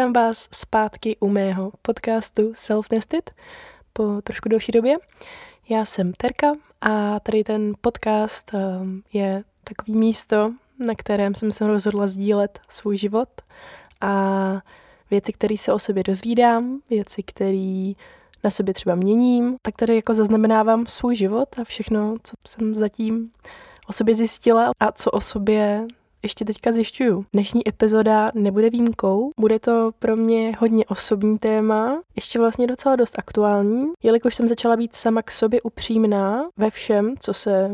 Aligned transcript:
Vítám 0.00 0.12
vás 0.12 0.48
zpátky 0.52 1.16
u 1.20 1.28
mého 1.28 1.72
podcastu 1.82 2.52
Self 2.54 2.90
Nested 2.90 3.30
po 3.92 4.20
trošku 4.22 4.48
delší 4.48 4.72
době. 4.72 4.96
Já 5.68 5.84
jsem 5.84 6.12
Terka 6.12 6.52
a 6.80 7.20
tady 7.20 7.44
ten 7.44 7.72
podcast 7.80 8.50
um, 8.54 9.02
je 9.12 9.44
takový 9.64 9.96
místo, 9.96 10.52
na 10.78 10.94
kterém 10.94 11.34
jsem 11.34 11.52
se 11.52 11.66
rozhodla 11.66 12.06
sdílet 12.06 12.60
svůj 12.68 12.96
život 12.96 13.28
a 14.00 14.12
věci, 15.10 15.32
které 15.32 15.56
se 15.56 15.72
o 15.72 15.78
sobě 15.78 16.02
dozvídám, 16.02 16.80
věci, 16.90 17.22
které 17.22 17.92
na 18.44 18.50
sobě 18.50 18.74
třeba 18.74 18.94
měním, 18.94 19.56
tak 19.62 19.76
tady 19.76 19.96
jako 19.96 20.14
zaznamenávám 20.14 20.86
svůj 20.86 21.16
život 21.16 21.58
a 21.58 21.64
všechno, 21.64 22.14
co 22.22 22.32
jsem 22.48 22.74
zatím 22.74 23.32
o 23.88 23.92
sobě 23.92 24.14
zjistila 24.14 24.70
a 24.80 24.92
co 24.92 25.10
o 25.10 25.20
sobě 25.20 25.86
ještě 26.22 26.44
teďka 26.44 26.72
zjišťuju. 26.72 27.24
Dnešní 27.32 27.68
epizoda 27.68 28.30
nebude 28.34 28.70
výjimkou, 28.70 29.30
bude 29.40 29.58
to 29.58 29.90
pro 29.98 30.16
mě 30.16 30.56
hodně 30.58 30.84
osobní 30.84 31.38
téma, 31.38 32.02
ještě 32.16 32.38
vlastně 32.38 32.66
docela 32.66 32.96
dost 32.96 33.18
aktuální, 33.18 33.86
jelikož 34.02 34.34
jsem 34.34 34.48
začala 34.48 34.76
být 34.76 34.94
sama 34.94 35.22
k 35.22 35.30
sobě 35.30 35.62
upřímná 35.62 36.48
ve 36.56 36.70
všem, 36.70 37.14
co 37.20 37.34
se 37.34 37.70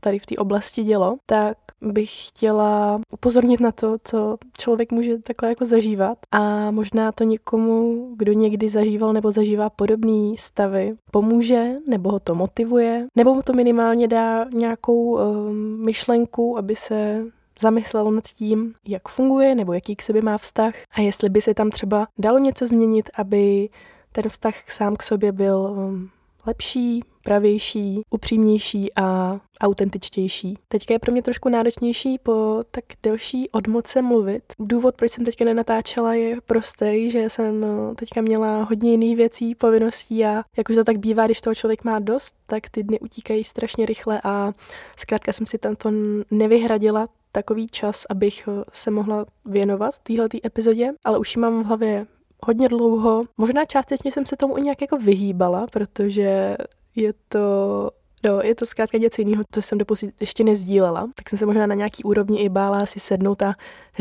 tady 0.00 0.18
v 0.18 0.26
té 0.26 0.36
oblasti 0.36 0.82
dělo, 0.82 1.16
tak 1.26 1.56
bych 1.80 2.28
chtěla 2.28 3.00
upozornit 3.12 3.60
na 3.60 3.72
to, 3.72 3.96
co 4.04 4.36
člověk 4.58 4.92
může 4.92 5.18
takhle 5.18 5.48
jako 5.48 5.64
zažívat 5.64 6.18
a 6.32 6.70
možná 6.70 7.12
to 7.12 7.24
někomu, 7.24 8.08
kdo 8.16 8.32
někdy 8.32 8.68
zažíval 8.68 9.12
nebo 9.12 9.32
zažívá 9.32 9.70
podobné 9.70 10.34
stavy, 10.38 10.94
pomůže 11.10 11.72
nebo 11.86 12.10
ho 12.10 12.20
to 12.20 12.34
motivuje, 12.34 13.06
nebo 13.16 13.34
mu 13.34 13.42
to 13.42 13.52
minimálně 13.52 14.08
dá 14.08 14.44
nějakou 14.44 15.14
um, 15.14 15.84
myšlenku, 15.84 16.58
aby 16.58 16.76
se 16.76 17.24
zamyslel 17.62 18.10
nad 18.10 18.24
tím, 18.24 18.74
jak 18.88 19.08
funguje 19.08 19.54
nebo 19.54 19.72
jaký 19.72 19.96
k 19.96 20.02
sobě 20.02 20.22
má 20.22 20.38
vztah 20.38 20.74
a 20.92 21.00
jestli 21.00 21.28
by 21.28 21.42
se 21.42 21.54
tam 21.54 21.70
třeba 21.70 22.06
dalo 22.18 22.38
něco 22.38 22.66
změnit, 22.66 23.10
aby 23.14 23.68
ten 24.12 24.28
vztah 24.28 24.70
sám 24.70 24.96
k 24.96 25.02
sobě 25.02 25.32
byl 25.32 25.56
um, 25.56 26.10
lepší, 26.46 27.00
pravější, 27.24 28.02
upřímnější 28.10 28.94
a 28.96 29.38
autentičtější. 29.60 30.58
Teďka 30.68 30.94
je 30.94 30.98
pro 30.98 31.12
mě 31.12 31.22
trošku 31.22 31.48
náročnější 31.48 32.18
po 32.18 32.62
tak 32.70 32.84
delší 33.02 33.50
odmoce 33.50 34.02
mluvit. 34.02 34.42
Důvod, 34.58 34.94
proč 34.96 35.12
jsem 35.12 35.24
teďka 35.24 35.44
nenatáčela, 35.44 36.14
je 36.14 36.40
prostý, 36.40 37.10
že 37.10 37.30
jsem 37.30 37.60
no, 37.60 37.94
teďka 37.94 38.20
měla 38.20 38.62
hodně 38.62 38.90
jiných 38.90 39.16
věcí, 39.16 39.54
povinností 39.54 40.24
a 40.24 40.42
jak 40.56 40.68
už 40.68 40.76
to 40.76 40.84
tak 40.84 40.98
bývá, 40.98 41.26
když 41.26 41.40
toho 41.40 41.54
člověk 41.54 41.84
má 41.84 41.98
dost, 41.98 42.34
tak 42.46 42.70
ty 42.70 42.82
dny 42.82 43.00
utíkají 43.00 43.44
strašně 43.44 43.86
rychle 43.86 44.20
a 44.24 44.52
zkrátka 44.96 45.32
jsem 45.32 45.46
si 45.46 45.58
tento 45.58 45.90
nevyhradila 46.30 47.08
takový 47.32 47.66
čas, 47.66 48.06
abych 48.10 48.48
eh, 48.48 48.64
se 48.72 48.90
mohla 48.90 49.26
věnovat 49.44 49.98
téhle 49.98 50.28
epizodě, 50.44 50.90
ale 51.04 51.18
už 51.18 51.36
ji 51.36 51.40
mám 51.42 51.62
v 51.62 51.66
hlavě 51.66 52.06
hodně 52.44 52.68
dlouho. 52.68 53.22
Možná 53.38 53.64
částečně 53.64 54.12
jsem 54.12 54.26
se 54.26 54.36
tomu 54.36 54.58
i 54.58 54.62
nějak 54.62 54.80
jako 54.80 54.96
vyhýbala, 54.96 55.66
protože 55.66 56.56
je 56.96 57.12
to 57.28 57.90
No, 58.24 58.40
je 58.42 58.54
to 58.54 58.66
zkrátka 58.66 58.98
něco 58.98 59.20
jiného, 59.20 59.42
co 59.50 59.62
jsem 59.62 59.78
doposud 59.78 60.10
ještě 60.20 60.44
nezdílela, 60.44 61.08
tak 61.14 61.30
jsem 61.30 61.38
se 61.38 61.46
možná 61.46 61.66
na 61.66 61.74
nějaký 61.74 62.04
úrovni 62.04 62.40
i 62.40 62.48
bála 62.48 62.86
si 62.86 63.00
sednout 63.00 63.42
a 63.42 63.54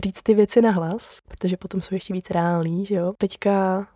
říct 0.04 0.24
ty 0.24 0.34
věci 0.34 0.62
na 0.62 0.72
hlas, 0.72 1.20
protože 1.28 1.58
potom 1.58 1.82
jsou 1.82 1.96
ještě 1.96 2.14
víc 2.14 2.30
reální, 2.30 2.86
že 2.86 2.96
jo. 2.96 3.14
Teďka 3.18 3.88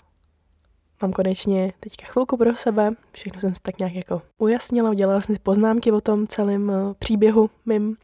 mám 1.02 1.12
konečně 1.12 1.74
teďka 1.80 2.06
chvilku 2.08 2.38
pro 2.38 2.56
sebe, 2.56 2.92
všechno 3.12 3.42
jsem 3.42 3.56
si 3.56 3.62
tak 3.62 3.80
nějak 3.80 3.96
jako 3.96 4.22
ujasnila, 4.38 4.90
udělala 4.90 5.22
jsem 5.22 5.36
si 5.36 5.42
poznámky 5.42 5.92
o 5.92 6.00
tom 6.00 6.28
celém 6.28 6.70
eh, 6.72 6.94
příběhu 7.00 7.50
mým, 7.66 7.98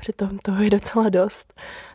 přitom 0.00 0.38
toho 0.38 0.62
je 0.62 0.70
docela 0.70 1.08
dost 1.08 1.54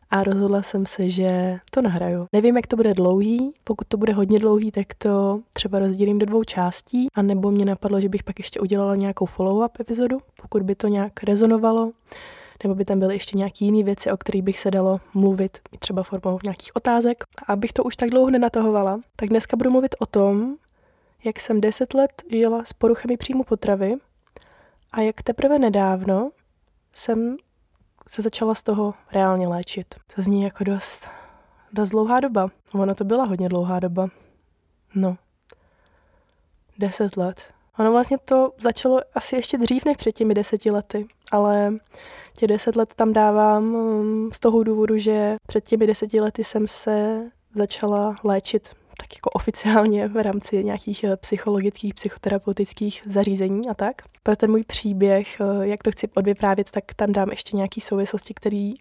a 0.09 0.23
rozhodla 0.23 0.61
jsem 0.61 0.85
se, 0.85 1.09
že 1.09 1.57
to 1.71 1.81
nahraju. 1.81 2.27
Nevím, 2.33 2.55
jak 2.55 2.67
to 2.67 2.75
bude 2.75 2.93
dlouhý, 2.93 3.53
pokud 3.63 3.87
to 3.87 3.97
bude 3.97 4.13
hodně 4.13 4.39
dlouhý, 4.39 4.71
tak 4.71 4.93
to 4.97 5.39
třeba 5.53 5.79
rozdělím 5.79 6.19
do 6.19 6.25
dvou 6.25 6.43
částí, 6.43 7.07
a 7.15 7.21
nebo 7.21 7.51
mě 7.51 7.65
napadlo, 7.65 8.01
že 8.01 8.09
bych 8.09 8.23
pak 8.23 8.39
ještě 8.39 8.59
udělala 8.59 8.95
nějakou 8.95 9.25
follow-up 9.25 9.69
epizodu, 9.79 10.17
pokud 10.41 10.63
by 10.63 10.75
to 10.75 10.87
nějak 10.87 11.23
rezonovalo, 11.23 11.91
nebo 12.63 12.75
by 12.75 12.85
tam 12.85 12.99
byly 12.99 13.15
ještě 13.15 13.37
nějaké 13.37 13.65
jiné 13.65 13.83
věci, 13.83 14.11
o 14.11 14.17
kterých 14.17 14.43
bych 14.43 14.59
se 14.59 14.71
dalo 14.71 14.99
mluvit, 15.13 15.59
třeba 15.79 16.03
formou 16.03 16.39
nějakých 16.43 16.75
otázek. 16.75 17.23
A 17.47 17.53
abych 17.53 17.73
to 17.73 17.83
už 17.83 17.95
tak 17.95 18.09
dlouho 18.09 18.29
nenatahovala, 18.29 18.99
tak 19.15 19.29
dneska 19.29 19.57
budu 19.57 19.71
mluvit 19.71 19.95
o 19.99 20.05
tom, 20.05 20.55
jak 21.23 21.39
jsem 21.39 21.61
deset 21.61 21.93
let 21.93 22.11
žila 22.31 22.63
s 22.63 22.73
poruchami 22.73 23.17
příjmu 23.17 23.43
potravy 23.43 23.95
a 24.91 25.01
jak 25.01 25.21
teprve 25.23 25.59
nedávno 25.59 26.31
jsem 26.93 27.37
se 28.07 28.21
začala 28.21 28.55
z 28.55 28.63
toho 28.63 28.93
reálně 29.11 29.47
léčit. 29.47 29.95
To 30.15 30.21
zní 30.21 30.43
jako 30.43 30.63
dost, 30.63 31.07
dost 31.73 31.89
dlouhá 31.89 32.19
doba. 32.19 32.49
Ono 32.73 32.95
to 32.95 33.03
byla 33.03 33.25
hodně 33.25 33.49
dlouhá 33.49 33.79
doba. 33.79 34.07
No. 34.95 35.17
Deset 36.79 37.17
let. 37.17 37.41
Ono 37.79 37.91
vlastně 37.91 38.17
to 38.17 38.51
začalo 38.61 38.99
asi 39.15 39.35
ještě 39.35 39.57
dřív 39.57 39.85
než 39.85 39.97
před 39.97 40.11
těmi 40.11 40.33
deseti 40.33 40.71
lety, 40.71 41.07
ale 41.31 41.73
těch 42.37 42.47
deset 42.47 42.75
let 42.75 42.93
tam 42.95 43.13
dávám 43.13 43.75
um, 43.75 44.29
z 44.33 44.39
toho 44.39 44.63
důvodu, 44.63 44.97
že 44.97 45.35
před 45.47 45.63
těmi 45.63 45.87
deseti 45.87 46.21
lety 46.21 46.43
jsem 46.43 46.67
se 46.67 47.25
začala 47.53 48.15
léčit 48.23 48.75
tak 48.97 49.15
jako 49.15 49.29
oficiálně 49.29 50.07
v 50.07 50.23
rámci 50.23 50.63
nějakých 50.63 51.03
eh, 51.03 51.17
psychologických, 51.17 51.93
psychoterapeutických 51.93 53.01
zařízení 53.05 53.69
a 53.69 53.73
tak. 53.73 54.01
Pro 54.23 54.35
ten 54.35 54.51
můj 54.51 54.63
příběh, 54.63 55.41
eh, 55.41 55.67
jak 55.67 55.83
to 55.83 55.91
chci 55.91 56.07
odvyprávět, 56.15 56.71
tak 56.71 56.83
tam 56.95 57.11
dám 57.11 57.29
ještě 57.29 57.57
nějaké 57.57 57.81
souvislosti, 57.81 58.33
které 58.33 58.71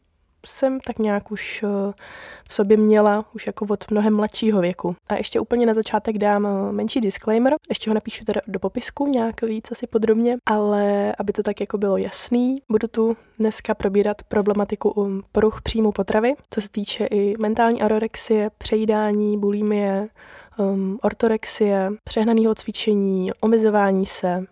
jsem 0.45 0.81
tak 0.81 0.99
nějak 0.99 1.31
už 1.31 1.63
eh, 1.63 1.93
v 2.49 2.55
sobě 2.55 2.77
měla 2.77 3.25
už 3.35 3.47
jako 3.47 3.67
od 3.71 3.91
mnohem 3.91 4.17
mladšího 4.17 4.61
věku. 4.61 4.97
A 5.09 5.15
ještě 5.15 5.41
úplně 5.41 5.67
na 5.67 5.75
začátek 5.75 6.19
dám 6.19 6.47
eh, 6.47 6.73
menší 6.73 7.01
disclaimer, 7.01 7.55
ještě 7.69 7.91
ho 7.91 7.95
napíšu 7.95 8.25
teda 8.25 8.41
do 8.47 8.59
popisku 8.59 9.07
nějak 9.07 9.43
víc 9.43 9.73
asi 9.73 9.87
podrobně, 9.87 10.37
ale 10.47 11.15
aby 11.19 11.33
to 11.33 11.43
tak 11.43 11.61
jako 11.61 11.79
bylo 11.79 11.97
jasný, 11.97 12.57
budu 12.69 12.89
tu 12.89 13.17
dneska 13.39 13.75
probírat 13.75 14.23
problematiku 14.23 14.91
um, 14.91 15.23
poruch 15.33 15.63
příjmu 15.63 15.93
potravy, 15.93 16.35
co 16.51 16.61
se 16.61 16.69
týče 16.69 17.07
i 17.07 17.35
mentální 17.41 17.83
anorexie, 17.83 18.51
přejídání, 18.59 19.39
bulimie, 19.39 20.09
um, 20.59 20.99
ortorexie, 21.03 21.91
přehnaného 22.05 22.55
cvičení, 22.55 23.31
omezování 23.41 24.07
se, 24.07 24.47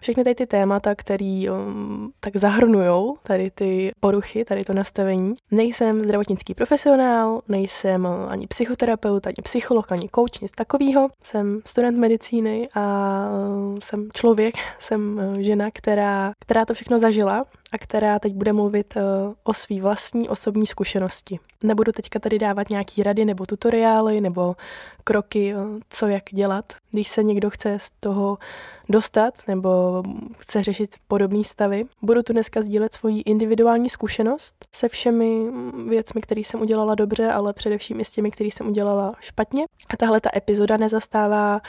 všechny 0.00 0.24
tady 0.24 0.34
ty 0.34 0.46
témata, 0.46 0.94
které 0.94 1.42
um, 1.50 2.12
tak 2.20 2.36
zahrnují 2.36 3.14
tady 3.22 3.50
ty 3.50 3.90
poruchy, 4.00 4.44
tady 4.44 4.64
to 4.64 4.74
nastavení. 4.74 5.34
Nejsem 5.50 6.00
zdravotnický 6.00 6.54
profesionál, 6.54 7.40
nejsem 7.48 8.04
uh, 8.04 8.32
ani 8.32 8.46
psychoterapeut, 8.46 9.26
ani 9.26 9.36
psycholog, 9.42 9.92
ani 9.92 10.08
coach, 10.14 10.40
nic 10.42 10.52
takového. 10.52 11.08
Jsem 11.22 11.60
student 11.66 11.98
medicíny 11.98 12.68
a 12.74 13.24
uh, 13.30 13.76
jsem 13.82 14.08
člověk, 14.14 14.54
jsem 14.78 15.18
uh, 15.18 15.34
žena, 15.38 15.70
která, 15.70 16.32
která 16.38 16.64
to 16.64 16.74
všechno 16.74 16.98
zažila 16.98 17.44
a 17.72 17.78
která 17.78 18.18
teď 18.18 18.34
bude 18.34 18.52
mluvit 18.52 18.96
uh, 18.96 19.02
o 19.44 19.54
své 19.54 19.80
vlastní 19.80 20.28
osobní 20.28 20.66
zkušenosti. 20.66 21.38
Nebudu 21.62 21.92
teďka 21.92 22.18
tady 22.18 22.38
dávat 22.38 22.70
nějaký 22.70 23.02
rady 23.02 23.24
nebo 23.24 23.46
tutoriály 23.46 24.20
nebo 24.20 24.56
kroky, 25.04 25.54
uh, 25.54 25.60
co 25.90 26.06
jak 26.06 26.22
dělat. 26.32 26.72
Když 26.90 27.08
se 27.08 27.22
někdo 27.22 27.50
chce 27.50 27.78
z 27.78 27.90
toho 28.00 28.38
dostat 28.88 29.34
nebo 29.48 30.02
chce 30.38 30.62
řešit 30.62 30.96
podobné 31.08 31.44
stavy, 31.44 31.84
budu 32.02 32.22
tu 32.22 32.32
dneska 32.32 32.62
sdílet 32.62 32.94
svoji 32.94 33.20
individuální 33.20 33.90
zkušenost 33.90 34.66
se 34.72 34.88
všemi 34.88 35.46
věcmi, 35.88 36.20
které 36.20 36.40
jsem 36.40 36.60
udělala 36.60 36.94
dobře, 36.94 37.32
ale 37.32 37.52
především 37.52 38.00
i 38.00 38.04
s 38.04 38.10
těmi, 38.10 38.30
které 38.30 38.48
jsem 38.48 38.68
udělala 38.68 39.14
špatně. 39.20 39.64
A 39.88 39.96
tahle 39.96 40.20
ta 40.20 40.30
epizoda 40.36 40.76
nezastává 40.76 41.60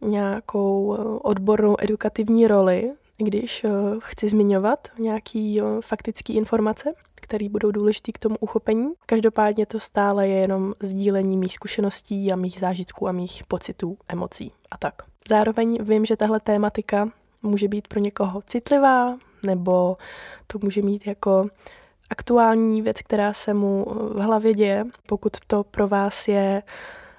nějakou 0.00 0.94
eh, 0.94 1.18
odbornou 1.22 1.76
edukativní 1.78 2.46
roli, 2.46 2.92
když 3.18 3.64
uh, 3.64 3.70
chci 3.98 4.28
zmiňovat 4.28 4.88
nějaký 4.98 5.62
uh, 5.62 5.80
faktický 5.80 6.34
informace, 6.34 6.92
které 7.14 7.48
budou 7.48 7.70
důležité 7.70 8.12
k 8.12 8.18
tomu 8.18 8.36
uchopení. 8.40 8.92
Každopádně 9.06 9.66
to 9.66 9.80
stále 9.80 10.28
je 10.28 10.40
jenom 10.40 10.74
sdílení 10.80 11.36
mých 11.36 11.54
zkušeností 11.54 12.32
a 12.32 12.36
mých 12.36 12.60
zážitků 12.60 13.08
a 13.08 13.12
mých 13.12 13.42
pocitů, 13.48 13.98
emocí 14.08 14.52
a 14.70 14.78
tak. 14.78 14.94
Zároveň 15.28 15.76
vím, 15.80 16.04
že 16.04 16.16
tahle 16.16 16.40
tématika 16.40 17.08
může 17.42 17.68
být 17.68 17.88
pro 17.88 18.00
někoho 18.00 18.42
citlivá, 18.42 19.18
nebo 19.42 19.96
to 20.46 20.58
může 20.62 20.82
mít 20.82 21.06
jako 21.06 21.48
aktuální 22.10 22.82
věc, 22.82 23.02
která 23.02 23.32
se 23.32 23.54
mu 23.54 23.84
v 24.14 24.20
hlavě 24.20 24.54
děje. 24.54 24.84
Pokud 25.06 25.32
to 25.46 25.64
pro 25.64 25.88
vás 25.88 26.28
je 26.28 26.62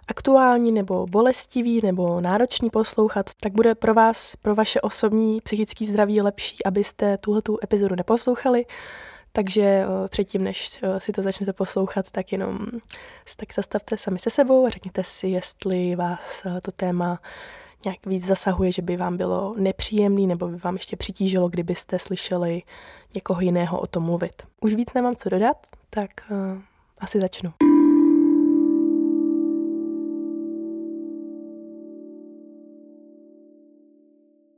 aktuální 0.10 0.72
nebo 0.72 1.06
bolestivý 1.06 1.82
nebo 1.84 2.22
náročný 2.22 2.70
poslouchat, 2.70 3.30
tak 3.42 3.54
bude 3.54 3.76
pro 3.76 3.94
vás, 3.94 4.36
pro 4.36 4.56
vaše 4.56 4.82
osobní 4.82 5.42
psychické 5.42 5.86
zdraví 5.86 6.22
lepší, 6.22 6.66
abyste 6.66 7.18
tuhletu 7.18 7.58
epizodu 7.64 7.96
neposlouchali. 7.96 8.66
Takže 9.32 9.62
eh, 9.64 10.08
předtím, 10.08 10.44
než 10.44 10.80
eh, 10.84 11.00
si 11.00 11.12
to 11.12 11.22
začnete 11.22 11.54
poslouchat, 11.54 12.12
tak 12.12 12.32
jenom 12.32 12.58
tak 13.38 13.54
zastavte 13.54 13.98
sami 13.98 14.20
se 14.20 14.30
sebou 14.30 14.66
a 14.66 14.70
řekněte 14.70 15.04
si, 15.04 15.28
jestli 15.28 15.96
vás 15.96 16.42
eh, 16.46 16.62
to 16.62 16.72
téma 16.72 17.20
nějak 17.86 18.06
víc 18.06 18.26
zasahuje, 18.26 18.72
že 18.72 18.82
by 18.82 18.98
vám 18.98 19.18
bylo 19.18 19.56
nepříjemný 19.58 20.28
nebo 20.28 20.48
by 20.48 20.58
vám 20.58 20.76
ještě 20.76 20.96
přitížilo, 20.96 21.50
kdybyste 21.50 22.00
slyšeli 22.00 22.62
někoho 23.16 23.42
jiného 23.42 23.80
o 23.80 23.88
tom 23.88 24.04
mluvit. 24.04 24.44
Už 24.62 24.74
víc 24.74 24.94
nemám 24.94 25.16
co 25.16 25.30
dodat, 25.30 25.58
tak 25.90 26.10
uh, 26.32 26.62
asi 27.00 27.20
začnu. 27.22 27.69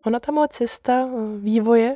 Ona 0.05 0.19
ta 0.19 0.31
moje 0.31 0.47
cesta 0.47 1.05
eh, 1.05 1.37
vývoje 1.37 1.95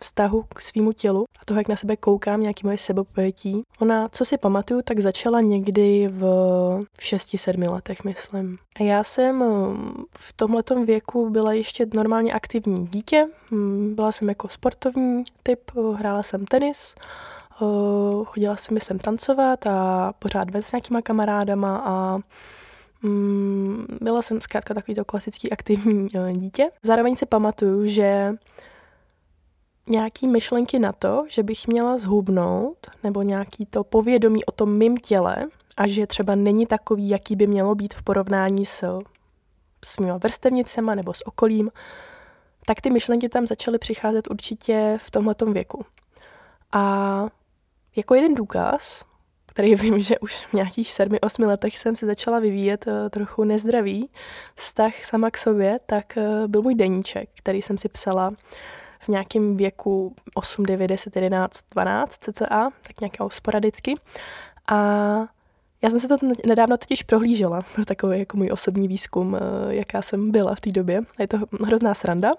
vztahu 0.00 0.44
k 0.54 0.60
svýmu 0.60 0.92
tělu 0.92 1.24
a 1.40 1.44
toho, 1.44 1.60
jak 1.60 1.68
na 1.68 1.76
sebe 1.76 1.96
koukám, 1.96 2.40
nějaký 2.40 2.66
moje 2.66 2.78
sebopojetí. 2.78 3.62
Ona, 3.80 4.08
co 4.08 4.24
si 4.24 4.38
pamatuju, 4.38 4.82
tak 4.82 5.00
začala 5.00 5.40
někdy 5.40 6.06
v 6.10 6.22
6-7 7.00 7.72
letech, 7.72 8.04
myslím. 8.04 8.56
A 8.80 8.82
já 8.82 9.04
jsem 9.04 9.42
eh, 9.42 9.46
v 10.18 10.32
tomhletom 10.32 10.86
věku 10.86 11.30
byla 11.30 11.52
ještě 11.52 11.86
normálně 11.94 12.32
aktivní 12.32 12.86
dítě. 12.86 13.26
Hm, 13.50 13.94
byla 13.94 14.12
jsem 14.12 14.28
jako 14.28 14.48
sportovní 14.48 15.24
typ, 15.42 15.60
eh, 15.76 15.96
hrála 15.96 16.22
jsem 16.22 16.46
tenis, 16.46 16.94
chodila 18.24 18.56
jsem 18.56 18.74
myslím 18.74 18.98
tancovat 18.98 19.66
a 19.66 20.12
pořád 20.18 20.50
ven 20.50 20.62
s 20.62 20.72
nějakýma 20.72 21.02
kamarádama 21.02 21.82
a 21.84 22.18
byla 24.00 24.22
jsem 24.22 24.40
zkrátka 24.40 24.74
takovýto 24.74 25.04
klasický 25.04 25.52
aktivní 25.52 26.08
dítě. 26.32 26.70
Zároveň 26.82 27.16
si 27.16 27.26
pamatuju, 27.26 27.86
že 27.86 28.34
nějaký 29.86 30.28
myšlenky 30.28 30.78
na 30.78 30.92
to, 30.92 31.24
že 31.28 31.42
bych 31.42 31.68
měla 31.68 31.98
zhubnout, 31.98 32.86
nebo 33.02 33.22
nějaký 33.22 33.66
to 33.66 33.84
povědomí 33.84 34.44
o 34.44 34.52
tom 34.52 34.78
mým 34.78 34.96
těle 34.96 35.36
a 35.76 35.86
že 35.86 36.06
třeba 36.06 36.34
není 36.34 36.66
takový, 36.66 37.08
jaký 37.08 37.36
by 37.36 37.46
mělo 37.46 37.74
být 37.74 37.94
v 37.94 38.02
porovnání 38.02 38.66
s, 38.66 38.98
s 39.84 39.98
mýma 39.98 40.16
vrstevnicema 40.16 40.94
nebo 40.94 41.14
s 41.14 41.26
okolím, 41.26 41.70
tak 42.66 42.80
ty 42.80 42.90
myšlenky 42.90 43.28
tam 43.28 43.46
začaly 43.46 43.78
přicházet 43.78 44.30
určitě 44.30 44.98
v 45.00 45.10
tomhletom 45.10 45.52
věku. 45.52 45.84
A 46.72 47.26
jako 47.96 48.14
jeden 48.14 48.34
důkaz, 48.34 49.04
který 49.54 49.74
vím, 49.84 50.00
že 50.00 50.18
už 50.18 50.46
v 50.46 50.52
nějakých 50.52 50.92
sedmi, 50.92 51.20
osmi 51.20 51.46
letech 51.46 51.78
jsem 51.78 51.96
se 51.96 52.06
začala 52.06 52.38
vyvíjet 52.38 52.86
uh, 52.86 53.08
trochu 53.10 53.44
nezdravý 53.44 54.10
vztah 54.54 55.04
sama 55.04 55.30
k 55.30 55.38
sobě, 55.38 55.80
tak 55.86 56.12
uh, 56.16 56.48
byl 56.48 56.62
můj 56.62 56.74
deníček, 56.74 57.28
který 57.34 57.62
jsem 57.62 57.78
si 57.78 57.88
psala 57.88 58.32
v 59.00 59.08
nějakém 59.08 59.56
věku 59.56 60.14
8, 60.34 60.66
9, 60.66 60.88
10, 60.88 61.16
11, 61.16 61.60
12 61.70 62.18
cca, 62.18 62.70
tak 62.82 63.00
nějakého 63.00 63.30
sporadicky. 63.30 63.94
A 64.68 64.76
já 65.82 65.90
jsem 65.90 66.00
se 66.00 66.08
to 66.08 66.16
nedávno 66.46 66.76
totiž 66.76 67.02
prohlížela 67.02 67.62
pro 67.74 67.84
takový 67.84 68.18
jako 68.18 68.36
můj 68.36 68.50
osobní 68.52 68.88
výzkum, 68.88 69.36
eh, 69.36 69.74
jaká 69.74 70.02
jsem 70.02 70.30
byla 70.30 70.54
v 70.54 70.60
té 70.60 70.70
době. 70.70 71.00
Je 71.18 71.28
to 71.28 71.38
hrozná 71.64 71.94
sranda. 71.94 72.32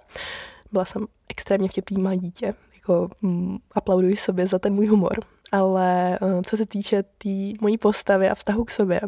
Byla 0.71 0.85
jsem 0.85 1.05
extrémně 1.29 1.69
vtipný 1.69 2.01
malé 2.01 2.17
dítě. 2.17 2.53
Jako, 2.75 3.09
mm, 3.21 3.57
aplauduji 3.75 4.17
sobě 4.17 4.47
za 4.47 4.59
ten 4.59 4.73
můj 4.73 4.87
humor. 4.87 5.34
Ale 5.51 6.19
eh, 6.21 6.41
co 6.45 6.57
se 6.57 6.65
týče 6.65 7.03
té 7.03 7.09
tý 7.17 7.53
mojí 7.61 7.77
postavy 7.77 8.29
a 8.29 8.35
vztahu 8.35 8.63
k 8.63 8.71
sobě, 8.71 9.01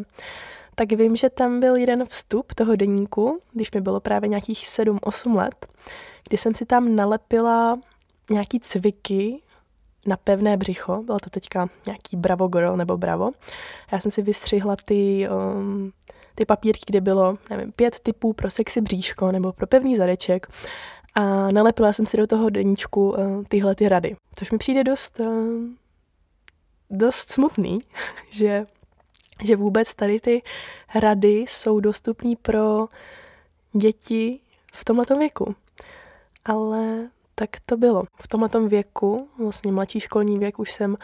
tak 0.74 0.92
vím, 0.92 1.16
že 1.16 1.30
tam 1.30 1.60
byl 1.60 1.76
jeden 1.76 2.04
vstup 2.06 2.54
toho 2.54 2.76
deníku, 2.76 3.40
když 3.52 3.72
mi 3.72 3.80
bylo 3.80 4.00
právě 4.00 4.28
nějakých 4.28 4.66
7-8 4.66 5.36
let, 5.36 5.66
kdy 6.28 6.38
jsem 6.38 6.54
si 6.54 6.66
tam 6.66 6.96
nalepila 6.96 7.78
nějaký 8.30 8.60
cviky 8.60 9.42
na 10.06 10.16
pevné 10.16 10.56
břicho, 10.56 11.02
bylo 11.02 11.18
to 11.18 11.30
teďka 11.30 11.68
nějaký 11.86 12.16
Bravo 12.16 12.48
Girl 12.48 12.76
nebo 12.76 12.96
Bravo. 12.96 13.30
Já 13.92 14.00
jsem 14.00 14.10
si 14.10 14.22
vystřihla 14.22 14.76
ty, 14.84 15.28
um, 15.28 15.92
ty 16.34 16.44
papírky, 16.44 16.84
kde 16.86 17.00
bylo, 17.00 17.38
nevím, 17.50 17.72
pět 17.72 18.00
typů 18.00 18.32
pro 18.32 18.50
sexy 18.50 18.80
bříško 18.80 19.32
nebo 19.32 19.52
pro 19.52 19.66
pevný 19.66 19.96
zadeček 19.96 20.46
a 21.14 21.50
nalepila 21.50 21.92
jsem 21.92 22.06
si 22.06 22.16
do 22.16 22.26
toho 22.26 22.50
deníčku 22.50 23.10
uh, 23.10 23.16
tyhle 23.48 23.74
ty 23.74 23.88
rady, 23.88 24.16
což 24.34 24.50
mi 24.50 24.58
přijde 24.58 24.84
dost, 24.84 25.20
uh, 25.20 25.26
dost 26.90 27.30
smutný, 27.30 27.78
že, 28.28 28.66
že 29.44 29.56
vůbec 29.56 29.94
tady 29.94 30.20
ty 30.20 30.42
rady 30.94 31.44
jsou 31.48 31.80
dostupné 31.80 32.34
pro 32.42 32.88
děti 33.72 34.40
v 34.72 34.84
tomto 34.84 35.18
věku 35.18 35.54
ale 36.48 37.08
tak 37.34 37.50
to 37.66 37.76
bylo. 37.76 38.02
V 38.22 38.28
tomhle 38.28 38.68
věku, 38.68 39.28
vlastně 39.38 39.72
mladší 39.72 40.00
školní 40.00 40.38
věk, 40.38 40.58
už 40.58 40.72
jsem 40.72 40.96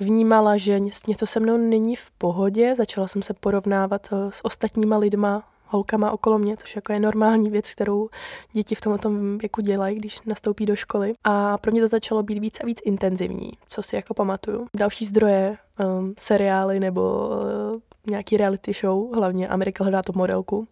vnímala, 0.00 0.56
že 0.56 0.80
něco 0.80 1.26
se 1.26 1.40
mnou 1.40 1.56
není 1.56 1.96
v 1.96 2.10
pohodě. 2.10 2.74
Začala 2.74 3.08
jsem 3.08 3.22
se 3.22 3.34
porovnávat 3.34 4.08
eh, 4.12 4.32
s 4.32 4.44
ostatníma 4.44 4.98
lidma, 4.98 5.48
holkama 5.68 6.10
okolo 6.10 6.38
mě, 6.38 6.56
což 6.56 6.76
jako 6.76 6.92
je 6.92 7.00
normální 7.00 7.50
věc, 7.50 7.70
kterou 7.70 8.08
děti 8.52 8.74
v 8.74 8.80
tomto 8.80 9.10
věku 9.40 9.60
dělají, 9.60 9.96
když 9.96 10.20
nastoupí 10.26 10.66
do 10.66 10.76
školy. 10.76 11.14
A 11.24 11.58
pro 11.58 11.72
mě 11.72 11.80
to 11.80 11.88
začalo 11.88 12.22
být 12.22 12.38
víc 12.38 12.60
a 12.60 12.66
víc 12.66 12.80
intenzivní, 12.84 13.52
co 13.66 13.82
si 13.82 13.96
jako 13.96 14.14
pamatuju. 14.14 14.66
Další 14.74 15.04
zdroje, 15.04 15.56
um, 15.80 16.14
seriály 16.18 16.80
nebo 16.80 17.28
uh, 17.28 17.80
nějaký 18.10 18.36
reality 18.36 18.72
show, 18.72 19.14
hlavně 19.14 19.48
Amerika 19.48 19.84
hledá 19.84 20.02
to 20.02 20.12
modelku. 20.16 20.68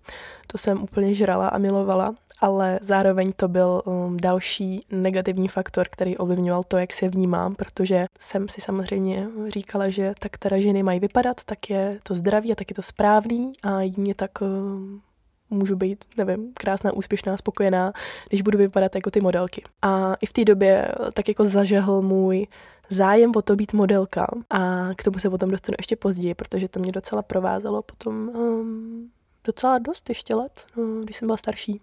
To 0.46 0.58
jsem 0.58 0.82
úplně 0.82 1.14
žrala 1.14 1.48
a 1.48 1.58
milovala 1.58 2.14
ale 2.40 2.78
zároveň 2.82 3.32
to 3.36 3.48
byl 3.48 3.82
um, 3.84 4.16
další 4.16 4.86
negativní 4.90 5.48
faktor, 5.48 5.86
který 5.90 6.16
ovlivňoval 6.16 6.62
to, 6.62 6.76
jak 6.76 6.92
se 6.92 7.08
vnímám, 7.08 7.54
protože 7.54 8.06
jsem 8.20 8.48
si 8.48 8.60
samozřejmě 8.60 9.28
říkala, 9.48 9.90
že 9.90 10.12
tak 10.18 10.38
teda 10.38 10.60
ženy 10.60 10.82
mají 10.82 11.00
vypadat, 11.00 11.44
tak 11.44 11.70
je 11.70 11.98
to 12.02 12.14
zdraví 12.14 12.52
a 12.52 12.54
tak 12.54 12.70
je 12.70 12.74
to 12.74 12.82
správný 12.82 13.52
a 13.62 13.80
jedině 13.80 14.14
tak 14.14 14.30
um, 14.40 15.02
můžu 15.50 15.76
být, 15.76 16.04
nevím, 16.16 16.52
krásná, 16.54 16.92
úspěšná, 16.92 17.36
spokojená, 17.36 17.92
když 18.28 18.42
budu 18.42 18.58
vypadat 18.58 18.94
jako 18.94 19.10
ty 19.10 19.20
modelky. 19.20 19.62
A 19.82 20.14
i 20.20 20.26
v 20.26 20.32
té 20.32 20.44
době 20.44 20.88
tak 21.12 21.28
jako 21.28 21.44
zažehl 21.44 22.02
můj 22.02 22.46
zájem 22.90 23.32
o 23.36 23.42
to 23.42 23.56
být 23.56 23.72
modelka 23.72 24.26
a 24.50 24.88
k 24.96 25.04
tomu 25.04 25.18
se 25.18 25.30
potom 25.30 25.50
dostanu 25.50 25.74
ještě 25.78 25.96
později, 25.96 26.34
protože 26.34 26.68
to 26.68 26.80
mě 26.80 26.92
docela 26.92 27.22
provázelo 27.22 27.82
potom 27.82 28.28
um, 28.28 29.10
docela 29.44 29.78
dost 29.78 30.08
ještě 30.08 30.34
let, 30.34 30.66
no, 30.76 31.00
když 31.02 31.16
jsem 31.16 31.26
byla 31.26 31.36
starší. 31.36 31.80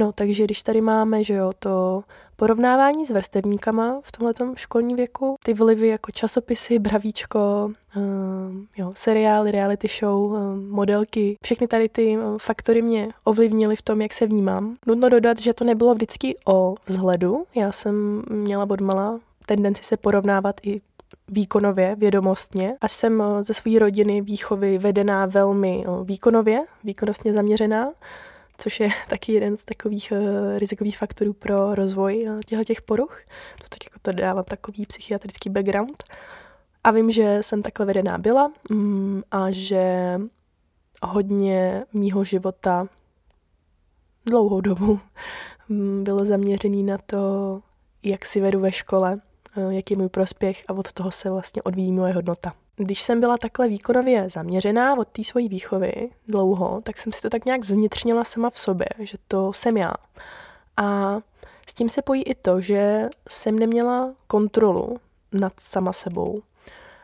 No, 0.00 0.12
takže 0.12 0.44
když 0.44 0.62
tady 0.62 0.80
máme, 0.80 1.24
že 1.24 1.34
jo, 1.34 1.50
to 1.58 2.02
porovnávání 2.36 3.06
s 3.06 3.10
vrstevníkama 3.10 4.00
v 4.02 4.12
tomhle 4.12 4.34
školním 4.56 4.96
věku, 4.96 5.36
ty 5.44 5.54
vlivy 5.54 5.88
jako 5.88 6.12
časopisy, 6.12 6.78
bravíčko, 6.78 7.70
um, 7.96 8.66
jo, 8.76 8.92
seriály, 8.96 9.50
reality 9.50 9.88
show, 10.00 10.32
um, 10.32 10.68
modelky, 10.70 11.36
všechny 11.44 11.66
tady 11.66 11.88
ty 11.88 12.18
um, 12.18 12.38
faktory 12.38 12.82
mě 12.82 13.08
ovlivnily 13.24 13.76
v 13.76 13.82
tom, 13.82 14.00
jak 14.00 14.12
se 14.12 14.26
vnímám. 14.26 14.74
Nutno 14.86 15.08
dodat, 15.08 15.38
že 15.38 15.54
to 15.54 15.64
nebylo 15.64 15.94
vždycky 15.94 16.36
o 16.46 16.74
vzhledu. 16.86 17.44
Já 17.54 17.72
jsem 17.72 18.22
měla 18.30 18.66
odmala 18.70 19.20
tendenci 19.46 19.84
se 19.84 19.96
porovnávat 19.96 20.60
i 20.62 20.80
výkonově, 21.28 21.96
vědomostně. 21.96 22.76
Až 22.80 22.92
jsem 22.92 23.22
ze 23.40 23.54
své 23.54 23.78
rodiny 23.78 24.20
výchovy 24.20 24.78
vedená 24.78 25.26
velmi 25.26 25.84
výkonově, 26.04 26.64
výkonnostně 26.84 27.32
zaměřená, 27.32 27.88
což 28.60 28.80
je 28.80 28.88
taky 29.08 29.32
jeden 29.32 29.56
z 29.56 29.64
takových 29.64 30.12
uh, 30.12 30.58
rizikových 30.58 30.98
faktorů 30.98 31.32
pro 31.32 31.74
rozvoj 31.74 32.24
uh, 32.26 32.40
těchto 32.46 32.64
těch 32.64 32.82
poruch. 32.82 33.20
To 33.58 33.68
tak 33.68 33.84
jako 33.84 33.98
to 34.02 34.12
dávám 34.12 34.44
takový 34.44 34.86
psychiatrický 34.86 35.50
background. 35.50 36.04
A 36.84 36.90
vím, 36.90 37.10
že 37.10 37.38
jsem 37.40 37.62
takhle 37.62 37.86
vedená 37.86 38.18
byla 38.18 38.52
um, 38.70 39.22
a 39.30 39.46
že 39.50 40.18
hodně 41.02 41.84
mýho 41.92 42.24
života 42.24 42.86
dlouhou 44.26 44.60
dobu 44.60 45.00
um, 45.68 46.04
bylo 46.04 46.24
zaměřený 46.24 46.82
na 46.82 46.98
to, 46.98 47.62
jak 48.02 48.24
si 48.24 48.40
vedu 48.40 48.60
ve 48.60 48.72
škole, 48.72 49.20
uh, 49.56 49.72
jaký 49.72 49.94
je 49.94 49.98
můj 49.98 50.08
prospěch 50.08 50.62
a 50.68 50.72
od 50.72 50.92
toho 50.92 51.10
se 51.10 51.30
vlastně 51.30 51.62
odvíjí 51.62 51.92
moje 51.92 52.12
hodnota 52.12 52.52
když 52.84 53.02
jsem 53.02 53.20
byla 53.20 53.38
takhle 53.38 53.68
výkonově 53.68 54.28
zaměřená 54.28 54.98
od 54.98 55.08
té 55.08 55.24
svojí 55.24 55.48
výchovy 55.48 56.10
dlouho, 56.28 56.80
tak 56.82 56.98
jsem 56.98 57.12
si 57.12 57.20
to 57.20 57.30
tak 57.30 57.44
nějak 57.44 57.64
zvnitřnila 57.64 58.24
sama 58.24 58.50
v 58.50 58.58
sobě, 58.58 58.86
že 58.98 59.18
to 59.28 59.52
jsem 59.52 59.76
já. 59.76 59.92
A 60.76 61.18
s 61.68 61.74
tím 61.74 61.88
se 61.88 62.02
pojí 62.02 62.22
i 62.22 62.34
to, 62.34 62.60
že 62.60 63.08
jsem 63.28 63.58
neměla 63.58 64.14
kontrolu 64.26 65.00
nad 65.32 65.52
sama 65.60 65.92
sebou 65.92 66.42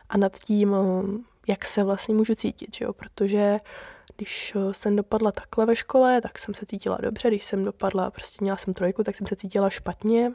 a 0.09 0.17
nad 0.17 0.37
tím, 0.37 0.75
jak 1.47 1.65
se 1.65 1.83
vlastně 1.83 2.15
můžu 2.15 2.35
cítit, 2.35 2.81
jo? 2.81 2.93
protože 2.93 3.57
když 4.17 4.55
jsem 4.71 4.95
dopadla 4.95 5.31
takhle 5.31 5.65
ve 5.65 5.75
škole, 5.75 6.21
tak 6.21 6.39
jsem 6.39 6.53
se 6.53 6.65
cítila 6.65 6.97
dobře, 7.01 7.27
když 7.27 7.45
jsem 7.45 7.65
dopadla, 7.65 8.11
prostě 8.11 8.37
měla 8.41 8.57
jsem 8.57 8.73
trojku, 8.73 9.03
tak 9.03 9.15
jsem 9.15 9.27
se 9.27 9.35
cítila 9.35 9.69
špatně, 9.69 10.31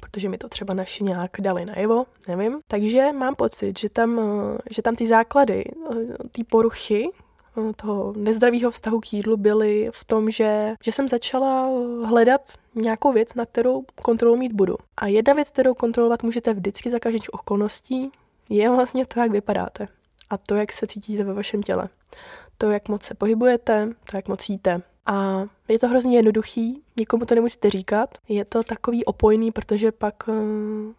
protože 0.00 0.28
mi 0.28 0.38
to 0.38 0.48
třeba 0.48 0.74
naši 0.74 1.04
nějak 1.04 1.30
dali 1.40 1.64
najevo, 1.64 2.04
nevím. 2.28 2.58
Takže 2.68 3.12
mám 3.12 3.34
pocit, 3.34 3.78
že 3.78 3.88
tam, 3.88 4.20
eh, 4.20 4.58
že 4.70 4.82
tam 4.82 4.96
ty 4.96 5.06
základy, 5.06 5.64
eh, 5.90 5.94
ty 6.32 6.44
poruchy 6.44 7.10
eh, 7.10 7.72
toho 7.76 8.12
nezdravého 8.16 8.70
vztahu 8.70 9.00
k 9.00 9.12
jídlu 9.12 9.36
byly 9.36 9.90
v 9.92 10.04
tom, 10.04 10.30
že, 10.30 10.74
že 10.84 10.92
jsem 10.92 11.08
začala 11.08 11.68
hledat 12.04 12.40
nějakou 12.74 13.12
věc, 13.12 13.34
na 13.34 13.46
kterou 13.46 13.84
kontrolu 14.02 14.36
mít 14.36 14.52
budu. 14.52 14.76
A 14.96 15.06
jedna 15.06 15.32
věc, 15.32 15.50
kterou 15.50 15.74
kontrolovat 15.74 16.22
můžete 16.22 16.54
vždycky 16.54 16.90
za 16.90 16.98
každých 16.98 17.34
okolností, 17.34 18.10
je 18.50 18.70
vlastně 18.70 19.06
to, 19.06 19.20
jak 19.20 19.30
vypadáte 19.30 19.88
a 20.30 20.38
to, 20.38 20.54
jak 20.54 20.72
se 20.72 20.86
cítíte 20.86 21.24
ve 21.24 21.34
vašem 21.34 21.62
těle. 21.62 21.88
To, 22.58 22.70
jak 22.70 22.88
moc 22.88 23.02
se 23.02 23.14
pohybujete, 23.14 23.88
to, 24.10 24.16
jak 24.16 24.28
moc 24.28 24.48
jíte, 24.48 24.82
a 25.06 25.44
je 25.68 25.78
to 25.78 25.88
hrozně 25.88 26.18
jednoduchý, 26.18 26.82
nikomu 26.96 27.24
to 27.24 27.34
nemusíte 27.34 27.70
říkat. 27.70 28.18
Je 28.28 28.44
to 28.44 28.62
takový 28.62 29.04
opojný, 29.04 29.52
protože 29.52 29.92
pak, 29.92 30.28
eh, 30.28 30.94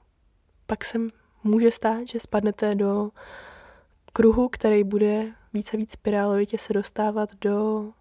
pak 0.68 0.86
se 0.86 0.98
může 1.44 1.72
stát, 1.72 2.08
že 2.08 2.20
spadnete 2.20 2.76
do 2.76 3.10
kruhu, 4.14 4.50
který 4.50 4.84
bude 4.84 5.34
více 5.54 5.78
a 5.78 5.80
víc 5.80 5.92
spirálovitě 5.92 6.58
se 6.58 6.74
dostávat 6.74 7.30
do, 7.42 7.92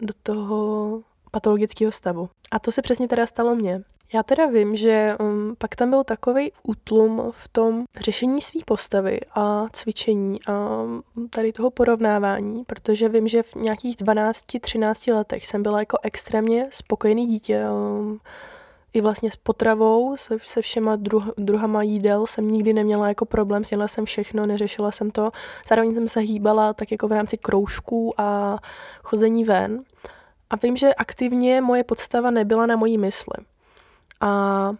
do 0.00 0.14
toho 0.22 1.02
patologického 1.30 1.92
stavu. 1.92 2.28
A 2.50 2.58
to 2.58 2.72
se 2.72 2.82
přesně 2.82 3.08
teda 3.08 3.26
stalo 3.26 3.54
mně. 3.54 3.82
Já 4.16 4.22
teda 4.22 4.46
vím, 4.46 4.76
že 4.76 5.16
um, 5.20 5.54
pak 5.58 5.76
tam 5.76 5.90
byl 5.90 6.04
takový 6.04 6.52
útlum 6.62 7.22
v 7.30 7.48
tom 7.48 7.84
řešení 8.00 8.40
své 8.40 8.60
postavy 8.64 9.20
a 9.34 9.66
cvičení 9.72 10.38
a 10.46 10.82
um, 10.82 11.02
tady 11.30 11.52
toho 11.52 11.70
porovnávání, 11.70 12.64
protože 12.64 13.08
vím, 13.08 13.28
že 13.28 13.42
v 13.42 13.54
nějakých 13.54 13.96
12-13 13.96 15.14
letech 15.14 15.46
jsem 15.46 15.62
byla 15.62 15.78
jako 15.78 15.98
extrémně 16.02 16.66
spokojený 16.70 17.26
dítě. 17.26 17.64
Um, 17.70 18.20
i 18.92 19.00
vlastně 19.00 19.30
s 19.30 19.36
potravou, 19.36 20.16
se, 20.16 20.36
se 20.42 20.62
všema 20.62 20.96
druh, 20.96 21.24
druhama 21.38 21.82
jídel 21.82 22.26
jsem 22.26 22.50
nikdy 22.50 22.72
neměla 22.72 23.08
jako 23.08 23.24
problém, 23.24 23.64
sněla 23.64 23.88
jsem 23.88 24.04
všechno, 24.04 24.46
neřešila 24.46 24.90
jsem 24.90 25.10
to. 25.10 25.30
Zároveň 25.68 25.94
jsem 25.94 26.08
se 26.08 26.20
hýbala 26.20 26.72
tak 26.72 26.90
jako 26.92 27.08
v 27.08 27.12
rámci 27.12 27.36
kroužků 27.36 28.20
a 28.20 28.58
chození 29.02 29.44
ven. 29.44 29.84
A 30.50 30.56
vím, 30.56 30.76
že 30.76 30.94
aktivně 30.94 31.60
moje 31.60 31.84
podstava 31.84 32.30
nebyla 32.30 32.66
na 32.66 32.76
mojí 32.76 32.98
mysli. 32.98 33.55
A 34.20 34.70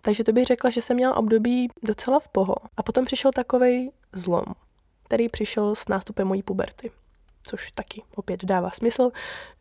takže 0.00 0.24
to 0.24 0.32
bych 0.32 0.44
řekla, 0.44 0.70
že 0.70 0.82
jsem 0.82 0.96
měla 0.96 1.16
období 1.16 1.68
docela 1.82 2.20
v 2.20 2.28
poho. 2.28 2.54
A 2.76 2.82
potom 2.82 3.04
přišel 3.04 3.30
takový 3.32 3.90
zlom, 4.12 4.44
který 5.04 5.28
přišel 5.28 5.74
s 5.74 5.88
nástupem 5.88 6.28
mojí 6.28 6.42
puberty. 6.42 6.90
Což 7.42 7.70
taky 7.70 8.02
opět 8.14 8.44
dává 8.44 8.70
smysl. 8.70 9.10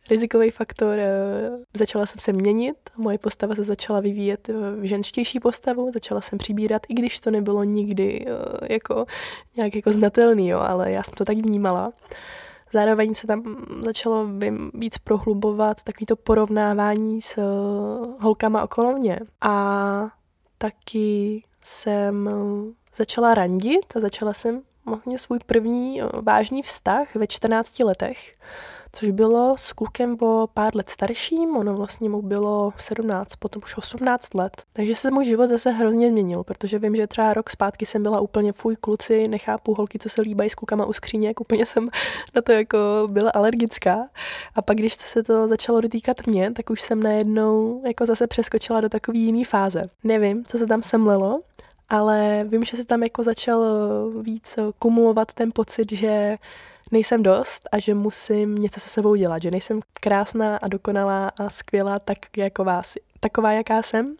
Rizikový 0.10 0.51
faktor, 0.51 1.00
eh, 1.00 1.50
začala 1.74 2.05
jsem 2.05 2.20
se 2.20 2.34
měnit, 2.34 2.75
moje 2.98 3.17
postava 3.17 3.55
se 3.55 3.63
začala 3.63 4.00
vyvíjet 4.00 4.48
v 4.48 4.84
ženštější 4.84 5.39
postavu, 5.39 5.91
začala 5.91 6.22
jsem 6.22 6.38
přibírat, 6.39 6.82
i 6.89 6.93
když 6.93 7.20
to 7.20 7.32
nebylo 7.32 7.63
nikdy 7.63 8.25
eh, 8.27 8.74
jako 8.74 9.05
nějak 9.55 9.75
jako 9.75 9.91
znatelný, 9.91 10.48
jo, 10.48 10.60
ale 10.60 10.91
já 10.91 11.03
jsem 11.03 11.13
to 11.13 11.25
tak 11.25 11.38
vnímala. 11.38 11.93
Zároveň 12.74 13.15
se 13.15 13.27
tam 13.27 13.65
začalo 13.80 14.27
víc 14.74 14.98
prohlubovat 14.98 15.84
takový 15.84 16.06
to 16.06 16.15
porovnávání 16.15 17.22
s 17.22 17.38
eh, 17.38 17.42
holkama 18.20 18.63
okolo 18.63 18.94
mě. 18.94 19.20
A 19.42 20.08
taky 20.58 21.44
jsem 21.63 22.27
eh, 22.27 22.74
začala 22.96 23.34
randit 23.34 23.96
a 23.96 24.00
začala 24.00 24.34
jsem 24.34 24.62
vlastně 24.86 25.20
svůj 25.20 25.39
první 25.46 26.01
eh, 26.01 26.06
vážný 26.22 26.62
vztah 26.62 27.15
ve 27.15 27.27
14 27.27 27.80
letech 27.80 28.36
což 28.95 29.09
bylo 29.09 29.57
s 29.57 29.73
klukem 29.73 30.17
o 30.21 30.47
pár 30.53 30.75
let 30.75 30.89
starším, 30.89 31.57
ono 31.57 31.73
vlastně 31.73 32.09
mu 32.09 32.21
bylo 32.21 32.73
17, 32.77 33.35
potom 33.35 33.62
už 33.65 33.77
18 33.77 34.33
let. 34.33 34.63
Takže 34.73 34.95
se 34.95 35.12
můj 35.12 35.25
život 35.25 35.50
zase 35.50 35.71
hrozně 35.71 36.09
změnil, 36.09 36.43
protože 36.43 36.79
vím, 36.79 36.95
že 36.95 37.07
třeba 37.07 37.33
rok 37.33 37.50
zpátky 37.50 37.85
jsem 37.85 38.03
byla 38.03 38.19
úplně 38.19 38.53
fuj 38.53 38.75
kluci, 38.75 39.27
nechápu 39.27 39.73
holky, 39.73 40.00
co 40.00 40.09
se 40.09 40.21
líbají 40.21 40.50
s 40.50 40.55
klukama 40.55 40.85
u 40.85 40.93
skříněk, 40.93 41.41
úplně 41.41 41.65
jsem 41.65 41.89
na 42.35 42.41
to 42.41 42.51
jako 42.51 42.77
byla 43.12 43.31
alergická. 43.31 44.09
A 44.55 44.62
pak, 44.62 44.77
když 44.77 44.93
se 44.93 45.23
to 45.23 45.47
začalo 45.47 45.81
dotýkat 45.81 46.27
mě, 46.27 46.51
tak 46.51 46.69
už 46.69 46.81
jsem 46.81 47.03
najednou 47.03 47.81
jako 47.85 48.05
zase 48.05 48.27
přeskočila 48.27 48.81
do 48.81 48.89
takové 48.89 49.17
jiné 49.17 49.45
fáze. 49.45 49.88
Nevím, 50.03 50.45
co 50.45 50.57
se 50.57 50.67
tam 50.67 50.83
semlelo, 50.83 51.41
ale 51.89 52.45
vím, 52.47 52.63
že 52.63 52.77
se 52.77 52.85
tam 52.85 53.03
jako 53.03 53.23
začal 53.23 53.63
víc 54.21 54.59
kumulovat 54.79 55.33
ten 55.33 55.51
pocit, 55.53 55.91
že 55.91 56.38
nejsem 56.92 57.24
dost 57.24 57.70
a 57.72 57.80
že 57.80 57.94
musím 57.94 58.56
něco 58.56 58.80
se 58.80 58.90
sebou 58.90 59.16
dělat, 59.16 59.42
že 59.42 59.52
nejsem 59.52 59.80
krásná 59.94 60.58
a 60.58 60.68
dokonalá 60.68 61.32
a 61.40 61.50
skvělá 61.50 62.00
tak 62.00 62.38
jako 62.38 62.63
vás, 62.63 62.94
taková, 63.20 63.52
jaká 63.52 63.82
jsem, 63.82 64.16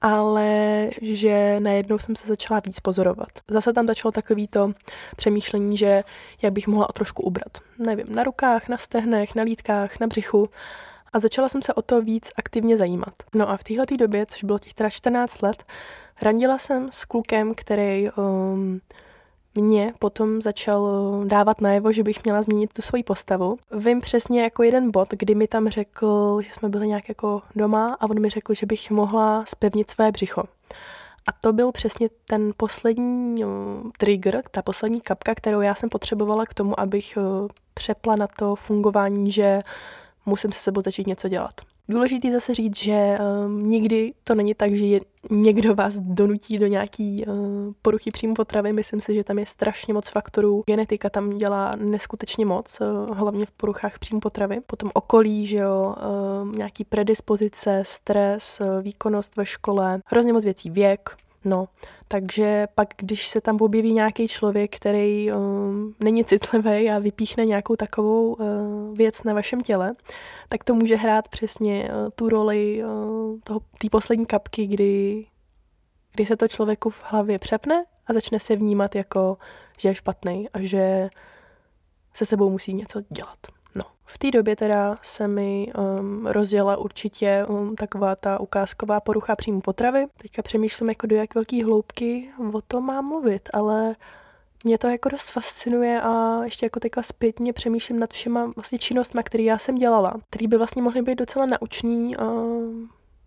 ale 0.00 0.90
že 1.02 1.60
najednou 1.60 1.98
jsem 1.98 2.16
se 2.16 2.26
začala 2.26 2.60
víc 2.60 2.80
pozorovat. 2.80 3.28
Zase 3.48 3.72
tam 3.72 3.86
začalo 3.86 4.12
takový 4.12 4.48
to 4.48 4.72
přemýšlení, 5.16 5.76
že 5.76 6.04
jak 6.42 6.52
bych 6.52 6.68
mohla 6.68 6.88
o 6.88 6.92
trošku 6.92 7.22
ubrat. 7.22 7.58
Nevím, 7.78 8.06
na 8.14 8.24
rukách, 8.24 8.68
na 8.68 8.78
stehnech, 8.78 9.34
na 9.34 9.42
lítkách, 9.42 10.00
na 10.00 10.06
břichu. 10.06 10.46
A 11.12 11.18
začala 11.18 11.48
jsem 11.48 11.62
se 11.62 11.74
o 11.74 11.82
to 11.82 12.02
víc 12.02 12.30
aktivně 12.36 12.76
zajímat. 12.76 13.14
No 13.34 13.50
a 13.50 13.56
v 13.56 13.64
téhle 13.64 13.84
době, 13.98 14.26
což 14.26 14.44
bylo 14.44 14.58
těch 14.58 14.74
teda 14.74 14.90
14 14.90 15.42
let, 15.42 15.64
randila 16.22 16.58
jsem 16.58 16.88
s 16.92 17.04
klukem, 17.04 17.54
který 17.54 18.08
um, 18.10 18.80
mě 19.62 19.94
potom 19.98 20.42
začal 20.42 20.88
dávat 21.24 21.60
najevo, 21.60 21.92
že 21.92 22.02
bych 22.02 22.24
měla 22.24 22.42
změnit 22.42 22.72
tu 22.72 22.82
svoji 22.82 23.02
postavu. 23.02 23.56
Vím 23.70 24.00
přesně 24.00 24.42
jako 24.42 24.62
jeden 24.62 24.90
bod, 24.90 25.08
kdy 25.10 25.34
mi 25.34 25.48
tam 25.48 25.68
řekl, 25.68 26.38
že 26.42 26.52
jsme 26.52 26.68
byli 26.68 26.88
nějak 26.88 27.08
jako 27.08 27.42
doma 27.56 27.96
a 28.00 28.10
on 28.10 28.20
mi 28.20 28.28
řekl, 28.30 28.54
že 28.54 28.66
bych 28.66 28.90
mohla 28.90 29.44
spevnit 29.46 29.90
své 29.90 30.12
břicho. 30.12 30.42
A 31.28 31.32
to 31.40 31.52
byl 31.52 31.72
přesně 31.72 32.08
ten 32.24 32.52
poslední 32.56 33.44
trigger, 33.98 34.42
ta 34.50 34.62
poslední 34.62 35.00
kapka, 35.00 35.34
kterou 35.34 35.60
já 35.60 35.74
jsem 35.74 35.88
potřebovala 35.88 36.46
k 36.46 36.54
tomu, 36.54 36.80
abych 36.80 37.18
přepla 37.74 38.16
na 38.16 38.26
to 38.26 38.54
fungování, 38.54 39.32
že 39.32 39.60
musím 40.26 40.52
se 40.52 40.60
sebou 40.60 40.80
začít 40.84 41.06
něco 41.06 41.28
dělat. 41.28 41.54
Důležitý 41.90 42.32
zase 42.32 42.54
říct, 42.54 42.76
že 42.76 43.16
um, 43.46 43.68
nikdy 43.68 44.12
to 44.24 44.34
není 44.34 44.54
tak, 44.54 44.74
že 44.74 44.84
je, 44.84 45.00
někdo 45.30 45.74
vás 45.74 45.96
donutí 45.96 46.58
do 46.58 46.66
nějaký 46.66 47.24
uh, 47.26 47.34
poruchy 47.82 48.10
příjmu 48.10 48.34
potravy. 48.34 48.72
Myslím 48.72 49.00
si, 49.00 49.14
že 49.14 49.24
tam 49.24 49.38
je 49.38 49.46
strašně 49.46 49.94
moc 49.94 50.08
faktorů. 50.08 50.62
Genetika 50.66 51.10
tam 51.10 51.30
dělá 51.30 51.76
neskutečně 51.76 52.46
moc, 52.46 52.80
uh, 52.80 53.16
hlavně 53.16 53.46
v 53.46 53.50
poruchách 53.50 53.98
příjmu 53.98 54.20
potravy. 54.20 54.60
Potom 54.66 54.90
okolí, 54.94 55.46
že 55.46 55.56
jo, 55.56 55.94
uh, 55.96 56.56
nějaký 56.56 56.84
predispozice, 56.84 57.82
stres, 57.86 58.60
uh, 58.60 58.82
výkonnost 58.82 59.36
ve 59.36 59.46
škole, 59.46 60.00
hrozně 60.06 60.32
moc 60.32 60.44
věcí, 60.44 60.70
věk, 60.70 61.16
no. 61.44 61.68
Takže 62.08 62.66
pak, 62.74 62.88
když 62.96 63.26
se 63.26 63.40
tam 63.40 63.56
objeví 63.60 63.92
nějaký 63.92 64.28
člověk, 64.28 64.76
který 64.76 65.32
um, 65.32 65.94
není 66.00 66.24
citlivý 66.24 66.90
a 66.90 66.98
vypíchne 66.98 67.44
nějakou 67.44 67.76
takovou 67.76 68.34
uh, 68.34 68.96
věc 68.96 69.22
na 69.22 69.34
vašem 69.34 69.60
těle, 69.60 69.92
tak 70.48 70.64
to 70.64 70.74
může 70.74 70.96
hrát 70.96 71.28
přesně 71.28 71.90
uh, 71.90 72.10
tu 72.14 72.28
roli 72.28 72.84
uh, 72.84 73.58
té 73.78 73.88
poslední 73.90 74.26
kapky, 74.26 74.66
kdy, 74.66 75.26
kdy 76.14 76.26
se 76.26 76.36
to 76.36 76.48
člověku 76.48 76.90
v 76.90 77.04
hlavě 77.04 77.38
přepne 77.38 77.84
a 78.06 78.12
začne 78.12 78.40
se 78.40 78.56
vnímat 78.56 78.94
jako, 78.94 79.38
že 79.78 79.88
je 79.88 79.94
špatný 79.94 80.48
a 80.48 80.60
že 80.60 81.08
se 82.14 82.24
sebou 82.24 82.50
musí 82.50 82.74
něco 82.74 83.00
dělat. 83.08 83.57
V 84.10 84.18
té 84.18 84.30
době 84.30 84.56
teda 84.56 84.96
se 85.02 85.28
mi 85.28 85.72
um, 86.00 86.26
rozjela 86.26 86.76
určitě 86.76 87.44
um, 87.48 87.76
taková 87.76 88.16
ta 88.16 88.40
ukázková 88.40 89.00
porucha 89.00 89.36
příjmu 89.36 89.60
potravy. 89.60 90.06
Teďka 90.22 90.42
přemýšlím, 90.42 90.88
jako 90.88 91.06
do 91.06 91.16
jak 91.16 91.34
velký 91.34 91.62
hloubky 91.62 92.30
o 92.52 92.60
tom 92.60 92.86
mám 92.86 93.08
mluvit, 93.08 93.48
ale 93.52 93.96
mě 94.64 94.78
to 94.78 94.88
jako 94.88 95.08
dost 95.08 95.30
fascinuje 95.30 96.00
a 96.00 96.44
ještě 96.44 96.66
jako 96.66 96.80
teďka 96.80 97.02
zpětně 97.02 97.52
přemýšlím 97.52 97.98
nad 97.98 98.12
všema 98.12 98.52
vlastně 98.56 98.78
činnostmi, 98.78 99.22
které 99.24 99.44
já 99.44 99.58
jsem 99.58 99.74
dělala, 99.74 100.14
které 100.30 100.48
by 100.48 100.56
vlastně 100.56 100.82
mohly 100.82 101.02
být 101.02 101.18
docela 101.18 101.46
naučný 101.46 102.16
a 102.16 102.24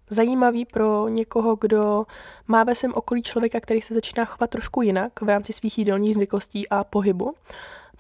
zajímavý 0.10 0.66
pro 0.66 1.08
někoho, 1.08 1.58
kdo 1.62 2.06
má 2.48 2.64
ve 2.64 2.76
svém 2.76 2.92
okolí 2.96 3.22
člověka, 3.22 3.60
který 3.60 3.82
se 3.82 3.94
začíná 3.94 4.26
chovat 4.26 4.50
trošku 4.50 4.82
jinak 4.82 5.22
v 5.22 5.30
rámci 5.30 5.54
svých 5.54 5.78
jídelních 5.78 6.14
zvyklostí 6.14 6.70
a 6.70 6.84
pohybu 6.84 7.34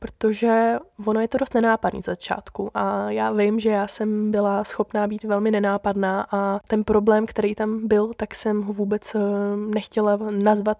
protože 0.01 0.77
ono 1.05 1.19
je 1.19 1.27
to 1.27 1.37
dost 1.37 1.53
nenápadný 1.53 2.01
začátku 2.01 2.71
a 2.73 3.11
já 3.11 3.33
vím, 3.33 3.59
že 3.59 3.69
já 3.69 3.87
jsem 3.87 4.31
byla 4.31 4.63
schopná 4.63 5.07
být 5.07 5.23
velmi 5.23 5.51
nenápadná 5.51 6.27
a 6.31 6.59
ten 6.67 6.83
problém, 6.83 7.25
který 7.25 7.55
tam 7.55 7.87
byl, 7.87 8.11
tak 8.17 8.35
jsem 8.35 8.63
ho 8.63 8.73
vůbec 8.73 9.15
eh, 9.15 9.19
nechtěla 9.73 10.19
nazvat 10.31 10.77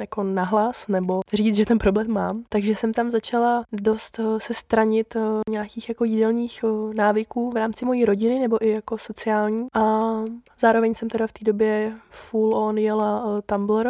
jako 0.00 0.22
nahlas 0.22 0.88
nebo 0.88 1.20
říct, 1.32 1.56
že 1.56 1.66
ten 1.66 1.78
problém 1.78 2.10
mám. 2.10 2.42
Takže 2.48 2.74
jsem 2.74 2.92
tam 2.92 3.10
začala 3.10 3.64
dost 3.72 4.18
eh, 4.18 4.40
se 4.40 4.54
stranit 4.54 5.16
eh, 5.16 5.20
nějakých 5.50 5.88
jako 5.88 6.04
jídelních 6.04 6.64
návyků 6.96 7.50
v 7.50 7.56
rámci 7.56 7.84
mojí 7.84 8.04
rodiny 8.04 8.38
nebo 8.38 8.64
i 8.64 8.70
jako 8.70 8.98
sociální 8.98 9.66
a 9.74 10.12
zároveň 10.58 10.94
jsem 10.94 11.08
teda 11.08 11.26
v 11.26 11.32
té 11.32 11.44
době 11.44 11.92
full 12.10 12.56
on 12.56 12.78
jela 12.78 13.42
Tumblr, 13.46 13.88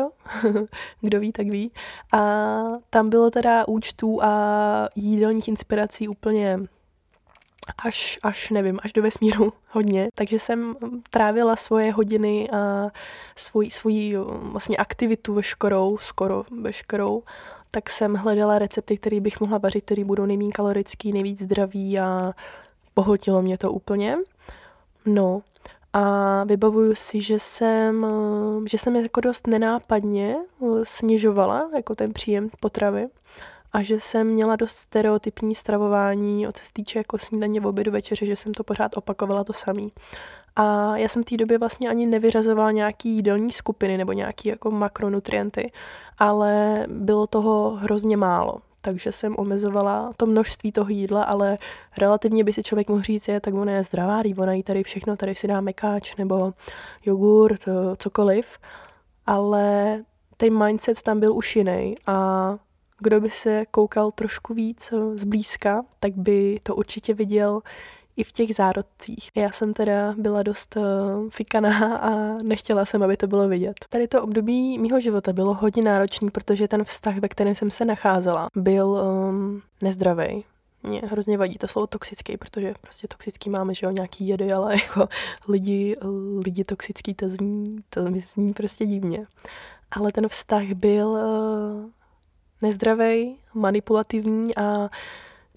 kdo 1.00 1.20
ví, 1.20 1.32
tak 1.32 1.46
ví. 1.46 1.72
A 2.12 2.18
tam 2.90 3.08
bylo 3.10 3.30
teda 3.30 3.68
účtů 3.68 4.22
a 4.22 4.55
jídelních 4.94 5.48
inspirací 5.48 6.08
úplně 6.08 6.58
až, 7.84 8.18
až 8.22 8.50
nevím, 8.50 8.78
až 8.82 8.92
do 8.92 9.02
vesmíru 9.02 9.52
hodně. 9.70 10.08
Takže 10.14 10.38
jsem 10.38 10.76
trávila 11.10 11.56
svoje 11.56 11.92
hodiny 11.92 12.50
a 12.50 12.90
svoji, 13.36 13.70
svoji 13.70 14.16
vlastně 14.32 14.76
aktivitu 14.76 15.34
veškerou, 15.34 15.98
skoro 15.98 16.44
veškerou, 16.60 17.22
tak 17.70 17.90
jsem 17.90 18.14
hledala 18.14 18.58
recepty, 18.58 18.98
které 18.98 19.20
bych 19.20 19.40
mohla 19.40 19.58
vařit, 19.58 19.84
které 19.84 20.04
budou 20.04 20.26
nejméně 20.26 20.52
kalorický, 20.52 21.12
nejvíc 21.12 21.42
zdraví 21.42 21.98
a 21.98 22.32
pohltilo 22.94 23.42
mě 23.42 23.58
to 23.58 23.72
úplně. 23.72 24.16
No 25.06 25.42
a 25.92 26.44
vybavuju 26.44 26.94
si, 26.94 27.20
že 27.20 27.38
jsem, 27.38 28.06
že 28.68 28.78
jsem 28.78 28.96
jako 28.96 29.20
dost 29.20 29.46
nenápadně 29.46 30.36
snižovala 30.82 31.70
jako 31.76 31.94
ten 31.94 32.12
příjem 32.12 32.50
potravy 32.60 33.08
a 33.72 33.82
že 33.82 34.00
jsem 34.00 34.26
měla 34.26 34.56
dost 34.56 34.76
stereotypní 34.76 35.54
stravování, 35.54 36.46
co 36.52 36.64
se 36.64 36.72
týče 36.72 36.98
jako 36.98 37.18
snídaně, 37.18 37.60
obědu, 37.60 37.90
večeře, 37.92 38.26
že 38.26 38.36
jsem 38.36 38.54
to 38.54 38.64
pořád 38.64 38.96
opakovala 38.96 39.44
to 39.44 39.52
samý. 39.52 39.92
A 40.56 40.96
já 40.96 41.08
jsem 41.08 41.22
v 41.22 41.26
té 41.26 41.36
době 41.36 41.58
vlastně 41.58 41.90
ani 41.90 42.06
nevyřazovala 42.06 42.70
nějaký 42.70 43.08
jídelní 43.10 43.52
skupiny 43.52 43.96
nebo 43.96 44.12
nějaký 44.12 44.48
jako 44.48 44.70
makronutrienty, 44.70 45.72
ale 46.18 46.84
bylo 46.88 47.26
toho 47.26 47.70
hrozně 47.70 48.16
málo. 48.16 48.60
takže 48.86 49.12
jsem 49.12 49.34
omezovala 49.38 50.12
to 50.16 50.26
množství 50.26 50.72
toho 50.72 50.90
jídla, 50.90 51.22
ale 51.22 51.58
relativně 51.98 52.44
by 52.44 52.52
si 52.52 52.62
člověk 52.62 52.88
mohl 52.88 53.02
říct, 53.02 53.28
je, 53.28 53.40
tak 53.40 53.54
ona 53.54 53.72
je 53.72 53.82
zdravá, 53.82 54.22
ona 54.38 54.52
jí 54.52 54.62
tady 54.62 54.82
všechno, 54.82 55.16
tady 55.16 55.34
si 55.34 55.46
dá 55.46 55.60
mekáč 55.60 56.16
nebo 56.16 56.52
jogurt, 57.06 57.60
cokoliv, 57.98 58.58
ale 59.26 59.98
ten 60.36 60.64
mindset 60.64 61.02
tam 61.02 61.20
byl 61.20 61.36
už 61.36 61.56
jiný 61.56 61.94
a 62.06 62.58
kdo 62.98 63.20
by 63.20 63.30
se 63.30 63.64
koukal 63.70 64.10
trošku 64.10 64.54
víc 64.54 64.92
zblízka, 65.14 65.84
tak 66.00 66.12
by 66.12 66.60
to 66.64 66.76
určitě 66.76 67.14
viděl 67.14 67.62
i 68.16 68.24
v 68.24 68.32
těch 68.32 68.54
zárodcích. 68.54 69.30
Já 69.34 69.52
jsem 69.52 69.74
teda 69.74 70.14
byla 70.18 70.42
dost 70.42 70.76
uh, 70.76 70.82
fikaná 71.30 71.96
a 71.96 72.10
nechtěla 72.42 72.84
jsem, 72.84 73.02
aby 73.02 73.16
to 73.16 73.26
bylo 73.26 73.48
vidět. 73.48 73.74
Tady 73.88 74.08
to 74.08 74.22
období 74.22 74.78
mýho 74.78 75.00
života 75.00 75.32
bylo 75.32 75.54
hodně 75.54 75.82
náročný, 75.82 76.30
protože 76.30 76.68
ten 76.68 76.84
vztah, 76.84 77.16
ve 77.16 77.28
kterém 77.28 77.54
jsem 77.54 77.70
se 77.70 77.84
nacházela, 77.84 78.48
byl 78.56 78.88
um, 78.88 79.62
nezdravý. 79.82 80.44
Mě 80.82 81.02
hrozně 81.04 81.38
vadí 81.38 81.54
to 81.54 81.68
slovo 81.68 81.86
toxický, 81.86 82.36
protože 82.36 82.74
prostě 82.80 83.08
toxický 83.08 83.50
máme, 83.50 83.74
že 83.74 83.86
jo, 83.86 83.92
nějaký 83.92 84.28
jedy, 84.28 84.52
ale 84.52 84.72
jako 84.82 85.08
lidi, 85.48 85.96
lidi 86.44 86.64
toxický, 86.64 87.14
to 87.14 87.28
zní, 87.28 87.76
to 87.90 88.04
zní 88.34 88.52
prostě 88.52 88.86
divně. 88.86 89.26
Ale 89.90 90.12
ten 90.12 90.28
vztah 90.28 90.64
byl 90.64 91.08
uh, 91.08 91.90
nezdravý, 92.62 93.36
manipulativní 93.54 94.56
a 94.56 94.90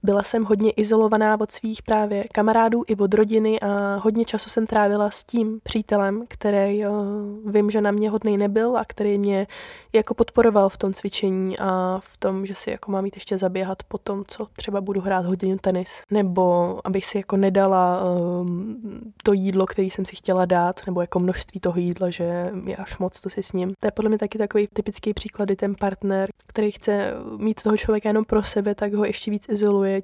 byla 0.03 0.23
jsem 0.23 0.45
hodně 0.45 0.71
izolovaná 0.71 1.39
od 1.39 1.51
svých 1.51 1.81
právě 1.81 2.23
kamarádů 2.33 2.83
i 2.87 2.95
od 2.95 3.13
rodiny 3.13 3.59
a 3.59 3.95
hodně 3.95 4.25
času 4.25 4.49
jsem 4.49 4.67
trávila 4.67 5.11
s 5.11 5.23
tím 5.23 5.59
přítelem, 5.63 6.23
který 6.27 6.85
uh, 6.85 7.51
vím, 7.51 7.71
že 7.71 7.81
na 7.81 7.91
mě 7.91 8.09
hodnej 8.09 8.37
nebyl 8.37 8.77
a 8.77 8.85
který 8.87 9.17
mě 9.17 9.47
jako 9.93 10.13
podporoval 10.13 10.69
v 10.69 10.77
tom 10.77 10.93
cvičení 10.93 11.59
a 11.59 11.99
v 12.03 12.17
tom, 12.17 12.45
že 12.45 12.55
si 12.55 12.71
jako 12.71 12.91
mám 12.91 13.05
jít 13.05 13.15
ještě 13.15 13.37
zaběhat 13.37 13.83
po 13.83 13.97
tom, 13.97 14.23
co 14.27 14.47
třeba 14.55 14.81
budu 14.81 15.01
hrát 15.01 15.25
hodinu 15.25 15.57
tenis. 15.61 16.03
Nebo 16.11 16.77
abych 16.83 17.05
si 17.05 17.17
jako 17.17 17.37
nedala 17.37 18.01
um, 18.03 18.79
to 19.23 19.33
jídlo, 19.33 19.65
který 19.65 19.89
jsem 19.89 20.05
si 20.05 20.15
chtěla 20.15 20.45
dát, 20.45 20.81
nebo 20.85 21.01
jako 21.01 21.19
množství 21.19 21.59
toho 21.59 21.79
jídla, 21.79 22.09
že 22.09 22.43
je 22.67 22.75
až 22.75 22.97
moc 22.97 23.21
to 23.21 23.29
si 23.29 23.43
s 23.43 23.53
ním. 23.53 23.73
To 23.79 23.87
je 23.87 23.91
podle 23.91 24.09
mě 24.09 24.17
taky 24.17 24.37
takový 24.37 24.67
typický 24.73 25.13
příklad, 25.13 25.49
ten 25.55 25.75
partner, 25.79 26.29
který 26.47 26.71
chce 26.71 27.13
mít 27.37 27.63
toho 27.63 27.77
člověka 27.77 28.09
jenom 28.09 28.25
pro 28.25 28.43
sebe, 28.43 28.75
tak 28.75 28.93
ho 28.93 29.05
ještě 29.05 29.31
víc 29.31 29.49
izoluje 29.49 29.98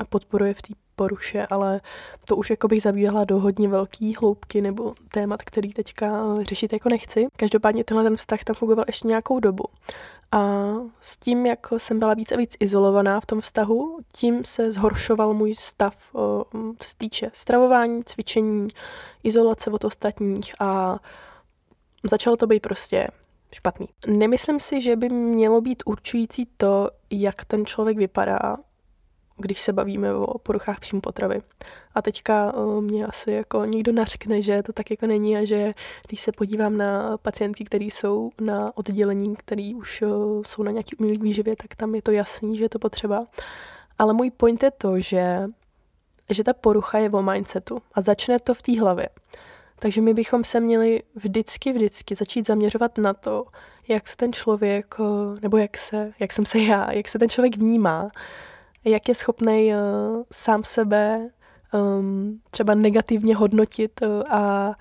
a 0.00 0.04
podporuje 0.04 0.54
v 0.54 0.62
té 0.62 0.74
poruše, 0.96 1.46
ale 1.50 1.80
to 2.24 2.36
už 2.36 2.50
jako 2.50 2.68
bych 2.68 2.82
zabíhala 2.82 3.24
do 3.24 3.38
hodně 3.38 3.68
velký 3.68 4.14
hloubky 4.14 4.60
nebo 4.60 4.94
témat, 5.12 5.42
který 5.42 5.72
teďka 5.72 6.34
řešit 6.42 6.72
jako 6.72 6.88
nechci. 6.88 7.26
Každopádně 7.36 7.84
tenhle 7.84 8.04
ten 8.04 8.16
vztah 8.16 8.44
tam 8.44 8.56
fungoval 8.56 8.84
ještě 8.86 9.08
nějakou 9.08 9.40
dobu. 9.40 9.64
A 10.32 10.72
s 11.00 11.16
tím, 11.16 11.46
jak 11.46 11.66
jsem 11.76 11.98
byla 11.98 12.14
víc 12.14 12.32
a 12.32 12.36
víc 12.36 12.56
izolovaná 12.60 13.20
v 13.20 13.26
tom 13.26 13.40
vztahu, 13.40 13.98
tím 14.12 14.44
se 14.44 14.72
zhoršoval 14.72 15.34
můj 15.34 15.54
stav, 15.54 15.94
co 16.78 16.88
se 16.88 16.96
týče 16.98 17.30
stravování, 17.32 18.04
cvičení, 18.04 18.68
izolace 19.22 19.70
od 19.70 19.84
ostatních 19.84 20.54
a 20.60 20.98
začalo 22.04 22.36
to 22.36 22.46
být 22.46 22.60
prostě 22.60 23.08
špatný. 23.52 23.88
Nemyslím 24.06 24.60
si, 24.60 24.80
že 24.80 24.96
by 24.96 25.08
mělo 25.08 25.60
být 25.60 25.82
určující 25.86 26.48
to, 26.56 26.90
jak 27.10 27.44
ten 27.44 27.66
člověk 27.66 27.98
vypadá, 27.98 28.56
když 29.40 29.60
se 29.60 29.72
bavíme 29.72 30.14
o 30.14 30.38
poruchách 30.38 30.80
příjmu 30.80 31.00
potravy. 31.00 31.42
A 31.94 32.02
teďka 32.02 32.54
uh, 32.54 32.80
mě 32.80 33.06
asi 33.06 33.32
jako 33.32 33.64
nikdo 33.64 33.92
nařkne, 33.92 34.42
že 34.42 34.62
to 34.62 34.72
tak 34.72 34.90
jako 34.90 35.06
není 35.06 35.36
a 35.36 35.44
že 35.44 35.74
když 36.08 36.20
se 36.20 36.32
podívám 36.32 36.76
na 36.76 37.18
pacientky, 37.18 37.64
které 37.64 37.84
jsou 37.84 38.30
na 38.40 38.76
oddělení, 38.76 39.36
které 39.36 39.72
už 39.76 40.02
uh, 40.02 40.42
jsou 40.46 40.62
na 40.62 40.70
nějaký 40.70 40.96
umělý 40.96 41.18
výživě, 41.18 41.56
tak 41.56 41.74
tam 41.74 41.94
je 41.94 42.02
to 42.02 42.10
jasný, 42.10 42.56
že 42.56 42.64
je 42.64 42.68
to 42.68 42.78
potřeba. 42.78 43.26
Ale 43.98 44.12
můj 44.12 44.30
point 44.30 44.62
je 44.62 44.70
to, 44.70 45.00
že, 45.00 45.42
že 46.30 46.44
ta 46.44 46.52
porucha 46.52 46.98
je 46.98 47.10
o 47.10 47.22
mindsetu 47.22 47.82
a 47.94 48.00
začne 48.00 48.38
to 48.38 48.54
v 48.54 48.62
té 48.62 48.80
hlavě. 48.80 49.08
Takže 49.78 50.00
my 50.00 50.14
bychom 50.14 50.44
se 50.44 50.60
měli 50.60 51.02
vždycky, 51.14 51.72
vždycky 51.72 52.14
začít 52.14 52.46
zaměřovat 52.46 52.98
na 52.98 53.14
to, 53.14 53.44
jak 53.88 54.08
se 54.08 54.16
ten 54.16 54.32
člověk, 54.32 54.94
nebo 55.42 55.56
jak, 55.56 55.78
se, 55.78 56.12
jak 56.20 56.32
jsem 56.32 56.46
se 56.46 56.58
já, 56.58 56.92
jak 56.92 57.08
se 57.08 57.18
ten 57.18 57.28
člověk 57.28 57.56
vnímá 57.56 58.10
jak 58.84 59.08
je 59.08 59.14
schopný 59.14 59.72
uh, 59.74 60.22
sám 60.32 60.64
sebe 60.64 61.28
um, 61.74 62.40
třeba 62.50 62.74
negativně 62.74 63.36
hodnotit 63.36 64.00
uh, 64.02 64.22
a 64.30 64.72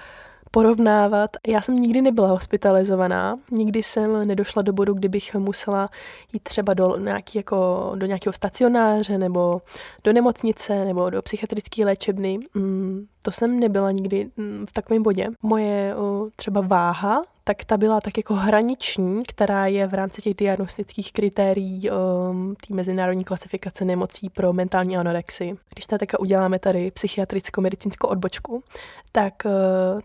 porovnávat. 0.52 1.30
Já 1.48 1.62
jsem 1.62 1.76
nikdy 1.76 2.02
nebyla 2.02 2.28
hospitalizovaná, 2.28 3.40
nikdy 3.52 3.84
jsem 3.84 4.28
nedošla 4.28 4.62
do 4.62 4.74
bodu, 4.74 4.94
kdybych 4.94 5.36
musela 5.36 5.90
jít 6.34 6.44
třeba 6.44 6.74
do, 6.74 6.98
nějaký, 6.98 7.38
jako, 7.38 7.92
do 7.96 8.06
nějakého 8.06 8.34
stacionáře 8.34 9.18
nebo 9.18 9.62
do 10.04 10.14
nemocnice 10.14 10.86
nebo 10.86 11.10
do 11.10 11.22
psychiatrické 11.22 11.86
léčebny. 11.86 12.40
Mm, 12.54 13.06
to 13.22 13.32
jsem 13.32 13.60
nebyla 13.60 13.92
nikdy 13.92 14.30
mm, 14.38 14.66
v 14.70 14.74
takovém 14.74 15.04
bodě. 15.04 15.28
Moje 15.42 15.96
o, 15.96 16.28
třeba 16.36 16.62
váha 16.62 17.22
tak 17.50 17.66
ta 17.66 17.78
byla 17.78 18.02
tak 18.02 18.18
jako 18.18 18.36
hraniční, 18.36 19.24
která 19.24 19.66
je 19.66 19.88
v 19.88 19.94
rámci 19.94 20.22
těch 20.22 20.34
diagnostických 20.34 21.14
kritérií 21.14 21.90
um, 21.90 22.56
té 22.68 22.74
mezinárodní 22.74 23.24
klasifikace 23.24 23.86
nemocí 23.86 24.30
pro 24.30 24.54
mentální 24.54 24.98
anorexii. 24.98 25.56
Když 25.74 25.86
tady 25.86 26.08
uděláme 26.20 26.60
tady 26.60 26.92
psychiatricko-medicínskou 26.92 28.08
odbočku, 28.08 28.64
tak 29.12 29.34
uh, 29.46 29.52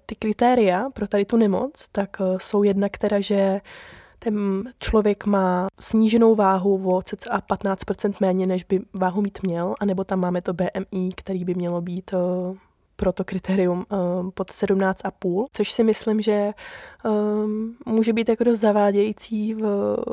ty 0.07 0.15
kritéria 0.15 0.91
pro 0.91 1.09
tady 1.09 1.25
tu 1.25 1.37
nemoc, 1.37 1.89
tak 1.93 2.17
uh, 2.21 2.39
jsou 2.39 2.63
jedna, 2.63 2.89
která, 2.89 3.21
že 3.21 3.61
ten 4.19 4.65
člověk 4.79 5.27
má 5.27 5.67
sníženou 5.81 6.35
váhu 6.35 6.97
o 6.97 7.03
cca 7.03 7.43
15% 7.51 8.13
méně, 8.21 8.47
než 8.47 8.65
by 8.65 8.81
váhu 8.95 9.23
mít 9.23 9.39
měl, 9.43 9.75
anebo 9.81 10.05
tam 10.05 10.21
máme 10.21 10.43
to 10.43 10.53
BMI, 10.53 11.09
který 11.17 11.45
by 11.45 11.55
mělo 11.55 11.81
být 11.81 12.13
uh, 12.13 12.57
pro 12.97 13.13
to 13.13 13.25
kritérium 13.25 13.79
um, 13.79 14.31
pod 14.31 14.51
17,5, 14.51 15.47
což 15.53 15.71
si 15.71 15.85
myslím, 15.85 16.21
že 16.21 16.53
um, 17.05 17.77
může 17.87 18.13
být 18.13 18.29
jako 18.29 18.45
dost 18.45 18.61
zavádějící 18.61 19.55
v, 19.55 19.61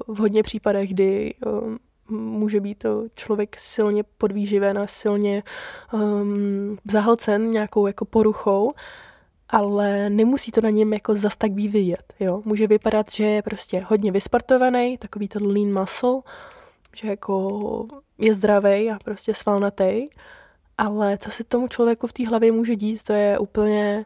v 0.08 0.20
hodně 0.20 0.44
případech, 0.44 0.90
kdy 0.90 1.34
um, 1.46 1.80
může 2.10 2.60
být 2.60 2.78
to 2.78 3.04
člověk 3.16 3.60
silně 3.60 4.04
podvýživen 4.18 4.78
a 4.78 4.88
silně 4.88 5.44
um, 5.94 6.78
zahlcen 6.92 7.52
nějakou 7.52 7.88
jako 7.88 8.06
poruchou, 8.06 8.72
ale 9.50 10.10
nemusí 10.10 10.52
to 10.52 10.62
na 10.62 10.70
něm 10.70 10.94
jako 10.94 11.16
zas 11.16 11.36
tak 11.36 11.52
být 11.52 11.68
vidět. 11.68 12.14
Jo? 12.20 12.42
Může 12.46 12.68
vypadat, 12.68 13.12
že 13.12 13.24
je 13.24 13.42
prostě 13.42 13.82
hodně 13.88 14.12
vysportovaný, 14.12 14.98
takový 14.98 15.28
ten 15.28 15.48
lean 15.48 15.80
muscle, 15.80 16.22
že 16.96 17.08
jako 17.08 17.88
je 18.18 18.34
zdravý 18.34 18.92
a 18.92 19.00
prostě 19.04 19.34
svalnatý, 19.34 20.08
ale 20.82 21.18
co 21.18 21.32
se 21.32 21.44
tomu 21.44 21.68
člověku 21.68 22.08
v 22.08 22.14
té 22.14 22.28
hlavě 22.28 22.52
může 22.52 22.76
dít, 22.76 23.04
to 23.04 23.14
je 23.14 23.40
úplně, 23.40 24.06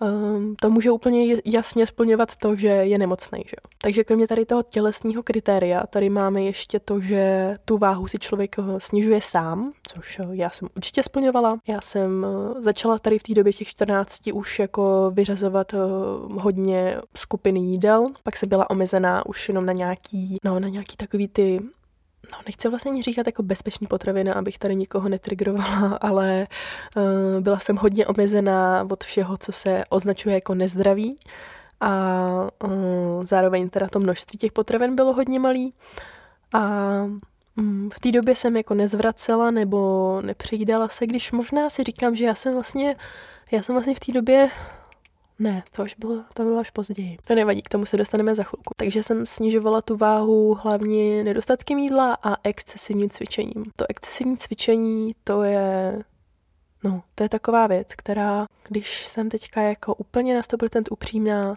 um, 0.00 0.56
to 0.60 0.70
může 0.70 0.90
úplně 0.90 1.36
jasně 1.44 1.86
splňovat 1.86 2.36
to, 2.36 2.54
že 2.54 2.68
je 2.68 2.98
nemocný. 2.98 3.42
Že? 3.46 3.56
Takže 3.82 4.04
kromě 4.04 4.26
tady 4.26 4.46
toho 4.46 4.62
tělesního 4.62 5.22
kritéria, 5.22 5.86
tady 5.86 6.10
máme 6.10 6.42
ještě 6.42 6.80
to, 6.80 7.00
že 7.00 7.54
tu 7.64 7.78
váhu 7.78 8.06
si 8.06 8.18
člověk 8.18 8.56
eh, 8.58 8.62
snižuje 8.78 9.20
sám, 9.20 9.72
což 9.82 10.18
eh, 10.18 10.24
já 10.30 10.50
jsem 10.50 10.68
určitě 10.76 11.02
splňovala. 11.02 11.58
Já 11.66 11.80
jsem 11.80 12.26
eh, 12.26 12.62
začala 12.62 12.98
tady 12.98 13.18
v 13.18 13.22
té 13.22 13.34
době 13.34 13.52
těch 13.52 13.68
14 13.68 14.20
už 14.32 14.58
jako 14.58 15.10
vyřazovat 15.14 15.74
hodně 16.30 16.96
skupiny 17.16 17.60
jídel, 17.60 18.06
pak 18.22 18.36
se 18.36 18.46
byla 18.46 18.70
omezená 18.70 19.26
už 19.26 19.48
jenom 19.48 19.66
na 19.66 19.72
nějaký, 19.72 20.36
no, 20.44 20.60
na 20.60 20.68
nějaký 20.68 20.96
takový 20.96 21.28
ty 21.28 21.60
no 22.32 22.38
nechci 22.46 22.68
vlastně 22.68 23.02
říkat 23.02 23.26
jako 23.26 23.42
bezpečný 23.42 23.86
potravina, 23.86 24.34
abych 24.34 24.58
tady 24.58 24.76
nikoho 24.76 25.08
netrigrovala, 25.08 25.96
ale 26.00 26.46
uh, 26.96 27.40
byla 27.40 27.58
jsem 27.58 27.76
hodně 27.76 28.06
omezená 28.06 28.86
od 28.90 29.04
všeho, 29.04 29.36
co 29.36 29.52
se 29.52 29.84
označuje 29.90 30.34
jako 30.34 30.54
nezdravý 30.54 31.16
a 31.80 32.26
uh, 32.64 33.24
zároveň 33.24 33.68
teda 33.68 33.88
to 33.88 34.00
množství 34.00 34.38
těch 34.38 34.52
potravin 34.52 34.96
bylo 34.96 35.12
hodně 35.12 35.40
malý. 35.40 35.74
A 36.54 36.60
um, 37.56 37.90
v 37.94 38.00
té 38.00 38.12
době 38.12 38.34
jsem 38.34 38.56
jako 38.56 38.74
nezvracela 38.74 39.50
nebo 39.50 40.20
nepřejídala 40.24 40.88
se, 40.88 41.06
když 41.06 41.32
možná 41.32 41.70
si 41.70 41.84
říkám, 41.84 42.16
že 42.16 42.24
já 42.24 42.34
jsem 42.34 42.52
vlastně 42.52 42.96
já 43.50 43.62
jsem 43.62 43.74
vlastně 43.74 43.94
v 43.94 44.00
té 44.00 44.12
době 44.12 44.50
ne, 45.38 45.62
to 45.76 45.82
už 45.82 45.94
bylo, 45.98 46.24
to 46.34 46.42
bylo 46.42 46.58
až 46.58 46.70
později. 46.70 47.18
To 47.24 47.34
nevadí, 47.34 47.62
k 47.62 47.68
tomu 47.68 47.86
se 47.86 47.96
dostaneme 47.96 48.34
za 48.34 48.42
chvilku. 48.42 48.74
Takže 48.76 49.02
jsem 49.02 49.26
snižovala 49.26 49.82
tu 49.82 49.96
váhu 49.96 50.54
hlavně 50.54 51.24
nedostatkem 51.24 51.78
jídla 51.78 52.18
a 52.22 52.34
excesivním 52.44 53.10
cvičením. 53.10 53.64
To 53.76 53.84
excesivní 53.88 54.36
cvičení, 54.36 55.14
to 55.24 55.42
je 55.42 55.98
No, 56.84 57.02
to 57.14 57.22
je 57.22 57.28
taková 57.28 57.66
věc, 57.66 57.94
která, 57.94 58.46
když 58.68 59.08
jsem 59.08 59.28
teďka 59.28 59.62
jako 59.62 59.94
úplně 59.94 60.34
na 60.34 60.40
100% 60.40 60.82
upřímná, 60.90 61.56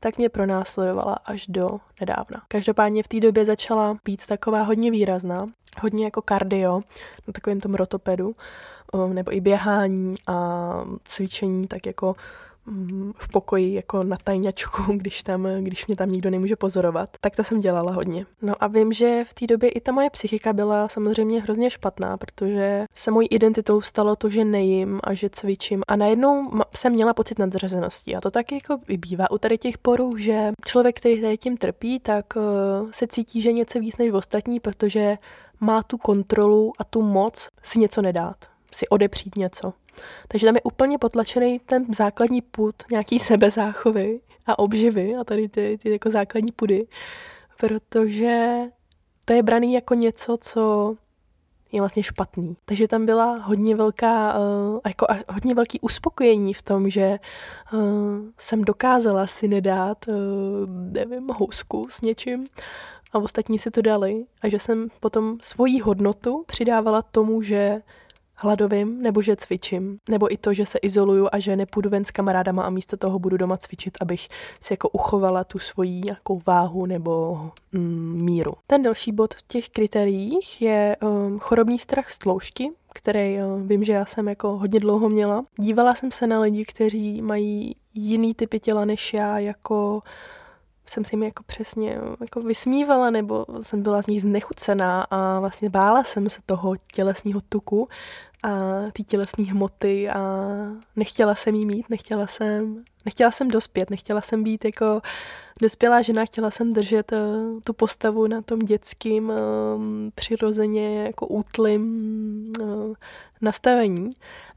tak 0.00 0.18
mě 0.18 0.28
pronásledovala 0.28 1.14
až 1.24 1.46
do 1.46 1.68
nedávna. 2.00 2.42
Každopádně 2.48 3.02
v 3.02 3.08
té 3.08 3.20
době 3.20 3.44
začala 3.44 3.98
být 4.04 4.26
taková 4.26 4.62
hodně 4.62 4.90
výrazná, 4.90 5.46
hodně 5.80 6.04
jako 6.04 6.22
kardio, 6.22 6.80
na 7.26 7.32
takovém 7.32 7.60
tom 7.60 7.74
rotopedu, 7.74 8.36
nebo 9.12 9.36
i 9.36 9.40
běhání 9.40 10.14
a 10.26 10.70
cvičení, 11.04 11.66
tak 11.66 11.86
jako 11.86 12.16
v 13.18 13.28
pokoji 13.32 13.74
jako 13.74 14.02
na 14.02 14.16
tajňačku, 14.24 14.82
když, 14.96 15.22
tam, 15.22 15.48
když 15.60 15.86
mě 15.86 15.96
tam 15.96 16.10
nikdo 16.10 16.30
nemůže 16.30 16.56
pozorovat. 16.56 17.10
Tak 17.20 17.36
to 17.36 17.44
jsem 17.44 17.60
dělala 17.60 17.92
hodně. 17.92 18.26
No 18.42 18.54
a 18.60 18.66
vím, 18.66 18.92
že 18.92 19.24
v 19.26 19.34
té 19.34 19.46
době 19.46 19.68
i 19.68 19.80
ta 19.80 19.92
moje 19.92 20.10
psychika 20.10 20.52
byla 20.52 20.88
samozřejmě 20.88 21.42
hrozně 21.42 21.70
špatná, 21.70 22.16
protože 22.16 22.84
se 22.94 23.10
mojí 23.10 23.28
identitou 23.28 23.80
stalo 23.80 24.16
to, 24.16 24.28
že 24.28 24.44
nejím 24.44 25.00
a 25.04 25.14
že 25.14 25.30
cvičím. 25.30 25.82
A 25.88 25.96
najednou 25.96 26.50
jsem 26.76 26.92
měla 26.92 27.14
pocit 27.14 27.38
nadřazenosti. 27.38 28.16
A 28.16 28.20
to 28.20 28.30
taky 28.30 28.54
jako 28.54 28.78
vybývá 28.88 29.30
u 29.30 29.38
tady 29.38 29.58
těch 29.58 29.78
poruch, 29.78 30.18
že 30.18 30.52
člověk, 30.66 30.96
který 30.96 31.22
tady 31.22 31.38
tím 31.38 31.56
trpí, 31.56 32.00
tak 32.00 32.26
uh, 32.36 32.42
se 32.90 33.06
cítí, 33.06 33.40
že 33.40 33.52
něco 33.52 33.80
víc 33.80 33.96
než 33.96 34.12
ostatní, 34.12 34.60
protože 34.60 35.18
má 35.60 35.82
tu 35.82 35.98
kontrolu 35.98 36.72
a 36.78 36.84
tu 36.84 37.02
moc 37.02 37.48
si 37.62 37.78
něco 37.78 38.02
nedát, 38.02 38.36
si 38.72 38.88
odepřít 38.88 39.36
něco. 39.36 39.72
Takže 40.28 40.46
tam 40.46 40.54
je 40.54 40.62
úplně 40.62 40.98
potlačený 40.98 41.58
ten 41.58 41.86
základní 41.94 42.42
put 42.42 42.74
nějaký 42.90 43.18
sebezáchovy 43.18 44.20
a 44.46 44.58
obživy 44.58 45.16
a 45.16 45.24
tady 45.24 45.48
ty, 45.48 45.78
ty 45.82 45.90
jako 45.90 46.10
základní 46.10 46.52
pudy, 46.52 46.86
protože 47.56 48.56
to 49.24 49.32
je 49.32 49.42
braný 49.42 49.72
jako 49.72 49.94
něco, 49.94 50.36
co 50.40 50.94
je 51.72 51.80
vlastně 51.80 52.02
špatný. 52.02 52.56
Takže 52.64 52.88
tam 52.88 53.06
byla 53.06 53.34
hodně 53.42 53.76
velká, 53.76 54.38
uh, 54.38 54.78
jako 54.86 55.06
hodně 55.28 55.54
velký 55.54 55.80
uspokojení 55.80 56.54
v 56.54 56.62
tom, 56.62 56.90
že 56.90 57.18
uh, 57.72 57.80
jsem 58.38 58.64
dokázala 58.64 59.26
si 59.26 59.48
nedát, 59.48 60.08
uh, 60.08 60.14
nevím, 60.68 61.28
housku 61.38 61.86
s 61.90 62.00
něčím 62.00 62.46
a 63.12 63.18
ostatní 63.18 63.58
si 63.58 63.70
to 63.70 63.82
dali 63.82 64.24
a 64.42 64.48
že 64.48 64.58
jsem 64.58 64.88
potom 65.00 65.38
svoji 65.40 65.80
hodnotu 65.80 66.44
přidávala 66.46 67.02
tomu, 67.02 67.42
že 67.42 67.82
hladovým, 68.36 69.02
nebo 69.02 69.22
že 69.22 69.36
cvičím, 69.36 69.98
nebo 70.08 70.32
i 70.32 70.36
to, 70.36 70.54
že 70.54 70.66
se 70.66 70.78
izoluju 70.78 71.28
a 71.32 71.38
že 71.38 71.56
nepůjdu 71.56 71.90
ven 71.90 72.04
s 72.04 72.10
kamarádama 72.10 72.62
a 72.62 72.70
místo 72.70 72.96
toho 72.96 73.18
budu 73.18 73.36
doma 73.36 73.56
cvičit, 73.56 73.98
abych 74.00 74.28
si 74.60 74.72
jako 74.72 74.88
uchovala 74.88 75.44
tu 75.44 75.58
svoji 75.58 76.00
nějakou 76.04 76.42
váhu 76.46 76.86
nebo 76.86 77.42
mm, 77.72 78.24
míru. 78.24 78.52
Ten 78.66 78.82
další 78.82 79.12
bod 79.12 79.34
v 79.34 79.42
těch 79.48 79.68
kritériích 79.68 80.62
je 80.62 80.96
um, 81.02 81.38
chorobný 81.38 81.78
strach 81.78 82.10
z 82.10 82.18
tloušťky, 82.18 82.70
který 82.94 83.38
um, 83.38 83.68
vím, 83.68 83.84
že 83.84 83.92
já 83.92 84.04
jsem 84.04 84.28
jako 84.28 84.56
hodně 84.56 84.80
dlouho 84.80 85.08
měla. 85.08 85.44
Dívala 85.56 85.94
jsem 85.94 86.10
se 86.10 86.26
na 86.26 86.40
lidi, 86.40 86.64
kteří 86.64 87.22
mají 87.22 87.76
jiný 87.94 88.34
typy 88.34 88.60
těla 88.60 88.84
než 88.84 89.14
já, 89.14 89.38
jako 89.38 90.02
jsem 90.90 91.04
si 91.04 91.16
mi 91.16 91.24
jako 91.24 91.42
přesně 91.42 92.00
jako 92.20 92.40
vysmívala, 92.40 93.10
nebo 93.10 93.46
jsem 93.60 93.82
byla 93.82 94.02
z 94.02 94.06
nich 94.06 94.22
znechucená 94.22 95.06
a 95.10 95.40
vlastně 95.40 95.70
bála 95.70 96.04
jsem 96.04 96.28
se 96.28 96.40
toho 96.46 96.74
tělesního 96.92 97.40
tuku 97.48 97.88
a 98.44 98.50
ty 98.92 99.02
tělesné 99.04 99.44
hmoty 99.44 100.10
a 100.10 100.22
nechtěla 100.96 101.34
jsem 101.34 101.54
jí 101.54 101.66
mít, 101.66 101.90
nechtěla 101.90 102.26
jsem, 102.26 102.84
nechtěla 103.04 103.30
jsem 103.30 103.48
dospět, 103.48 103.90
nechtěla 103.90 104.20
jsem 104.20 104.42
být 104.42 104.64
jako 104.64 105.00
dospělá 105.62 106.02
žena, 106.02 106.24
chtěla 106.24 106.50
jsem 106.50 106.72
držet 106.72 107.12
uh, 107.12 107.60
tu 107.64 107.72
postavu 107.72 108.26
na 108.26 108.42
tom 108.42 108.58
dětským 108.58 109.28
uh, 109.28 109.36
přirozeně 110.14 111.04
jako 111.04 111.26
útlým 111.26 112.52
uh, 112.60 112.94
nastavení. 113.40 114.10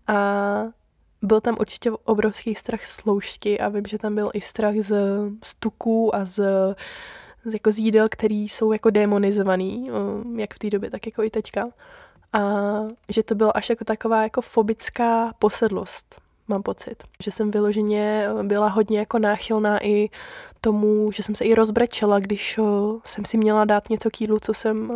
A 0.08 0.79
byl 1.21 1.41
tam 1.41 1.55
určitě 1.60 1.91
obrovský 1.91 2.55
strach 2.55 2.86
z 2.86 2.91
sloužky 2.91 3.60
a 3.60 3.69
vím, 3.69 3.86
že 3.88 3.97
tam 3.97 4.15
byl 4.15 4.29
i 4.34 4.41
strach 4.41 4.75
z, 4.75 4.95
z 5.43 5.55
tuků 5.55 6.15
a 6.15 6.25
z, 6.25 6.39
z, 7.45 7.53
jako 7.53 7.71
z 7.71 7.77
jídel, 7.77 8.08
který 8.12 8.49
jsou 8.49 8.73
jako 8.73 8.89
demonizovaný, 8.89 9.89
jak 10.36 10.53
v 10.53 10.60
té 10.60 10.69
době, 10.69 10.91
tak 10.91 11.05
jako 11.05 11.23
i 11.23 11.29
teďka. 11.29 11.69
A 12.34 12.39
že 13.10 13.23
to 13.23 13.36
bylo 13.36 13.58
až 13.58 13.69
jako 13.69 13.86
taková 13.86 14.23
jako 14.23 14.41
fobická 14.41 15.34
posedlost, 15.39 16.21
mám 16.47 16.63
pocit. 16.63 17.03
Že 17.23 17.32
jsem 17.32 17.51
vyloženě 17.51 18.27
byla 18.43 18.67
hodně 18.67 18.99
jako 18.99 19.19
náchylná 19.19 19.86
i 19.86 20.10
tomu, 20.62 21.12
že 21.12 21.23
jsem 21.23 21.36
se 21.36 21.45
i 21.45 21.55
rozbrečela, 21.55 22.19
když 22.19 22.60
jsem 23.05 23.25
si 23.25 23.38
měla 23.38 23.65
dát 23.65 23.89
něco 23.89 24.10
k 24.10 24.21
jídlu, 24.21 24.39
co 24.41 24.53
jsem 24.53 24.91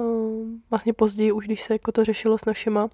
vlastně 0.70 0.94
později, 0.94 1.32
už 1.32 1.46
když 1.46 1.64
se 1.64 1.74
jako 1.74 1.92
to 1.92 2.04
řešilo 2.04 2.38
s 2.38 2.46
našima, 2.46 2.90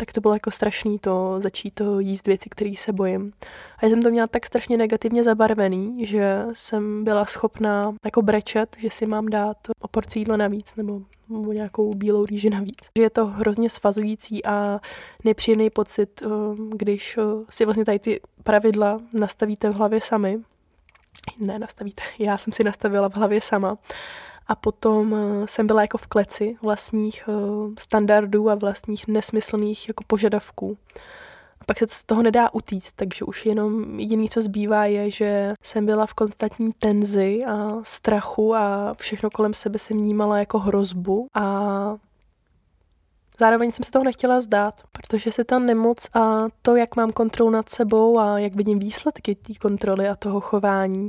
tak 0.00 0.12
to 0.12 0.20
bylo 0.20 0.34
jako 0.34 0.50
strašný 0.50 0.98
to 0.98 1.40
začít 1.42 1.74
to 1.74 2.00
jíst 2.00 2.26
věci, 2.26 2.48
které 2.50 2.72
se 2.78 2.92
bojím. 2.92 3.32
A 3.78 3.84
já 3.84 3.90
jsem 3.90 4.02
to 4.02 4.10
měla 4.10 4.26
tak 4.26 4.46
strašně 4.46 4.76
negativně 4.76 5.24
zabarvený, 5.24 6.06
že 6.06 6.44
jsem 6.52 7.04
byla 7.04 7.24
schopná 7.24 7.94
jako 8.04 8.22
brečet, 8.22 8.76
že 8.78 8.90
si 8.90 9.06
mám 9.06 9.26
dát 9.26 9.56
o 9.80 9.88
porci 9.88 10.18
jídla 10.18 10.36
navíc 10.36 10.74
nebo, 10.76 11.00
nebo 11.28 11.52
nějakou 11.52 11.94
bílou 11.94 12.24
rýži 12.24 12.50
navíc. 12.50 12.78
Že 12.96 13.02
je 13.02 13.10
to 13.10 13.26
hrozně 13.26 13.70
svazující 13.70 14.44
a 14.44 14.80
nepříjemný 15.24 15.70
pocit, 15.70 16.22
eh, 16.22 16.28
když 16.68 17.18
eh, 17.18 17.22
si 17.50 17.64
vlastně 17.64 17.84
tady 17.84 17.98
ty 17.98 18.20
pravidla 18.44 19.00
nastavíte 19.12 19.70
v 19.70 19.76
hlavě 19.76 20.00
sami. 20.00 20.38
Ne, 21.38 21.58
nastavíte. 21.58 22.02
Já 22.18 22.38
jsem 22.38 22.52
si 22.52 22.64
nastavila 22.64 23.08
v 23.08 23.16
hlavě 23.16 23.40
sama 23.40 23.78
a 24.48 24.54
potom 24.54 25.14
eh, 25.14 25.46
jsem 25.46 25.66
byla 25.66 25.82
jako 25.82 25.98
v 25.98 26.06
kleci 26.06 26.56
vlastních 26.62 27.24
eh, 27.28 27.32
standardů 27.78 28.50
a 28.50 28.54
vlastních 28.54 29.08
nesmyslných 29.08 29.88
jako 29.88 30.04
požadavků. 30.06 30.78
A 31.60 31.64
pak 31.64 31.78
se 31.78 31.86
to 31.86 31.94
z 31.94 32.04
toho 32.04 32.22
nedá 32.22 32.54
utíct, 32.54 32.96
takže 32.96 33.24
už 33.24 33.46
jenom 33.46 34.00
jediný, 34.00 34.28
co 34.28 34.42
zbývá, 34.42 34.84
je, 34.84 35.10
že 35.10 35.54
jsem 35.62 35.86
byla 35.86 36.06
v 36.06 36.14
konstantní 36.14 36.72
tenzi 36.72 37.44
a 37.44 37.68
strachu 37.82 38.54
a 38.54 38.94
všechno 38.98 39.30
kolem 39.30 39.54
sebe 39.54 39.78
jsem 39.78 39.98
vnímala 39.98 40.38
jako 40.38 40.58
hrozbu 40.58 41.28
a 41.34 41.96
Zároveň 43.40 43.72
jsem 43.72 43.84
se 43.84 43.90
toho 43.90 44.04
nechtěla 44.04 44.38
vzdát, 44.38 44.74
protože 44.92 45.32
se 45.32 45.44
ta 45.44 45.58
nemoc 45.58 46.08
a 46.14 46.46
to, 46.62 46.76
jak 46.76 46.96
mám 46.96 47.12
kontrolu 47.12 47.50
nad 47.50 47.68
sebou 47.68 48.18
a 48.18 48.38
jak 48.38 48.56
vidím 48.56 48.78
výsledky 48.78 49.34
té 49.34 49.54
kontroly 49.54 50.08
a 50.08 50.16
toho 50.16 50.40
chování, 50.40 51.08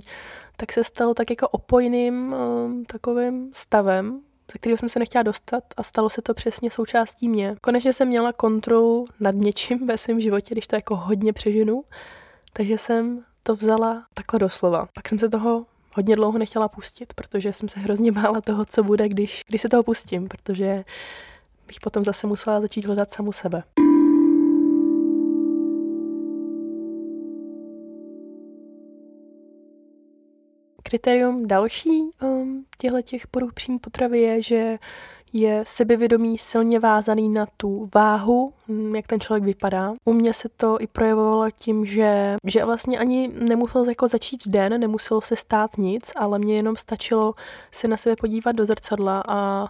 tak 0.58 0.74
se 0.74 0.84
stalo 0.84 1.14
tak 1.14 1.30
jako 1.30 1.48
opojným 1.48 2.34
um, 2.34 2.86
takovým 2.86 3.52
stavem, 3.54 4.22
ze 4.52 4.60
kterého 4.60 4.78
jsem 4.78 4.90
se 4.90 5.00
nechtěla 5.00 5.24
dostat 5.24 5.64
a 5.78 5.84
stalo 5.84 6.10
se 6.10 6.22
to 6.22 6.34
přesně 6.34 6.72
součástí 6.72 7.30
mě. 7.30 7.56
Konečně 7.62 7.94
jsem 7.94 8.08
měla 8.08 8.34
kontrolu 8.34 9.06
nad 9.20 9.36
něčím 9.36 9.88
ve 9.88 9.98
svém 9.98 10.20
životě, 10.22 10.54
když 10.56 10.68
to 10.68 10.76
jako 10.76 10.96
hodně 10.96 11.34
přežinu, 11.34 11.84
takže 12.54 12.78
jsem 12.78 13.24
to 13.44 13.56
vzala 13.56 14.06
takhle 14.14 14.40
doslova. 14.40 14.88
Pak 14.94 15.10
jsem 15.10 15.20
se 15.20 15.30
toho 15.30 15.66
hodně 15.96 16.16
dlouho 16.16 16.38
nechtěla 16.38 16.68
pustit, 16.68 17.14
protože 17.14 17.54
jsem 17.54 17.70
se 17.70 17.80
hrozně 17.80 18.12
bála 18.12 18.42
toho, 18.42 18.66
co 18.66 18.84
bude, 18.84 19.10
když, 19.10 19.44
když 19.48 19.62
se 19.62 19.70
toho 19.70 19.84
pustím, 19.84 20.28
protože 20.28 20.84
bych 21.70 21.80
potom 21.80 22.04
zase 22.04 22.28
musela 22.28 22.62
začít 22.62 22.86
hledat 22.86 23.12
samu 23.12 23.32
sebe. 23.32 23.64
Kritérium 30.84 31.48
další 31.48 32.02
um, 32.22 32.66
těchto 32.78 33.02
těch 33.02 33.28
poruch 33.28 33.54
příjmu 33.54 33.80
potravy 33.80 34.20
je, 34.20 34.42
že 34.42 34.78
je 35.34 35.64
sebevědomí 35.68 36.38
silně 36.38 36.80
vázaný 36.80 37.30
na 37.30 37.46
tu 37.58 37.90
váhu, 37.96 38.54
hm, 38.68 38.96
jak 38.96 39.08
ten 39.08 39.20
člověk 39.20 39.44
vypadá. 39.44 39.94
U 40.06 40.14
mě 40.14 40.34
se 40.34 40.50
to 40.50 40.82
i 40.82 40.88
projevovalo 40.88 41.52
tím, 41.52 41.86
že, 41.86 42.36
že 42.46 42.66
vlastně 42.66 43.00
ani 43.00 43.28
nemusel 43.28 43.90
jako 43.90 44.08
začít 44.08 44.48
den, 44.48 44.80
nemuselo 44.80 45.22
se 45.22 45.36
stát 45.36 45.78
nic, 45.78 46.12
ale 46.16 46.40
mě 46.40 46.56
jenom 46.56 46.76
stačilo 46.76 47.34
se 47.72 47.88
na 47.88 47.98
sebe 47.98 48.16
podívat 48.16 48.52
do 48.52 48.66
zrcadla 48.66 49.24
a 49.28 49.68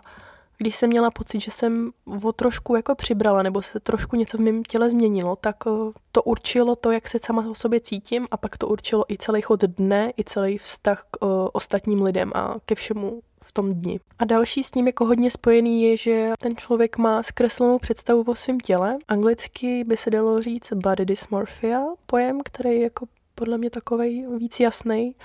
když 0.61 0.75
jsem 0.75 0.89
měla 0.89 1.11
pocit, 1.11 1.39
že 1.39 1.51
jsem 1.51 1.91
o 2.23 2.31
trošku 2.31 2.75
jako 2.75 2.95
přibrala 2.95 3.43
nebo 3.43 3.61
se 3.61 3.79
trošku 3.79 4.15
něco 4.15 4.37
v 4.37 4.41
mém 4.41 4.63
těle 4.63 4.89
změnilo, 4.89 5.35
tak 5.35 5.55
eh, 5.67 5.71
to 6.11 6.23
určilo 6.23 6.75
to, 6.75 6.91
jak 6.91 7.07
se 7.07 7.19
sama 7.19 7.49
o 7.49 7.55
sobě 7.55 7.79
cítím 7.79 8.27
a 8.31 8.37
pak 8.37 8.57
to 8.57 8.67
určilo 8.67 9.11
i 9.11 9.17
celý 9.17 9.41
chod 9.41 9.61
dne, 9.61 10.11
i 10.19 10.23
celý 10.23 10.57
vztah 10.57 11.05
k 11.11 11.25
uh, 11.25 11.47
ostatním 11.53 12.01
lidem 12.01 12.31
a 12.35 12.55
ke 12.65 12.75
všemu 12.75 13.21
v 13.43 13.51
tom 13.51 13.73
dni. 13.73 13.99
A 14.19 14.25
další 14.25 14.63
s 14.63 14.73
ním 14.73 14.87
jako 14.87 15.05
hodně 15.05 15.31
spojený 15.31 15.83
je, 15.83 15.97
že 15.97 16.29
ten 16.39 16.55
člověk 16.55 16.97
má 16.97 17.23
zkreslenou 17.23 17.79
představu 17.79 18.23
o 18.27 18.35
svém 18.35 18.59
těle. 18.59 18.97
Anglicky 19.07 19.83
by 19.83 19.97
se 19.97 20.09
dalo 20.09 20.41
říct 20.41 20.73
body 20.73 21.05
dysmorphia, 21.05 21.81
pojem, 22.05 22.41
který 22.45 22.69
je 22.69 22.83
jako 22.83 23.05
podle 23.35 23.57
mě 23.57 23.69
takový 23.69 24.25
víc 24.37 24.59
jasný. 24.59 25.15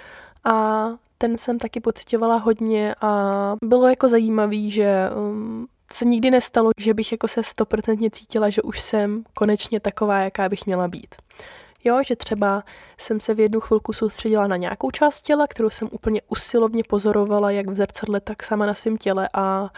A 0.44 0.88
ten 1.18 1.38
jsem 1.38 1.59
taky 1.59 1.81
pocitovala 1.81 2.37
hodně 2.37 2.94
a 3.00 3.33
bylo 3.64 3.88
jako 3.88 4.09
zajímavý, 4.09 4.70
že 4.70 5.11
um, 5.16 5.66
se 5.92 6.05
nikdy 6.05 6.31
nestalo, 6.31 6.70
že 6.79 6.94
bych 6.94 7.12
jako 7.12 7.29
se 7.29 7.42
stoprocentně 7.42 8.11
cítila, 8.11 8.50
že 8.50 8.62
už 8.62 8.81
jsem 8.81 9.24
konečně 9.35 9.81
taková, 9.81 10.18
jaká 10.18 10.48
bych 10.48 10.66
měla 10.66 10.88
být. 10.88 11.14
Jo, 11.85 12.00
že 12.07 12.16
třeba 12.16 12.64
jsem 12.98 13.20
se 13.20 13.35
v 13.35 13.40
jednu 13.40 13.61
chvilku 13.61 13.92
soustředila 13.92 14.46
na 14.46 14.57
nějakou 14.57 14.90
část 14.90 15.20
těla, 15.20 15.46
kterou 15.46 15.70
jsem 15.70 15.88
úplně 15.92 16.20
usilovně 16.29 16.83
pozorovala, 16.88 17.50
jak 17.50 17.66
v 17.66 17.77
zrcadle, 17.77 18.20
tak 18.20 18.42
sama 18.42 18.66
na 18.66 18.74
svém 18.74 18.96
těle 18.96 19.29
a 19.35 19.70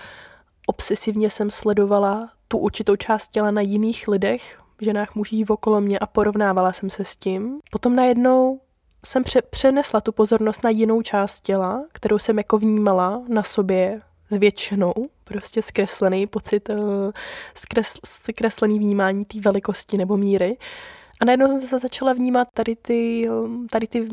obsesivně 0.66 1.30
jsem 1.30 1.50
sledovala 1.50 2.30
tu 2.48 2.58
určitou 2.58 2.96
část 2.96 3.28
těla 3.28 3.50
na 3.50 3.60
jiných 3.60 4.08
lidech, 4.08 4.58
ženách, 4.80 5.14
mužích 5.14 5.50
okolo 5.50 5.80
mě 5.80 5.98
a 5.98 6.06
porovnávala 6.06 6.72
jsem 6.72 6.90
se 6.90 7.04
s 7.04 7.16
tím. 7.16 7.58
Potom 7.70 7.96
najednou 7.96 8.60
jsem 9.06 9.24
pře- 9.24 9.42
přenesla 9.42 10.00
tu 10.00 10.12
pozornost 10.12 10.64
na 10.64 10.70
jinou 10.70 11.02
část 11.02 11.40
těla, 11.40 11.84
kterou 11.92 12.18
jsem 12.18 12.38
jako 12.38 12.58
vnímala 12.58 13.22
na 13.28 13.42
sobě 13.42 14.00
zvětšenou, 14.30 14.94
prostě 15.24 15.62
zkreslený 15.62 16.26
pocit, 16.26 16.68
uh, 16.68 16.76
zkres, 17.54 17.94
zkreslený 18.06 18.78
vnímání 18.78 19.24
té 19.24 19.40
velikosti 19.40 19.96
nebo 19.96 20.16
míry. 20.16 20.56
A 21.20 21.24
najednou 21.24 21.48
jsem 21.48 21.58
se 21.58 21.78
začala 21.78 22.12
vnímat 22.12 22.48
tady 22.54 22.76
ty, 22.76 23.28
tady 23.70 23.86
ty 23.86 24.08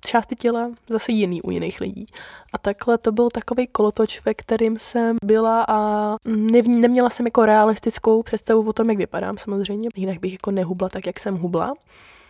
části 0.00 0.36
těla 0.36 0.70
zase 0.88 1.12
jiný 1.12 1.42
u 1.42 1.50
jiných 1.50 1.80
lidí. 1.80 2.06
A 2.52 2.58
takhle 2.58 2.98
to 2.98 3.12
byl 3.12 3.30
takový 3.30 3.66
kolotoč, 3.66 4.24
ve 4.24 4.34
kterým 4.34 4.78
jsem 4.78 5.16
byla 5.24 5.64
a 5.68 6.10
nev, 6.26 6.66
neměla 6.66 7.10
jsem 7.10 7.26
jako 7.26 7.46
realistickou 7.46 8.22
představu 8.22 8.68
o 8.68 8.72
tom, 8.72 8.90
jak 8.90 8.98
vypadám 8.98 9.38
samozřejmě. 9.38 9.88
Jinak 9.96 10.20
bych 10.20 10.32
jako 10.32 10.50
nehubla 10.50 10.88
tak, 10.88 11.06
jak 11.06 11.20
jsem 11.20 11.36
hubla. 11.36 11.74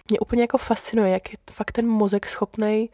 Mě 0.08 0.20
úplně 0.20 0.42
jako 0.42 0.58
fascinuje, 0.58 1.10
jak 1.10 1.32
je 1.32 1.38
fakt 1.50 1.72
ten 1.72 1.88
mozek 1.88 2.28
schopný 2.28 2.90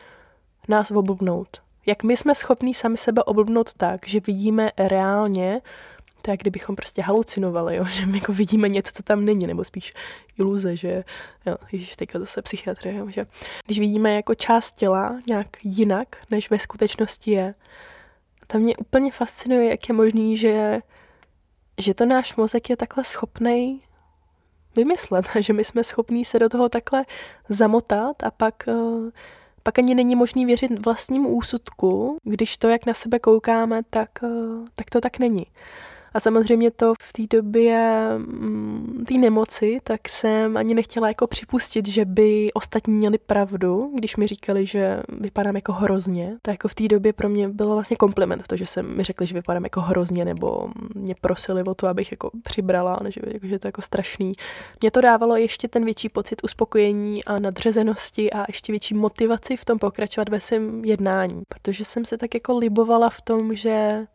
nás 0.68 0.90
oblbnout. 0.90 1.62
Jak 1.86 2.02
my 2.02 2.16
jsme 2.16 2.34
schopní 2.34 2.74
sami 2.74 2.96
sebe 2.96 3.24
oblbnout 3.24 3.74
tak, 3.74 4.08
že 4.08 4.20
vidíme 4.20 4.70
reálně 4.78 5.60
to 6.22 6.30
je, 6.30 6.32
jak 6.32 6.40
kdybychom 6.40 6.76
prostě 6.76 7.02
halucinovali, 7.02 7.76
jo? 7.76 7.84
že 7.90 8.06
my 8.06 8.18
jako 8.18 8.32
vidíme 8.32 8.68
něco, 8.68 8.92
co 8.94 9.02
tam 9.02 9.24
není, 9.24 9.46
nebo 9.46 9.64
spíš 9.64 9.94
iluze, 10.38 10.76
že, 10.76 11.04
jo, 11.46 11.56
ježiš, 11.72 11.96
teďka 11.96 12.18
zase 12.18 12.42
psychiatrie, 12.42 12.94
jo? 12.94 13.08
že 13.08 13.26
když 13.66 13.78
vidíme 13.78 14.14
jako 14.14 14.34
část 14.34 14.72
těla 14.72 15.20
nějak 15.28 15.46
jinak, 15.64 16.16
než 16.30 16.50
ve 16.50 16.58
skutečnosti 16.58 17.30
je, 17.30 17.54
to 18.46 18.58
mě 18.58 18.76
úplně 18.76 19.12
fascinuje, 19.12 19.70
jak 19.70 19.88
je 19.88 19.94
možný, 19.94 20.36
že, 20.36 20.80
že 21.78 21.94
to 21.94 22.06
náš 22.06 22.36
mozek 22.36 22.70
je 22.70 22.76
takhle 22.76 23.04
schopný 23.04 23.82
vymyslet, 24.76 25.26
že 25.40 25.52
my 25.52 25.64
jsme 25.64 25.84
schopní 25.84 26.24
se 26.24 26.38
do 26.38 26.48
toho 26.48 26.68
takhle 26.68 27.04
zamotat 27.48 28.22
a 28.22 28.30
pak, 28.30 28.54
uh, 28.66 29.10
pak 29.62 29.78
ani 29.78 29.94
není 29.94 30.16
možný 30.16 30.46
věřit 30.46 30.84
vlastnímu 30.84 31.28
úsudku, 31.28 32.18
když 32.22 32.56
to, 32.56 32.68
jak 32.68 32.86
na 32.86 32.94
sebe 32.94 33.18
koukáme, 33.18 33.82
tak, 33.90 34.10
uh, 34.22 34.66
tak 34.74 34.90
to 34.90 35.00
tak 35.00 35.18
není. 35.18 35.46
A 36.14 36.20
samozřejmě 36.20 36.70
to 36.70 36.94
v 37.02 37.12
té 37.12 37.36
době 37.36 38.04
mm, 38.18 39.04
té 39.08 39.14
nemoci, 39.14 39.80
tak 39.84 40.08
jsem 40.08 40.56
ani 40.56 40.74
nechtěla 40.74 41.08
jako 41.08 41.26
připustit, 41.26 41.88
že 41.88 42.04
by 42.04 42.52
ostatní 42.54 42.94
měli 42.94 43.18
pravdu, 43.18 43.92
když 43.94 44.16
mi 44.16 44.26
říkali, 44.26 44.66
že 44.66 45.02
vypadám 45.08 45.56
jako 45.56 45.72
hrozně. 45.72 46.36
To 46.42 46.50
jako 46.50 46.68
v 46.68 46.74
té 46.74 46.88
době 46.88 47.12
pro 47.12 47.28
mě 47.28 47.48
bylo 47.48 47.74
vlastně 47.74 47.96
kompliment, 47.96 48.46
to, 48.46 48.56
že 48.56 48.66
jsem 48.66 48.96
mi 48.96 49.02
řekli, 49.02 49.26
že 49.26 49.34
vypadám 49.34 49.64
jako 49.64 49.80
hrozně, 49.80 50.24
nebo 50.24 50.70
mě 50.94 51.14
prosili 51.20 51.62
o 51.62 51.74
to, 51.74 51.88
abych 51.88 52.10
jako 52.10 52.30
přibrala, 52.42 52.98
že, 53.08 53.20
jako, 53.26 53.46
že 53.46 53.58
to 53.58 53.66
je 53.66 53.68
jako 53.68 53.82
strašný. 53.82 54.32
Mě 54.80 54.90
to 54.90 55.00
dávalo 55.00 55.36
ještě 55.36 55.68
ten 55.68 55.84
větší 55.84 56.08
pocit 56.08 56.44
uspokojení 56.44 57.24
a 57.24 57.38
nadřazenosti 57.38 58.32
a 58.32 58.44
ještě 58.48 58.72
větší 58.72 58.94
motivaci 58.94 59.56
v 59.56 59.64
tom 59.64 59.78
pokračovat 59.78 60.28
ve 60.28 60.40
svém 60.40 60.84
jednání, 60.84 61.42
protože 61.48 61.84
jsem 61.84 62.04
se 62.04 62.18
tak 62.18 62.34
jako 62.34 62.58
libovala 62.58 63.10
v 63.10 63.20
tom, 63.20 63.54
že 63.54 64.06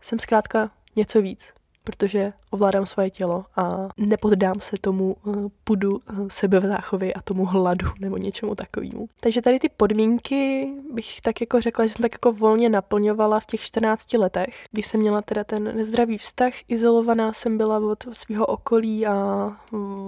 jsem 0.00 0.18
zkrátka 0.18 0.70
něco 0.96 1.22
víc, 1.22 1.52
protože 1.84 2.32
ovládám 2.50 2.86
svoje 2.86 3.10
tělo 3.10 3.44
a 3.56 3.88
nepoddám 3.96 4.54
se 4.60 4.76
tomu 4.80 5.16
uh, 5.24 5.46
pudu 5.64 5.90
uh, 5.90 6.28
sebezáchovy 6.28 7.14
a 7.14 7.22
tomu 7.22 7.44
hladu 7.44 7.86
nebo 8.00 8.16
něčemu 8.16 8.54
takovému. 8.54 9.08
Takže 9.20 9.42
tady 9.42 9.58
ty 9.58 9.68
podmínky 9.76 10.68
bych 10.92 11.20
tak 11.20 11.40
jako 11.40 11.60
řekla, 11.60 11.86
že 11.86 11.92
jsem 11.92 12.02
tak 12.02 12.12
jako 12.12 12.32
volně 12.32 12.68
naplňovala 12.68 13.40
v 13.40 13.46
těch 13.46 13.60
14 13.60 14.12
letech, 14.12 14.66
kdy 14.72 14.82
jsem 14.82 15.00
měla 15.00 15.22
teda 15.22 15.44
ten 15.44 15.76
nezdravý 15.76 16.18
vztah, 16.18 16.52
izolovaná 16.68 17.32
jsem 17.32 17.58
byla 17.58 17.78
od 17.78 18.04
svého 18.12 18.46
okolí 18.46 19.06
a 19.06 19.14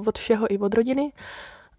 od 0.06 0.18
všeho 0.18 0.52
i 0.52 0.58
od 0.58 0.74
rodiny. 0.74 1.12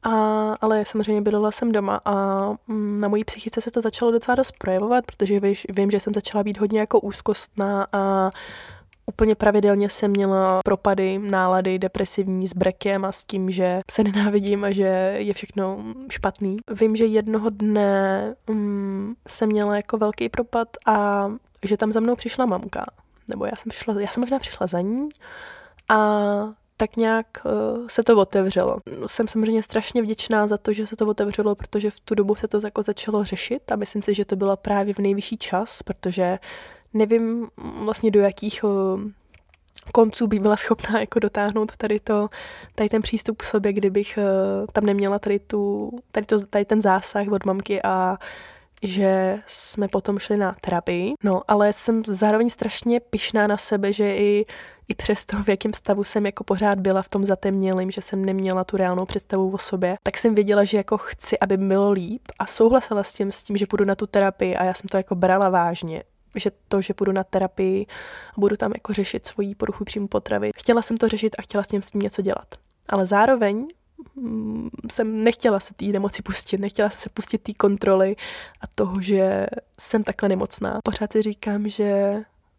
A, 0.03 0.53
ale 0.61 0.85
samozřejmě 0.85 1.21
bydlela 1.21 1.51
jsem 1.51 1.71
doma 1.71 2.01
a 2.05 2.47
mm, 2.67 2.99
na 2.99 3.07
mojí 3.07 3.23
psychice 3.23 3.61
se 3.61 3.71
to 3.71 3.81
začalo 3.81 4.11
docela 4.11 4.35
dost 4.35 4.51
projevovat, 4.57 5.05
protože 5.05 5.39
víš, 5.39 5.67
vím, 5.69 5.91
že 5.91 5.99
jsem 5.99 6.13
začala 6.13 6.43
být 6.43 6.57
hodně 6.57 6.79
jako 6.79 6.99
úzkostná 6.99 7.87
a 7.93 8.31
Úplně 9.11 9.35
pravidelně 9.35 9.89
jsem 9.89 10.11
měla 10.11 10.59
propady, 10.65 11.19
nálady 11.19 11.79
depresivní 11.79 12.47
s 12.47 12.53
brekem 12.53 13.05
a 13.05 13.11
s 13.11 13.23
tím, 13.23 13.51
že 13.51 13.81
se 13.91 14.03
nenávidím 14.03 14.63
a 14.63 14.71
že 14.71 15.15
je 15.17 15.33
všechno 15.33 15.83
špatný. 16.09 16.57
Vím, 16.71 16.95
že 16.95 17.05
jednoho 17.05 17.49
dne 17.49 18.35
um, 18.49 19.15
jsem 19.27 19.49
měla 19.49 19.75
jako 19.75 19.97
velký 19.97 20.29
propad 20.29 20.67
a 20.87 21.27
že 21.63 21.77
tam 21.77 21.91
za 21.91 21.99
mnou 21.99 22.15
přišla 22.15 22.45
mamka. 22.45 22.85
Nebo 23.27 23.45
já 23.45 23.51
jsem, 23.55 23.69
přišla, 23.69 24.01
já 24.01 24.07
jsem 24.07 24.21
možná 24.21 24.39
přišla 24.39 24.67
za 24.67 24.81
ní 24.81 25.09
a 25.89 25.97
tak 26.77 26.97
nějak 26.97 27.25
uh, 27.45 27.87
se 27.87 28.03
to 28.03 28.17
otevřelo. 28.17 28.77
Jsem 29.05 29.27
samozřejmě 29.27 29.63
strašně 29.63 30.01
vděčná 30.01 30.47
za 30.47 30.57
to, 30.57 30.73
že 30.73 30.87
se 30.87 30.95
to 30.95 31.07
otevřelo, 31.07 31.55
protože 31.55 31.89
v 31.89 31.99
tu 31.99 32.15
dobu 32.15 32.35
se 32.35 32.47
to 32.47 32.59
jako 32.63 32.81
začalo 32.81 33.23
řešit 33.23 33.71
a 33.71 33.75
myslím 33.75 34.01
si, 34.01 34.13
že 34.13 34.25
to 34.25 34.35
byla 34.35 34.55
právě 34.55 34.93
v 34.93 34.99
nejvyšší 34.99 35.37
čas, 35.37 35.83
protože 35.83 36.39
nevím 36.93 37.47
vlastně 37.57 38.11
do 38.11 38.19
jakých 38.19 38.61
eh, 38.63 39.11
konců 39.93 40.27
bych 40.27 40.39
byla 40.39 40.57
schopná 40.57 40.99
jako 40.99 41.19
dotáhnout 41.19 41.77
tady, 41.77 41.99
to, 41.99 42.29
tady 42.75 42.89
ten 42.89 43.01
přístup 43.01 43.37
k 43.37 43.43
sobě, 43.43 43.73
kdybych 43.73 44.17
eh, 44.17 44.23
tam 44.73 44.85
neměla 44.85 45.19
tady, 45.19 45.39
tu, 45.39 45.91
tady, 46.11 46.25
to, 46.25 46.45
tady 46.45 46.65
ten 46.65 46.81
zásah 46.81 47.27
od 47.31 47.45
mamky 47.45 47.81
a 47.81 48.17
že 48.83 49.39
jsme 49.45 49.87
potom 49.87 50.19
šli 50.19 50.37
na 50.37 50.55
terapii. 50.61 51.13
No, 51.23 51.41
ale 51.47 51.73
jsem 51.73 52.03
zároveň 52.07 52.49
strašně 52.49 52.99
pišná 52.99 53.47
na 53.47 53.57
sebe, 53.57 53.93
že 53.93 54.15
i, 54.15 54.45
i 54.87 54.95
přesto, 54.95 55.43
v 55.43 55.49
jakém 55.49 55.73
stavu 55.73 56.03
jsem 56.03 56.25
jako 56.25 56.43
pořád 56.43 56.79
byla 56.79 57.01
v 57.01 57.09
tom 57.09 57.23
zatemnělým, 57.23 57.91
že 57.91 58.01
jsem 58.01 58.25
neměla 58.25 58.63
tu 58.63 58.77
reálnou 58.77 59.05
představu 59.05 59.51
o 59.51 59.57
sobě, 59.57 59.95
tak 60.03 60.17
jsem 60.17 60.35
věděla, 60.35 60.63
že 60.63 60.77
jako 60.77 60.97
chci, 60.97 61.39
aby 61.39 61.57
bylo 61.57 61.91
líp 61.91 62.21
a 62.39 62.45
souhlasila 62.45 63.03
s 63.03 63.13
tím, 63.13 63.31
s 63.31 63.43
tím, 63.43 63.57
že 63.57 63.65
půjdu 63.65 63.85
na 63.85 63.95
tu 63.95 64.05
terapii 64.05 64.55
a 64.55 64.63
já 64.63 64.73
jsem 64.73 64.87
to 64.87 64.97
jako 64.97 65.15
brala 65.15 65.49
vážně 65.49 66.03
že 66.35 66.51
to, 66.67 66.81
že 66.81 66.93
půjdu 66.93 67.11
na 67.11 67.23
terapii 67.23 67.85
a 68.37 68.39
budu 68.39 68.55
tam 68.55 68.71
jako 68.75 68.93
řešit 68.93 69.27
svoji 69.27 69.55
poruchu 69.55 69.83
příjmu 69.83 70.07
potravy. 70.07 70.51
Chtěla 70.57 70.81
jsem 70.81 70.97
to 70.97 71.07
řešit 71.07 71.35
a 71.39 71.41
chtěla 71.41 71.63
s 71.63 71.67
tím 71.67 71.81
s 71.81 71.91
tím 71.91 72.01
něco 72.01 72.21
dělat. 72.21 72.55
Ale 72.89 73.05
zároveň 73.05 73.67
mm, 74.15 74.69
jsem 74.91 75.23
nechtěla 75.23 75.59
se 75.59 75.73
té 75.73 75.85
nemoci 75.85 76.21
pustit, 76.21 76.57
nechtěla 76.57 76.89
se 76.89 77.09
pustit 77.09 77.37
té 77.37 77.53
kontroly 77.53 78.15
a 78.61 78.67
toho, 78.75 79.01
že 79.01 79.45
jsem 79.79 80.03
takhle 80.03 80.29
nemocná. 80.29 80.79
Pořád 80.83 81.11
si 81.11 81.21
říkám, 81.21 81.69
že 81.69 82.13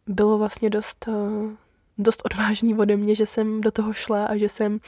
bylo 0.06 0.38
vlastně 0.38 0.70
dost 0.70 1.08
eh, 1.08 1.56
dost 1.98 2.22
odvážný 2.24 2.74
ode 2.74 2.96
mě, 2.96 3.14
že 3.14 3.26
jsem 3.26 3.60
do 3.60 3.70
toho 3.70 3.92
šla 3.92 4.26
a 4.26 4.36
že 4.36 4.48
jsem 4.48 4.80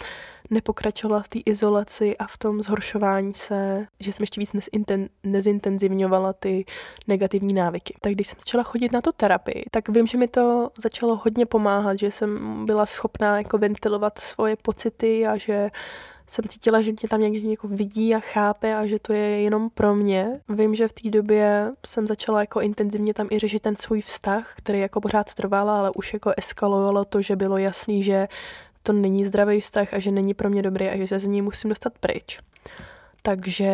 nepokračovala 0.50 1.22
v 1.22 1.28
té 1.28 1.38
izolaci 1.46 2.16
a 2.16 2.26
v 2.26 2.38
tom 2.38 2.62
zhoršování 2.62 3.34
se, 3.34 3.86
že 4.00 4.12
jsem 4.12 4.22
ještě 4.22 4.40
víc 4.40 4.52
nezinten, 4.52 5.08
nezintenzivňovala 5.22 6.32
ty 6.32 6.64
negativní 7.08 7.54
návyky. 7.54 7.94
Tak 8.00 8.12
když 8.12 8.26
jsem 8.26 8.38
začala 8.38 8.64
chodit 8.64 8.92
na 8.92 9.00
tu 9.00 9.12
terapii, 9.12 9.64
tak 9.70 9.88
vím, 9.88 10.06
že 10.06 10.18
mi 10.18 10.28
to 10.28 10.70
začalo 10.78 11.16
hodně 11.16 11.46
pomáhat, 11.46 11.98
že 11.98 12.10
jsem 12.10 12.64
byla 12.66 12.86
schopná 12.86 13.38
jako 13.38 13.58
ventilovat 13.58 14.18
svoje 14.18 14.56
pocity 14.56 15.26
a 15.26 15.38
že 15.38 15.70
jsem 16.26 16.44
cítila, 16.48 16.82
že 16.82 16.92
mě 16.92 17.08
tam 17.08 17.20
někdo 17.20 17.50
jako 17.50 17.68
vidí 17.68 18.14
a 18.14 18.20
chápe 18.20 18.74
a 18.74 18.86
že 18.86 18.98
to 18.98 19.12
je 19.12 19.40
jenom 19.40 19.70
pro 19.70 19.94
mě. 19.94 20.40
Vím, 20.48 20.74
že 20.74 20.88
v 20.88 20.92
té 20.92 21.10
době 21.10 21.72
jsem 21.86 22.06
začala 22.06 22.40
jako 22.40 22.60
intenzivně 22.60 23.14
tam 23.14 23.28
i 23.30 23.38
řešit 23.38 23.62
ten 23.62 23.76
svůj 23.76 24.00
vztah, 24.00 24.54
který 24.56 24.80
jako 24.80 25.00
pořád 25.00 25.34
trval, 25.34 25.70
ale 25.70 25.90
už 25.94 26.12
jako 26.12 26.32
eskalovalo 26.36 27.04
to, 27.04 27.22
že 27.22 27.36
bylo 27.36 27.58
jasný, 27.58 28.02
že 28.02 28.28
to 28.86 28.92
není 28.92 29.24
zdravý 29.24 29.60
vztah 29.60 29.94
a 29.94 29.98
že 29.98 30.10
není 30.10 30.34
pro 30.34 30.50
mě 30.50 30.62
dobrý 30.62 30.88
a 30.88 30.96
že 30.96 31.06
se 31.06 31.18
z 31.18 31.26
ní 31.26 31.42
musím 31.42 31.68
dostat 31.70 31.98
pryč. 31.98 32.40
Takže 33.22 33.70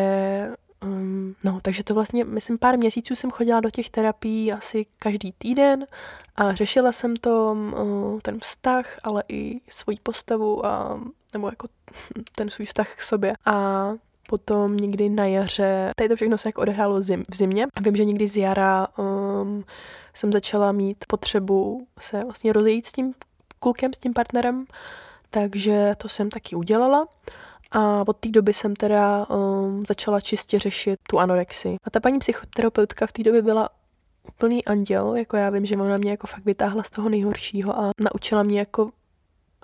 Um, 0.83 1.35
no, 1.43 1.59
takže 1.61 1.83
to 1.83 1.93
vlastně, 1.93 2.23
myslím, 2.23 2.57
pár 2.57 2.77
měsíců 2.77 3.15
jsem 3.15 3.31
chodila 3.31 3.59
do 3.59 3.69
těch 3.69 3.89
terapií 3.89 4.53
asi 4.53 4.85
každý 4.99 5.31
týden 5.37 5.85
a 6.35 6.53
řešila 6.53 6.91
jsem 6.91 7.15
to, 7.15 7.57
uh, 7.81 8.19
ten 8.19 8.39
vztah, 8.39 8.99
ale 9.03 9.23
i 9.29 9.61
svoji 9.69 9.97
postavu 10.03 10.65
a 10.65 10.99
nebo 11.33 11.47
jako 11.47 11.67
ten 12.35 12.49
svůj 12.49 12.65
vztah 12.65 12.95
k 12.95 13.01
sobě. 13.01 13.33
A 13.45 13.89
potom 14.29 14.77
někdy 14.77 15.09
na 15.09 15.25
jaře, 15.25 15.91
tady 15.95 16.09
to 16.09 16.15
všechno 16.15 16.37
se 16.37 16.49
jako 16.49 16.61
odehrálo 16.61 17.01
zim, 17.01 17.23
v 17.31 17.35
zimě. 17.35 17.67
Vím, 17.81 17.95
že 17.95 18.05
někdy 18.05 18.27
z 18.27 18.37
jara 18.37 18.87
um, 18.97 19.63
jsem 20.13 20.31
začala 20.31 20.71
mít 20.71 20.97
potřebu 21.07 21.87
se 21.99 22.23
vlastně 22.23 22.53
rozejít 22.53 22.85
s 22.85 22.91
tím 22.91 23.13
klukem, 23.61 23.93
s 23.93 23.97
tím 23.97 24.13
partnerem, 24.13 24.65
takže 25.29 25.95
to 25.97 26.09
jsem 26.09 26.29
taky 26.29 26.55
udělala. 26.55 27.07
A 27.71 28.03
od 28.07 28.17
té 28.17 28.29
doby 28.29 28.53
jsem 28.53 28.75
teda 28.75 29.25
um, 29.29 29.83
začala 29.87 30.21
čistě 30.21 30.59
řešit 30.59 30.99
tu 31.09 31.19
anorexii. 31.19 31.75
A 31.83 31.89
ta 31.89 31.99
paní 31.99 32.19
psychoterapeutka 32.19 33.07
v 33.07 33.11
té 33.11 33.23
době 33.23 33.41
byla 33.41 33.69
úplný 34.27 34.65
anděl, 34.65 35.15
jako 35.15 35.37
já 35.37 35.49
vím, 35.49 35.65
že 35.65 35.77
ona 35.77 35.97
mě 35.97 36.11
jako 36.11 36.27
fakt 36.27 36.45
vytáhla 36.45 36.83
z 36.83 36.89
toho 36.89 37.09
nejhoršího 37.09 37.79
a 37.79 37.91
naučila 37.99 38.43
mě 38.43 38.59
jako 38.59 38.91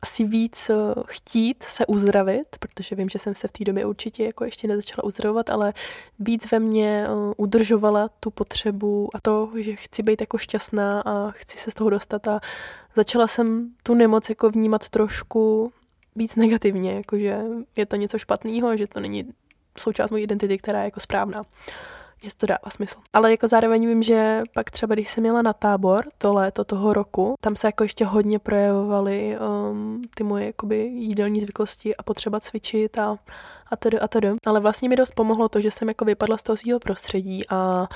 asi 0.01 0.23
víc 0.23 0.69
eh, 0.69 0.75
chtít 1.05 1.63
se 1.63 1.85
uzdravit, 1.85 2.47
protože 2.59 2.95
vím, 2.95 3.09
že 3.09 3.19
jsem 3.19 3.35
se 3.35 3.47
v 3.47 3.51
té 3.51 3.63
době 3.63 3.85
určitě 3.85 4.23
jako 4.23 4.45
ještě 4.45 4.67
nezačala 4.67 5.03
uzdravovat, 5.03 5.49
ale 5.49 5.73
víc 6.19 6.51
ve 6.51 6.59
mně 6.59 7.05
eh, 7.07 7.33
udržovala 7.37 8.09
tu 8.19 8.29
potřebu 8.29 9.09
a 9.15 9.19
to, 9.21 9.51
že 9.55 9.75
chci 9.75 10.03
být 10.03 10.21
jako 10.21 10.37
šťastná 10.37 11.01
a 11.01 11.31
chci 11.31 11.57
se 11.57 11.71
z 11.71 11.73
toho 11.73 11.89
dostat 11.89 12.27
a 12.27 12.39
začala 12.97 13.27
jsem 13.27 13.69
tu 13.83 13.93
nemoc 13.93 14.29
jako 14.29 14.49
vnímat 14.49 14.89
trošku 14.89 15.71
víc 16.15 16.35
negativně, 16.35 16.93
jakože 16.95 17.41
je 17.77 17.85
to 17.85 17.95
něco 17.95 18.19
špatného, 18.19 18.77
že 18.77 18.87
to 18.87 18.99
není 18.99 19.29
součást 19.77 20.11
mojí 20.11 20.23
identity, 20.23 20.57
která 20.57 20.79
je 20.79 20.85
jako 20.85 20.99
správná. 20.99 21.43
Mně 22.21 22.29
to 22.37 22.45
dává 22.45 22.69
smysl. 22.69 22.99
Ale 23.13 23.31
jako 23.31 23.47
zároveň 23.47 23.87
vím, 23.87 24.03
že 24.03 24.41
pak 24.53 24.71
třeba, 24.71 24.95
když 24.95 25.09
jsem 25.09 25.21
měla 25.21 25.41
na 25.41 25.53
tábor 25.53 26.05
to 26.17 26.33
léto 26.33 26.63
toho 26.63 26.93
roku, 26.93 27.35
tam 27.39 27.55
se 27.55 27.67
jako 27.67 27.83
ještě 27.83 28.05
hodně 28.05 28.39
projevovaly 28.39 29.37
um, 29.37 30.01
ty 30.15 30.23
moje 30.23 30.45
jakoby 30.45 30.77
jídelní 30.77 31.41
zvyklosti 31.41 31.95
a 31.95 32.03
potřeba 32.03 32.39
cvičit 32.39 32.99
a 32.99 33.17
a 33.71 33.75
tedy 33.75 33.99
a 33.99 34.07
tedy. 34.07 34.31
Ale 34.45 34.59
vlastně 34.59 34.89
mi 34.89 34.95
dost 34.95 35.11
pomohlo 35.11 35.49
to, 35.49 35.61
že 35.61 35.71
jsem 35.71 35.87
jako 35.87 36.05
vypadla 36.05 36.37
z 36.37 36.43
toho 36.43 36.57
svého 36.57 36.79
prostředí 36.79 37.43
a 37.49 37.87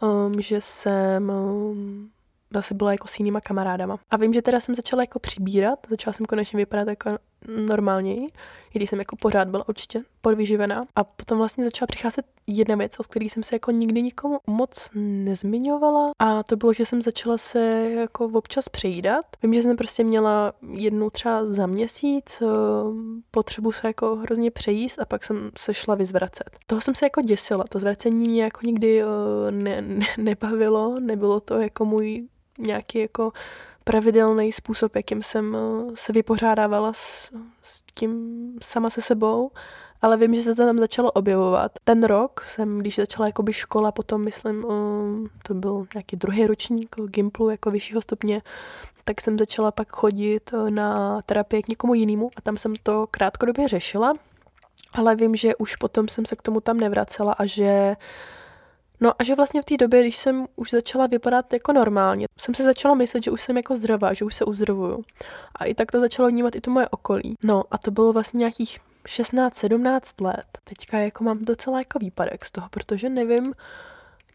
um, 0.00 0.32
že 0.38 0.60
jsem 0.60 1.30
um, 1.30 2.10
zase 2.54 2.74
byla 2.74 2.92
jako 2.92 3.08
s 3.08 3.18
jinýma 3.18 3.40
kamarádama. 3.40 3.98
A 4.10 4.16
vím, 4.16 4.32
že 4.32 4.42
teda 4.42 4.60
jsem 4.60 4.74
začala 4.74 5.02
jako 5.02 5.18
přibírat, 5.18 5.78
začala 5.90 6.12
jsem 6.12 6.26
konečně 6.26 6.56
vypadat 6.56 6.88
jako 6.88 7.10
normálněji, 7.66 8.26
i 8.74 8.78
když 8.78 8.90
jsem 8.90 8.98
jako 8.98 9.16
pořád 9.16 9.48
byla 9.48 9.68
určitě 9.68 10.02
podvyživená. 10.20 10.84
A 10.96 11.04
potom 11.04 11.38
vlastně 11.38 11.64
začala 11.64 11.86
přicházet 11.86 12.26
jedna 12.46 12.76
věc, 12.76 13.00
o 13.00 13.02
který 13.02 13.30
jsem 13.30 13.42
se 13.42 13.54
jako 13.54 13.70
nikdy 13.70 14.02
nikomu 14.02 14.38
moc 14.46 14.90
nezmiňovala 14.94 16.12
a 16.18 16.42
to 16.42 16.56
bylo, 16.56 16.72
že 16.72 16.86
jsem 16.86 17.02
začala 17.02 17.38
se 17.38 17.90
jako 17.90 18.24
občas 18.24 18.68
přejídat. 18.68 19.24
Vím, 19.42 19.54
že 19.54 19.62
jsem 19.62 19.76
prostě 19.76 20.04
měla 20.04 20.52
jednu 20.72 21.10
třeba 21.10 21.44
za 21.44 21.66
měsíc 21.66 22.42
eh, 22.42 22.46
potřebu 23.30 23.72
se 23.72 23.86
jako 23.86 24.16
hrozně 24.16 24.50
přejíst 24.50 24.98
a 24.98 25.04
pak 25.04 25.24
jsem 25.24 25.50
se 25.58 25.74
šla 25.74 25.94
vyzvracet. 25.94 26.50
Toho 26.66 26.80
jsem 26.80 26.94
se 26.94 27.06
jako 27.06 27.20
děsila, 27.20 27.64
to 27.68 27.78
zvracení 27.78 28.28
mě 28.28 28.42
jako 28.42 28.60
nikdy 28.64 29.02
eh, 29.02 29.06
ne, 29.50 29.82
ne, 29.82 30.06
nebavilo, 30.18 31.00
nebylo 31.00 31.40
to 31.40 31.60
jako 31.60 31.84
můj 31.84 32.28
nějaký 32.60 32.98
jako 32.98 33.32
pravidelný 33.84 34.52
způsob, 34.52 34.96
jakým 34.96 35.22
jsem 35.22 35.56
eh, 35.56 35.92
se 35.94 36.12
vypořádávala 36.12 36.92
s, 36.92 37.32
s 37.62 37.82
tím 37.94 38.40
sama 38.62 38.90
se 38.90 39.02
sebou, 39.02 39.50
ale 40.02 40.16
vím, 40.16 40.34
že 40.34 40.42
se 40.42 40.54
to 40.54 40.66
tam 40.66 40.78
začalo 40.78 41.10
objevovat. 41.10 41.72
Ten 41.84 42.04
rok 42.04 42.44
jsem, 42.46 42.78
když 42.78 42.96
začala 42.96 43.26
jakoby 43.26 43.52
škola, 43.52 43.92
potom 43.92 44.24
myslím, 44.24 44.64
eh, 44.64 45.28
to 45.42 45.54
byl 45.54 45.86
nějaký 45.94 46.16
druhý 46.16 46.46
ročník 46.46 46.96
Gimplu 47.04 47.50
jako 47.50 47.70
vyššího 47.70 48.02
stupně, 48.02 48.42
tak 49.04 49.20
jsem 49.20 49.38
začala 49.38 49.70
pak 49.70 49.88
chodit 49.88 50.50
eh, 50.54 50.70
na 50.70 51.22
terapii 51.22 51.62
k 51.62 51.68
někomu 51.68 51.94
jinému 51.94 52.30
a 52.36 52.40
tam 52.40 52.56
jsem 52.56 52.74
to 52.82 53.06
krátkodobě 53.10 53.68
řešila, 53.68 54.12
ale 54.94 55.16
vím, 55.16 55.36
že 55.36 55.56
už 55.56 55.76
potom 55.76 56.08
jsem 56.08 56.26
se 56.26 56.36
k 56.36 56.42
tomu 56.42 56.60
tam 56.60 56.76
nevracela 56.76 57.32
a 57.32 57.46
že 57.46 57.96
No 59.00 59.12
a 59.18 59.24
že 59.24 59.34
vlastně 59.34 59.62
v 59.62 59.64
té 59.64 59.76
době, 59.76 60.00
když 60.00 60.16
jsem 60.16 60.46
už 60.56 60.70
začala 60.70 61.06
vypadat 61.06 61.52
jako 61.52 61.72
normálně, 61.72 62.26
jsem 62.38 62.54
si 62.54 62.62
začala 62.62 62.94
myslet, 62.94 63.24
že 63.24 63.30
už 63.30 63.40
jsem 63.40 63.56
jako 63.56 63.76
zdravá, 63.76 64.12
že 64.12 64.24
už 64.24 64.34
se 64.34 64.44
uzdravuju. 64.44 65.04
A 65.54 65.64
i 65.64 65.74
tak 65.74 65.90
to 65.90 66.00
začalo 66.00 66.28
vnímat 66.28 66.54
i 66.54 66.60
to 66.60 66.70
moje 66.70 66.88
okolí. 66.88 67.34
No 67.42 67.62
a 67.70 67.78
to 67.78 67.90
bylo 67.90 68.12
vlastně 68.12 68.38
nějakých 68.38 68.78
16-17 69.04 70.26
let. 70.26 70.58
Teďka 70.64 70.98
jako 70.98 71.24
mám 71.24 71.44
docela 71.44 71.78
jako 71.78 71.98
výpadek 71.98 72.44
z 72.44 72.50
toho, 72.50 72.68
protože 72.70 73.08
nevím 73.08 73.54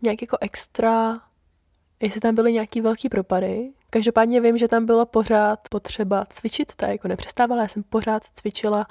nějak 0.01 0.21
jako 0.21 0.37
extra, 0.41 1.21
jestli 1.99 2.21
tam 2.21 2.35
byly 2.35 2.53
nějaký 2.53 2.81
velký 2.81 3.09
propady. 3.09 3.71
Každopádně 3.89 4.41
vím, 4.41 4.57
že 4.57 4.67
tam 4.67 4.85
bylo 4.85 5.05
pořád 5.05 5.59
potřeba 5.69 6.25
cvičit, 6.29 6.75
ta 6.75 6.87
jako 6.87 7.07
nepřestávala, 7.07 7.61
já 7.61 7.67
jsem 7.67 7.83
pořád 7.83 8.23
cvičila 8.23 8.87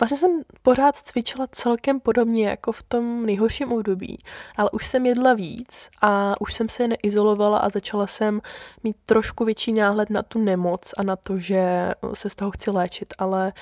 Vlastně 0.00 0.18
jsem 0.18 0.42
pořád 0.62 0.96
cvičila 0.96 1.46
celkem 1.52 2.00
podobně 2.00 2.48
jako 2.48 2.72
v 2.72 2.82
tom 2.82 3.26
nejhorším 3.26 3.72
období, 3.72 4.18
ale 4.56 4.70
už 4.70 4.86
jsem 4.86 5.06
jedla 5.06 5.34
víc 5.34 5.90
a 6.02 6.40
už 6.40 6.54
jsem 6.54 6.68
se 6.68 6.88
neizolovala 6.88 7.58
a 7.58 7.68
začala 7.68 8.06
jsem 8.06 8.40
mít 8.84 8.96
trošku 9.06 9.44
větší 9.44 9.72
náhled 9.72 10.10
na 10.10 10.22
tu 10.22 10.40
nemoc 10.40 10.94
a 10.96 11.02
na 11.02 11.16
to, 11.16 11.38
že 11.38 11.90
se 12.14 12.30
z 12.30 12.34
toho 12.34 12.50
chci 12.50 12.70
léčit, 12.70 13.14
ale 13.18 13.52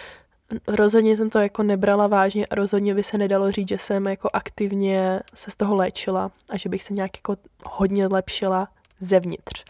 rozhodně 0.69 1.17
jsem 1.17 1.31
to 1.31 1.39
jako 1.39 1.63
nebrala 1.63 2.07
vážně 2.07 2.47
a 2.47 2.55
rozhodně 2.55 2.95
by 2.95 3.03
se 3.03 3.19
nedalo 3.19 3.53
říct, 3.53 3.69
že 3.69 3.79
jsem 3.79 4.07
jako 4.07 4.29
aktivně 4.33 5.21
se 5.35 5.51
z 5.51 5.57
toho 5.57 5.75
léčila 5.75 6.31
a 6.51 6.57
že 6.57 6.69
bych 6.69 6.83
se 6.83 6.95
nějak 6.95 7.11
jako 7.17 7.37
hodně 7.65 8.07
lepšila 8.07 8.69
zevnitř 9.01 9.65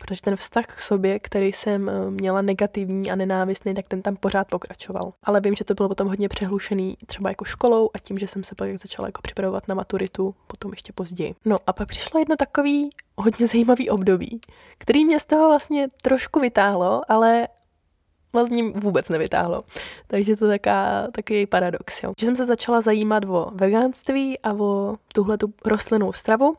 protože 0.00 0.22
ten 0.22 0.36
vztah 0.36 0.66
k 0.66 0.80
sobě, 0.80 1.18
který 1.18 1.52
jsem 1.52 1.88
eh, 1.88 2.10
měla 2.10 2.42
negativní 2.42 3.10
a 3.10 3.16
nenávistný, 3.16 3.74
tak 3.74 3.88
ten 3.88 4.02
tam 4.02 4.16
pořád 4.16 4.48
pokračoval. 4.48 5.12
Ale 5.22 5.40
vím, 5.40 5.54
že 5.54 5.64
to 5.64 5.74
bylo 5.74 5.88
potom 5.88 6.08
hodně 6.08 6.28
přehlušený 6.28 6.96
třeba 7.06 7.28
jako 7.28 7.44
školou 7.44 7.90
a 7.94 7.98
tím, 7.98 8.18
že 8.18 8.26
jsem 8.26 8.44
se 8.44 8.54
pak 8.54 8.78
začala 8.78 9.08
jako 9.08 9.22
připravovat 9.22 9.68
na 9.68 9.74
maturitu, 9.74 10.34
potom 10.46 10.70
ještě 10.70 10.92
později. 10.92 11.34
No 11.44 11.56
a 11.66 11.72
pak 11.72 11.88
přišlo 11.88 12.20
jedno 12.20 12.36
takový 12.36 12.90
hodně 13.16 13.46
zajímavý 13.46 13.90
období, 13.90 14.40
který 14.78 15.04
mě 15.04 15.20
z 15.20 15.24
toho 15.24 15.48
vlastně 15.48 15.88
trošku 16.02 16.40
vytáhlo, 16.40 17.02
ale 17.08 17.48
vlastně 18.32 18.70
vůbec 18.70 19.08
nevytáhlo. 19.08 19.62
Takže 20.06 20.36
to 20.36 20.46
je 20.46 20.50
taká, 20.58 21.08
takový 21.12 21.46
paradox. 21.46 22.02
Jo. 22.02 22.12
Že 22.20 22.26
jsem 22.26 22.36
se 22.36 22.46
začala 22.46 22.80
zajímat 22.80 23.24
o 23.24 23.50
veganství 23.54 24.38
a 24.38 24.52
o 24.52 24.96
tuhle 25.14 25.38
tu 25.38 25.54
rostlinnou 25.64 26.12
stravu 26.12 26.54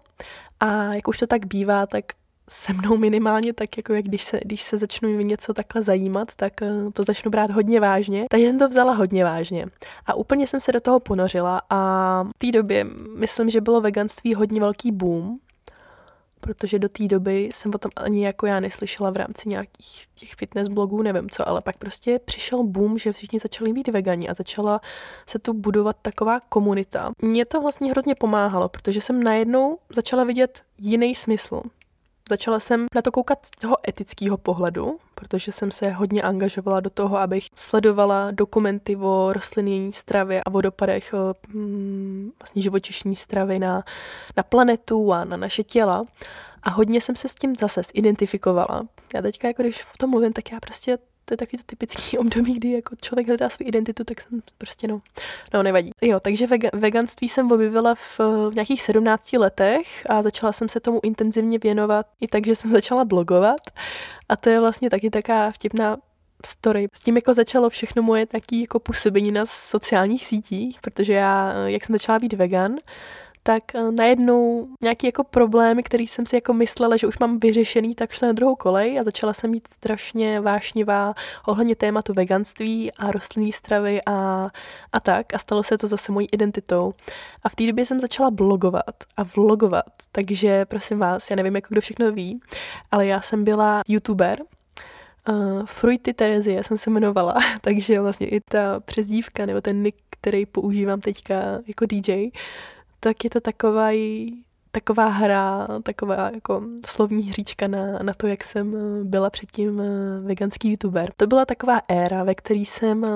a 0.60 0.96
jak 0.96 1.08
už 1.08 1.18
to 1.18 1.28
tak 1.28 1.46
bývá, 1.46 1.86
tak 1.86 2.06
se 2.52 2.74
mnou 2.74 2.98
minimálně, 2.98 3.54
tak 3.54 3.78
jako 3.78 3.94
jak 3.94 4.06
když 4.06 4.24
se, 4.24 4.40
když 4.46 4.62
se 4.62 4.78
začnu 4.78 5.10
něco 5.10 5.54
takhle 5.54 5.84
zajímat, 5.84 6.28
tak 6.36 6.62
eh, 6.62 6.68
to 6.94 7.04
začnu 7.04 7.32
brát 7.32 7.50
hodně 7.50 7.80
vážně. 7.80 8.26
Takže 8.30 8.48
jsem 8.48 8.60
to 8.60 8.68
vzala 8.68 8.94
hodně 8.94 9.24
vážně. 9.24 9.66
A 10.06 10.14
úplně 10.14 10.48
jsem 10.48 10.60
se 10.60 10.72
do 10.72 10.80
toho 10.80 11.00
ponořila 11.00 11.62
a 11.70 12.24
v 12.24 12.38
té 12.38 12.52
době 12.52 12.86
myslím, 13.18 13.50
že 13.50 13.62
bylo 13.62 13.82
veganství 13.82 14.34
hodně 14.34 14.60
velký 14.62 14.92
boom, 14.92 15.40
protože 16.40 16.80
do 16.80 16.90
té 16.90 17.08
doby 17.08 17.50
jsem 17.54 17.72
o 17.76 17.78
tom 17.78 17.92
ani 17.96 18.26
jako 18.26 18.46
já 18.46 18.60
neslyšela 18.60 19.10
v 19.10 19.18
rámci 19.18 19.50
nějakých 19.50 20.06
těch 20.16 20.34
fitness 20.34 20.68
blogů, 20.68 21.02
nevím 21.02 21.30
co, 21.30 21.50
ale 21.50 21.62
pak 21.62 21.78
prostě 21.78 22.20
přišel 22.20 22.64
boom, 22.64 22.98
že 22.98 23.12
všichni 23.12 23.40
začali 23.40 23.74
být 23.74 23.88
vegani 23.88 24.30
a 24.30 24.34
začala 24.34 24.82
se 25.30 25.40
tu 25.40 25.54
budovat 25.54 25.96
taková 26.02 26.40
komunita. 26.40 27.12
Mně 27.22 27.46
to 27.46 27.62
vlastně 27.62 27.92
hrozně 27.92 28.16
pomáhalo, 28.16 28.70
protože 28.70 29.02
jsem 29.02 29.24
najednou 29.24 29.78
začala 29.90 30.24
vidět 30.24 30.62
jiný 30.78 31.16
smysl 31.16 31.62
Začala 32.32 32.60
jsem 32.60 32.86
na 32.96 33.02
to 33.02 33.12
koukat 33.12 33.46
z 33.46 33.52
toho 33.52 33.78
etického 33.90 34.38
pohledu, 34.38 35.00
protože 35.16 35.52
jsem 35.52 35.72
se 35.72 35.90
hodně 35.90 36.22
angažovala 36.22 36.80
do 36.80 36.90
toho, 36.90 37.18
abych 37.18 37.46
sledovala 37.56 38.28
dokumenty 38.32 38.96
o 38.96 39.34
rostlinné 39.34 39.92
stravě 39.92 40.42
a 40.44 40.54
o 40.54 40.62
dopadech 40.62 41.14
mm, 41.48 42.32
vlastně 42.40 42.62
živočišní 42.62 43.16
stravy 43.16 43.60
na, 43.60 43.84
na 44.38 44.44
planetu 44.44 45.14
a 45.14 45.26
na 45.26 45.38
naše 45.38 45.64
těla. 45.64 46.06
A 46.64 46.70
hodně 46.70 47.02
jsem 47.02 47.16
se 47.16 47.28
s 47.28 47.36
tím 47.36 47.56
zase 47.56 47.82
zidentifikovala. 47.96 48.88
Já 49.16 49.22
teďka, 49.22 49.48
jako 49.48 49.64
když 49.64 49.84
v 49.84 49.98
tom 49.98 50.10
mluvím, 50.10 50.34
tak 50.34 50.52
já 50.52 50.60
prostě 50.60 50.98
to 51.26 51.34
je 51.34 51.38
takový 51.38 51.58
to 51.58 51.64
typický 51.66 52.18
období, 52.18 52.54
kdy 52.54 52.72
jako 52.72 52.96
člověk 53.02 53.28
hledá 53.28 53.50
svou 53.50 53.66
identitu, 53.68 54.04
tak 54.04 54.22
jsem 54.22 54.42
prostě 54.58 54.88
no, 54.88 55.02
no 55.54 55.64
nevadí. 55.64 55.92
Jo, 56.02 56.20
takže 56.20 56.48
vega, 56.48 56.70
veganství 56.74 57.30
jsem 57.30 57.52
objevila 57.52 57.96
v, 57.96 58.20
v 58.50 58.52
nějakých 58.54 58.82
17 58.82 59.34
letech 59.34 60.04
a 60.10 60.22
začala 60.22 60.52
jsem 60.52 60.70
se 60.70 60.80
tomu 60.80 61.00
intenzivně 61.04 61.60
věnovat 61.60 62.06
i 62.22 62.28
tak, 62.28 62.46
že 62.46 62.56
jsem 62.56 62.72
začala 62.80 63.06
blogovat 63.06 63.62
a 64.30 64.36
to 64.36 64.50
je 64.50 64.60
vlastně 64.60 64.90
taky 64.90 65.10
taká 65.10 65.52
vtipná 65.52 65.98
story. 66.46 66.88
S 66.94 67.00
tím 67.00 67.16
jako 67.16 67.34
začalo 67.34 67.70
všechno 67.70 68.02
moje 68.02 68.26
taky 68.26 68.62
jako 68.62 68.80
působení 68.80 69.32
na 69.32 69.46
sociálních 69.46 70.26
sítích, 70.26 70.80
protože 70.82 71.14
já, 71.14 71.54
jak 71.66 71.86
jsem 71.86 71.96
začala 71.96 72.20
být 72.20 72.34
vegan, 72.34 72.76
tak 73.44 73.76
eh, 73.76 73.92
najednou 73.92 74.68
nějaký 74.84 75.08
jako 75.08 75.24
problémy, 75.24 75.84
který 75.84 76.08
jsem 76.08 76.26
si 76.26 76.36
jako 76.36 76.54
myslela, 76.54 76.98
že 76.98 77.08
už 77.08 77.20
mám 77.20 77.40
vyřešený, 77.40 77.96
tak 77.96 78.12
šly 78.12 78.28
na 78.28 78.34
druhou 78.34 78.56
kolej 78.56 79.00
a 79.00 79.04
začala 79.04 79.34
jsem 79.34 79.52
být 79.52 79.68
strašně 79.74 80.42
vášnivá 80.42 81.14
ohledně 81.48 81.76
tématu 81.76 82.14
veganství 82.14 82.92
a 82.92 83.12
rostlinné 83.12 83.52
stravy 83.52 84.02
a, 84.06 84.50
a 84.94 85.00
tak 85.00 85.34
a 85.34 85.38
stalo 85.38 85.64
se 85.64 85.78
to 85.78 85.88
zase 85.88 86.12
mojí 86.12 86.28
identitou. 86.32 86.94
A 87.44 87.50
v 87.50 87.56
té 87.56 87.68
době 87.68 87.86
jsem 87.86 88.00
začala 88.00 88.32
blogovat 88.32 88.96
a 89.18 89.24
vlogovat, 89.24 89.86
takže 90.12 90.66
prosím 90.66 91.00
vás, 91.00 91.30
já 91.30 91.36
nevím, 91.36 91.56
jako 91.56 91.68
kdo 91.70 91.82
všechno 91.82 92.12
ví, 92.12 92.42
ale 92.92 93.06
já 93.08 93.22
jsem 93.22 93.44
byla 93.44 93.82
youtuber, 93.88 94.40
Uh, 95.30 95.66
Fruity 95.66 96.14
Terezie 96.14 96.64
jsem 96.64 96.78
se 96.78 96.90
jmenovala, 96.90 97.36
takže 97.62 98.00
vlastně 98.00 98.28
i 98.28 98.40
ta 98.40 98.80
přezdívka 98.80 99.46
nebo 99.46 99.62
ten 99.62 99.84
nick, 99.84 99.98
který 100.10 100.46
používám 100.46 101.02
teďka 101.02 101.36
jako 101.68 101.86
DJ, 101.86 102.30
tak 103.04 103.24
je 103.24 103.30
to 103.30 103.42
taková, 103.42 103.90
taková 104.72 105.08
hra, 105.08 105.68
taková 105.84 106.32
jako 106.34 106.64
slovní 106.86 107.24
hříčka 107.24 107.68
na, 107.68 108.00
na 108.02 108.14
to, 108.14 108.28
jak 108.28 108.44
jsem 108.44 108.76
eh, 108.76 109.04
byla 109.04 109.30
předtím 109.30 109.82
eh, 109.82 110.20
veganský 110.22 110.70
youtuber. 110.70 111.12
To 111.18 111.28
byla 111.28 111.46
taková 111.46 111.82
éra, 111.88 112.24
ve 112.24 112.36
které 112.36 112.60
jsem 112.60 113.06
eh, 113.06 113.10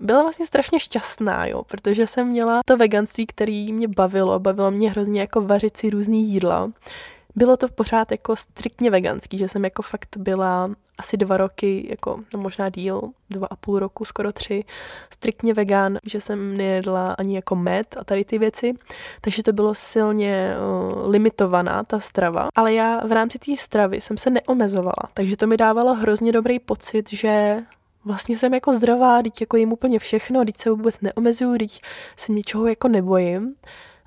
byla 0.00 0.22
vlastně 0.22 0.46
strašně 0.46 0.80
šťastná, 0.80 1.46
jo, 1.46 1.62
protože 1.62 2.06
jsem 2.06 2.28
měla 2.28 2.60
to 2.64 2.76
veganství, 2.76 3.26
který 3.26 3.72
mě 3.72 3.88
bavilo, 3.88 4.38
bavilo 4.38 4.70
mě 4.70 4.90
hrozně 4.90 5.20
jako 5.20 5.40
vařit 5.40 5.76
si 5.76 5.90
různý 5.90 6.28
jídla 6.28 6.70
bylo 7.36 7.56
to 7.56 7.68
pořád 7.68 8.10
jako 8.10 8.36
striktně 8.36 8.90
veganský, 8.90 9.38
že 9.38 9.48
jsem 9.48 9.64
jako 9.64 9.82
fakt 9.82 10.16
byla 10.16 10.70
asi 10.98 11.16
dva 11.16 11.36
roky, 11.36 11.86
jako 11.90 12.20
no 12.34 12.40
možná 12.40 12.68
díl, 12.68 13.02
dva 13.30 13.46
a 13.50 13.56
půl 13.56 13.78
roku, 13.78 14.04
skoro 14.04 14.32
tři, 14.32 14.64
striktně 15.10 15.54
vegan, 15.54 15.98
že 16.06 16.20
jsem 16.20 16.56
nejedla 16.56 17.12
ani 17.12 17.34
jako 17.34 17.56
med 17.56 17.96
a 18.00 18.04
tady 18.04 18.24
ty 18.24 18.38
věci, 18.38 18.74
takže 19.20 19.42
to 19.42 19.52
bylo 19.52 19.74
silně 19.74 20.54
uh, 20.54 21.10
limitovaná 21.10 21.82
ta 21.82 21.98
strava, 21.98 22.48
ale 22.54 22.74
já 22.74 23.06
v 23.06 23.12
rámci 23.12 23.38
té 23.38 23.56
stravy 23.56 24.00
jsem 24.00 24.16
se 24.16 24.30
neomezovala, 24.30 25.08
takže 25.14 25.36
to 25.36 25.46
mi 25.46 25.56
dávalo 25.56 25.94
hrozně 25.94 26.32
dobrý 26.32 26.58
pocit, 26.58 27.12
že 27.12 27.62
vlastně 28.04 28.38
jsem 28.38 28.54
jako 28.54 28.72
zdravá, 28.72 29.22
teď 29.22 29.40
jako 29.40 29.56
jim 29.56 29.72
úplně 29.72 29.98
všechno, 29.98 30.44
teď 30.44 30.56
se 30.56 30.70
vůbec 30.70 31.00
neomezuju, 31.00 31.58
teď 31.58 31.80
se 32.16 32.32
ničeho 32.32 32.66
jako 32.66 32.88
nebojím 32.88 33.54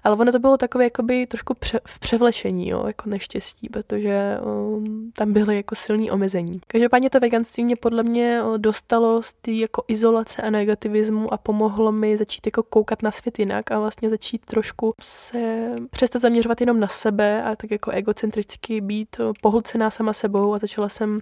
Ale 0.03 0.15
ono 0.15 0.31
to 0.31 0.39
bylo 0.39 0.57
takové 0.57 0.83
jakoby 0.83 1.27
trošku 1.27 1.53
pře- 1.53 1.79
v 1.87 1.99
převlečení, 1.99 2.69
jo, 2.69 2.83
jako 2.87 3.09
neštěstí, 3.09 3.69
protože 3.69 4.37
um, 4.41 5.11
tam 5.15 5.33
byly 5.33 5.55
jako 5.55 5.75
silný 5.75 6.11
omezení. 6.11 6.61
Každopádně 6.67 7.09
to 7.09 7.19
veganství 7.19 7.65
mě 7.65 7.75
podle 7.75 8.03
mě 8.03 8.41
dostalo 8.57 9.21
z 9.21 9.33
té 9.33 9.51
jako 9.51 9.83
izolace 9.87 10.41
a 10.41 10.49
negativismu 10.49 11.33
a 11.33 11.37
pomohlo 11.37 11.91
mi 11.91 12.17
začít 12.17 12.47
jako 12.47 12.63
koukat 12.63 13.03
na 13.03 13.11
svět 13.11 13.39
jinak 13.39 13.71
a 13.71 13.79
vlastně 13.79 14.09
začít 14.09 14.45
trošku 14.45 14.93
se 15.01 15.71
přestat 15.89 16.21
zaměřovat 16.21 16.61
jenom 16.61 16.79
na 16.79 16.87
sebe 16.87 17.43
a 17.43 17.55
tak 17.55 17.71
jako 17.71 17.91
egocentricky 17.91 18.81
být 18.81 19.17
pohlcená 19.41 19.89
sama 19.89 20.13
sebou 20.13 20.53
a 20.53 20.57
začala 20.57 20.89
jsem 20.89 21.19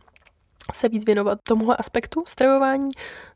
se 0.74 0.90
víc 0.90 1.06
věnovat 1.06 1.40
tomuhle 1.44 1.76
aspektu 1.76 2.24
stravování. 2.28 2.90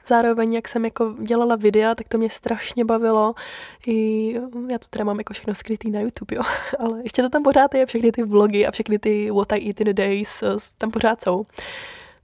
Zároveň, 0.06 0.54
jak 0.54 0.68
jsem 0.68 0.86
jako 0.86 1.16
dělala 1.20 1.56
videa, 1.56 1.96
tak 1.96 2.08
to 2.08 2.18
mě 2.18 2.30
strašně 2.30 2.86
bavilo. 2.86 3.34
I 3.88 4.34
já 4.72 4.80
to 4.80 4.88
teda 4.90 5.06
mám 5.06 5.18
jako 5.18 5.34
všechno 5.34 5.56
skrytý 5.56 5.92
na 5.92 6.00
YouTube, 6.00 6.36
jo. 6.36 6.44
Ale 6.80 7.00
ještě 7.04 7.22
to 7.22 7.30
tam 7.30 7.44
pořád 7.44 7.74
je, 7.76 7.86
všechny 7.86 8.12
ty 8.12 8.24
vlogy 8.24 8.68
a 8.68 8.72
všechny 8.72 9.00
ty 9.00 9.32
What 9.32 9.52
I 9.52 9.68
Eat 9.68 9.82
in 9.82 9.90
a 9.90 9.94
Days 9.94 10.44
tam 10.78 10.92
pořád 10.92 11.22
jsou. 11.22 11.46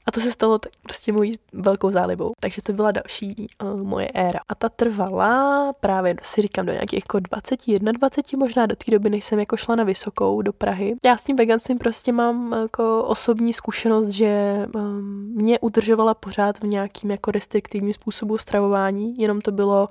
A 0.07 0.11
to 0.11 0.19
se 0.19 0.31
stalo 0.31 0.59
tak 0.59 0.71
prostě 0.81 1.11
mojí 1.11 1.33
velkou 1.53 1.91
zálibou. 1.91 2.31
Takže 2.39 2.61
to 2.61 2.73
byla 2.73 2.91
další 2.91 3.47
uh, 3.63 3.83
moje 3.83 4.07
éra. 4.13 4.39
A 4.49 4.55
ta 4.55 4.69
trvala 4.69 5.71
právě, 5.79 6.15
si 6.21 6.41
říkám, 6.41 6.65
do 6.65 6.71
nějakých 6.71 7.03
jako 7.03 7.19
20, 7.19 7.59
21, 7.91 8.39
možná 8.45 8.65
do 8.65 8.75
té 8.75 8.91
doby, 8.91 9.09
než 9.09 9.25
jsem 9.25 9.39
jako 9.39 9.57
šla 9.57 9.75
na 9.75 9.83
vysokou 9.83 10.41
do 10.41 10.53
Prahy. 10.53 10.95
Já 11.05 11.17
s 11.17 11.23
tím 11.23 11.35
veganstvím 11.35 11.77
prostě 11.77 12.11
mám 12.11 12.53
jako 12.53 13.03
osobní 13.03 13.53
zkušenost, 13.53 14.07
že 14.07 14.65
um, 14.75 15.33
mě 15.35 15.59
udržovala 15.59 16.13
pořád 16.13 16.59
v 16.59 16.63
nějakým 16.63 17.11
jako 17.11 17.31
restriktivním 17.31 17.93
způsobu 17.93 18.37
stravování, 18.37 19.17
jenom 19.17 19.41
to 19.41 19.51
bylo 19.51 19.89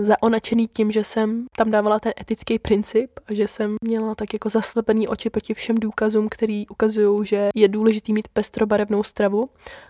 zaonačený 0.00 0.68
tím, 0.68 0.90
že 0.90 1.04
jsem 1.04 1.46
tam 1.56 1.70
dávala 1.70 2.00
ten 2.00 2.12
etický 2.20 2.58
princip 2.58 3.10
a 3.26 3.34
že 3.34 3.48
jsem 3.48 3.76
měla 3.82 4.14
tak 4.14 4.32
jako 4.32 4.48
zaslepený 4.48 5.08
oči 5.08 5.30
proti 5.30 5.54
všem 5.54 5.76
důkazům, 5.76 6.28
který 6.28 6.66
ukazují, 6.68 7.26
že 7.26 7.48
je 7.54 7.68
důležitý 7.68 8.12
mít 8.12 8.28
pestrobarevnou 8.28 9.02
stravu. 9.02 9.48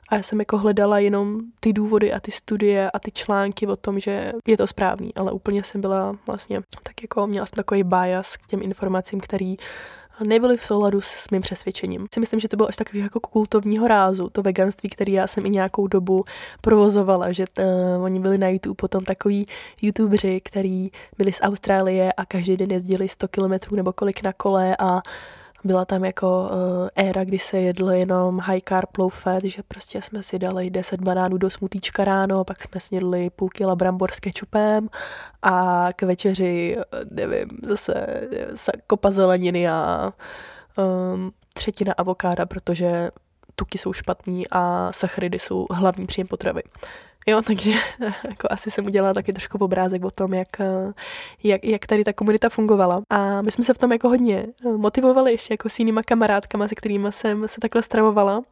A 0.08 0.14
já 0.14 0.22
jsem 0.22 0.38
jako 0.38 0.58
hledala 0.58 0.98
jenom 0.98 1.40
ty 1.60 1.72
důvody 1.72 2.12
a 2.12 2.20
ty 2.20 2.30
studie 2.30 2.90
a 2.90 2.98
ty 2.98 3.10
články 3.10 3.66
o 3.66 3.76
tom, 3.76 4.00
že 4.00 4.32
je 4.46 4.56
to 4.56 4.66
správný, 4.66 5.14
ale 5.14 5.32
úplně 5.32 5.64
jsem 5.64 5.80
byla 5.80 6.16
vlastně 6.26 6.60
tak 6.82 7.02
jako, 7.02 7.26
měla 7.26 7.46
jsem 7.46 7.56
takový 7.56 7.82
bias 7.84 8.36
k 8.36 8.46
těm 8.46 8.62
informacím, 8.62 9.20
který 9.20 9.56
nebyly 10.24 10.56
v 10.56 10.64
souladu 10.64 11.00
s 11.00 11.30
mým 11.30 11.42
přesvědčením. 11.42 12.06
Si 12.14 12.20
myslím, 12.20 12.40
že 12.40 12.48
to 12.48 12.56
bylo 12.56 12.68
až 12.68 12.76
takový 12.76 12.98
jako 12.98 13.20
kultovního 13.20 13.86
rázu, 13.88 14.30
to 14.30 14.42
veganství, 14.42 14.88
který 14.88 15.12
já 15.12 15.26
jsem 15.26 15.46
i 15.46 15.50
nějakou 15.50 15.86
dobu 15.86 16.24
provozovala, 16.60 17.32
že 17.32 17.44
t, 17.52 17.64
uh, 17.64 18.04
oni 18.04 18.20
byli 18.20 18.38
na 18.38 18.48
YouTube 18.48 18.76
potom 18.76 19.04
takový 19.04 19.46
youtuberi, 19.82 20.40
který 20.40 20.90
byli 21.18 21.32
z 21.32 21.40
Austrálie 21.42 22.12
a 22.12 22.24
každý 22.24 22.56
den 22.56 22.70
jezdili 22.70 23.08
100 23.08 23.28
kilometrů 23.28 23.76
nebo 23.76 23.92
kolik 23.92 24.22
na 24.22 24.32
kole 24.32 24.76
a 24.78 25.02
byla 25.66 25.84
tam 25.84 26.04
jako 26.04 26.50
uh, 26.52 26.88
éra, 26.96 27.24
kdy 27.24 27.38
se 27.38 27.58
jedlo 27.60 27.90
jenom 27.90 28.38
high 28.38 28.60
carb, 28.68 28.98
low 28.98 29.10
fat, 29.10 29.44
že 29.44 29.62
prostě 29.68 30.02
jsme 30.02 30.22
si 30.22 30.38
dali 30.38 30.70
10 30.70 31.00
banánů 31.00 31.38
do 31.38 31.50
smutíčka 31.50 32.04
ráno, 32.04 32.44
pak 32.44 32.62
jsme 32.62 32.80
snědli 32.80 33.30
půl 33.30 33.48
kila 33.48 33.76
brambor 33.76 34.12
s 34.12 34.20
kečupem 34.20 34.88
a 35.42 35.88
k 35.96 36.02
večeři, 36.02 36.76
nevím, 37.10 37.48
zase 37.62 38.06
kopa 38.86 39.10
zeleniny 39.10 39.68
a 39.68 40.12
um, 41.14 41.32
třetina 41.52 41.94
avokáda, 41.96 42.46
protože 42.46 43.10
tuky 43.56 43.78
jsou 43.78 43.92
špatný 43.92 44.44
a 44.50 44.92
sacharidy 44.92 45.38
jsou 45.38 45.66
hlavní 45.70 46.06
příjem 46.06 46.28
potravy. 46.28 46.62
Jo, 47.28 47.42
takže 47.42 47.70
jako 48.28 48.48
asi 48.50 48.70
jsem 48.70 48.86
udělala 48.86 49.14
taky 49.14 49.32
trošku 49.32 49.58
obrázek 49.58 50.04
o 50.04 50.10
tom, 50.10 50.34
jak, 50.34 50.48
jak, 51.42 51.64
jak 51.64 51.86
tady 51.86 52.04
ta 52.04 52.12
komunita 52.12 52.48
fungovala. 52.48 53.02
A 53.10 53.42
my 53.42 53.50
jsme 53.50 53.64
se 53.64 53.74
v 53.74 53.78
tom 53.78 53.92
jako 53.92 54.08
hodně 54.08 54.46
motivovali 54.76 55.32
ještě 55.32 55.54
jako 55.54 55.68
s 55.68 55.78
jinýma 55.78 56.02
kamarádkama, 56.02 56.68
se 56.68 56.74
kterými 56.74 57.12
jsem 57.12 57.48
se 57.48 57.60
takhle 57.60 57.82
stravovala. 57.82 58.42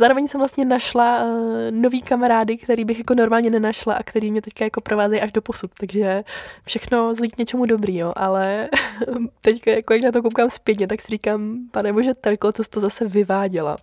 Zároveň 0.00 0.28
jsem 0.28 0.40
vlastně 0.40 0.64
našla 0.64 1.24
uh, 1.24 1.30
nový 1.70 2.02
kamarády, 2.02 2.56
který 2.56 2.84
bych 2.84 2.98
jako 2.98 3.14
normálně 3.14 3.50
nenašla 3.50 3.94
a 3.94 4.02
který 4.02 4.30
mě 4.30 4.42
teďka 4.42 4.64
jako 4.64 4.80
provázejí 4.80 5.20
až 5.20 5.32
do 5.32 5.42
posud, 5.42 5.70
takže 5.80 6.24
všechno 6.64 7.14
zlít 7.14 7.38
něčemu 7.38 7.66
dobrý, 7.66 7.96
jo, 7.96 8.12
ale 8.16 8.68
teďka 9.40 9.70
jako 9.70 9.92
jak 9.92 10.02
na 10.02 10.12
to 10.12 10.22
koukám 10.22 10.50
zpětně, 10.50 10.86
tak 10.86 11.00
si 11.00 11.06
říkám, 11.10 11.58
pane 11.70 11.92
bože, 11.92 12.14
Terko, 12.14 12.52
co 12.52 12.64
jsi 12.64 12.70
to 12.70 12.80
zase 12.80 13.08
vyváděla. 13.08 13.76